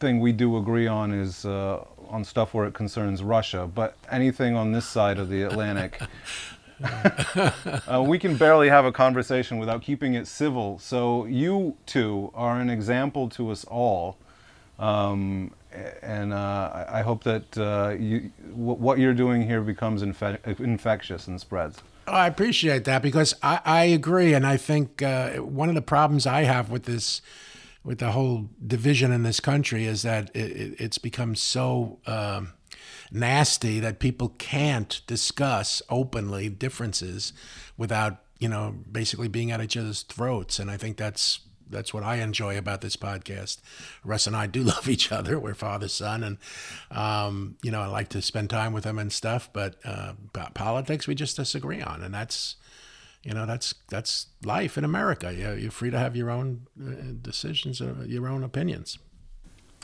thing 0.00 0.20
we 0.20 0.32
do 0.32 0.56
agree 0.56 0.86
on 0.86 1.12
is 1.12 1.44
uh, 1.44 1.84
on 2.08 2.24
stuff 2.24 2.54
where 2.54 2.66
it 2.66 2.74
concerns 2.74 3.22
Russia, 3.22 3.68
but 3.72 3.96
anything 4.10 4.54
on 4.54 4.72
this 4.72 4.86
side 4.86 5.18
of 5.18 5.28
the 5.28 5.42
Atlantic. 5.42 6.00
uh, 7.88 8.04
we 8.06 8.18
can 8.18 8.36
barely 8.36 8.68
have 8.68 8.84
a 8.84 8.92
conversation 8.92 9.58
without 9.58 9.82
keeping 9.82 10.14
it 10.14 10.26
civil. 10.26 10.78
So 10.78 11.24
you 11.26 11.76
two 11.86 12.30
are 12.34 12.60
an 12.60 12.70
example 12.70 13.28
to 13.30 13.50
us 13.50 13.64
all. 13.64 14.16
Um, 14.78 15.52
and 16.02 16.32
uh, 16.32 16.86
I 16.88 17.02
hope 17.02 17.24
that 17.24 17.58
uh, 17.58 17.94
you, 17.98 18.30
what 18.54 18.98
you're 18.98 19.14
doing 19.14 19.42
here 19.42 19.60
becomes 19.60 20.02
infe- 20.02 20.60
infectious 20.60 21.26
and 21.26 21.40
spreads. 21.40 21.82
Oh, 22.08 22.12
I 22.12 22.26
appreciate 22.26 22.84
that 22.84 23.02
because 23.02 23.34
I, 23.42 23.60
I 23.66 23.84
agree, 23.84 24.32
and 24.32 24.46
I 24.46 24.56
think 24.56 25.02
uh, 25.02 25.32
one 25.34 25.68
of 25.68 25.74
the 25.74 25.82
problems 25.82 26.26
I 26.26 26.44
have 26.44 26.70
with 26.70 26.84
this, 26.84 27.20
with 27.84 27.98
the 27.98 28.12
whole 28.12 28.48
division 28.66 29.12
in 29.12 29.24
this 29.24 29.40
country, 29.40 29.84
is 29.84 30.02
that 30.02 30.30
it, 30.34 30.50
it, 30.52 30.80
it's 30.80 30.96
become 30.96 31.34
so 31.34 31.98
um, 32.06 32.54
nasty 33.12 33.78
that 33.80 33.98
people 33.98 34.30
can't 34.38 35.02
discuss 35.06 35.82
openly 35.90 36.48
differences 36.48 37.34
without 37.76 38.22
you 38.38 38.48
know 38.48 38.74
basically 38.90 39.28
being 39.28 39.50
at 39.50 39.60
each 39.60 39.76
other's 39.76 40.02
throats, 40.02 40.58
and 40.58 40.70
I 40.70 40.78
think 40.78 40.96
that's 40.96 41.40
that's 41.70 41.92
what 41.94 42.02
I 42.02 42.16
enjoy 42.16 42.56
about 42.58 42.80
this 42.80 42.96
podcast. 42.96 43.58
Russ 44.04 44.26
and 44.26 44.34
I 44.36 44.46
do 44.46 44.62
love 44.74 44.88
each 44.88 45.10
other. 45.12 45.38
We're 45.38 45.54
father 45.54 45.88
son, 45.88 46.22
and 46.24 46.38
um, 46.90 47.56
you 47.62 47.70
know 47.70 47.80
I 47.80 47.86
like 47.86 48.08
to 48.10 48.22
spend 48.22 48.50
time 48.50 48.72
with 48.72 48.84
him 48.84 48.98
and 48.98 49.12
stuff. 49.12 49.50
But 49.52 49.76
uh, 49.84 50.12
po- 50.32 50.48
politics 50.54 51.06
we 51.06 51.14
just 51.14 51.36
disagree 51.36 51.80
on, 51.82 52.02
and 52.02 52.14
that's 52.14 52.56
you 53.22 53.32
know 53.34 53.46
that's 53.46 53.74
that's 53.88 54.28
life 54.44 54.78
in 54.78 54.84
America. 54.84 55.32
You're, 55.32 55.56
you're 55.56 55.70
free 55.70 55.90
to 55.90 55.98
have 55.98 56.14
your 56.16 56.30
own 56.30 56.66
uh, 56.80 57.12
decisions, 57.20 57.80
uh, 57.80 57.94
your 58.06 58.28
own 58.28 58.42
opinions. 58.44 58.98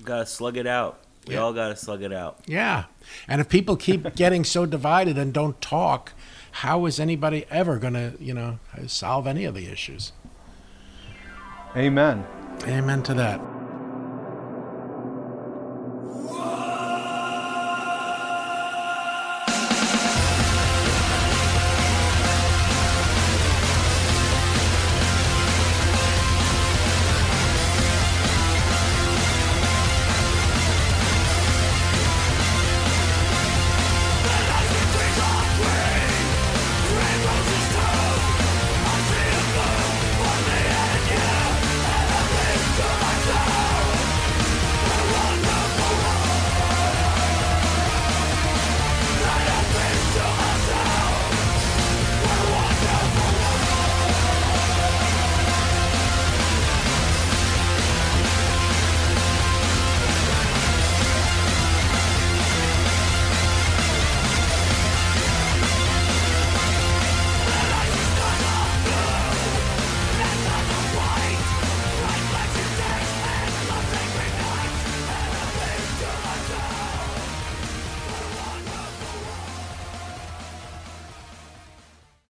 You 0.01 0.05
Gotta 0.07 0.27
slug 0.27 0.57
it 0.57 0.67
out. 0.67 1.01
We 1.27 1.35
Yeah. 1.35 1.41
all 1.41 1.53
gotta 1.55 1.75
slug 1.77 2.03
it 2.03 2.13
out. 2.13 2.41
Yeah, 2.47 2.85
and 3.29 3.41
if 3.41 3.49
people 3.49 3.77
keep 3.77 4.15
getting 4.17 4.45
so 4.45 4.67
divided 4.67 5.17
and 5.17 5.33
don't 5.33 5.59
talk, 5.61 6.13
how 6.53 6.85
is 6.87 7.01
anybody 7.01 7.47
ever 7.51 7.79
going 7.79 7.95
to 7.95 8.13
you 8.21 8.35
know 8.35 8.59
solve 8.87 9.27
any 9.27 9.45
of 9.47 9.55
the 9.55 9.67
issues? 9.67 10.13
Amen. 11.77 12.25
Amen 12.69 13.03
to 13.03 13.15
that. 13.15 13.54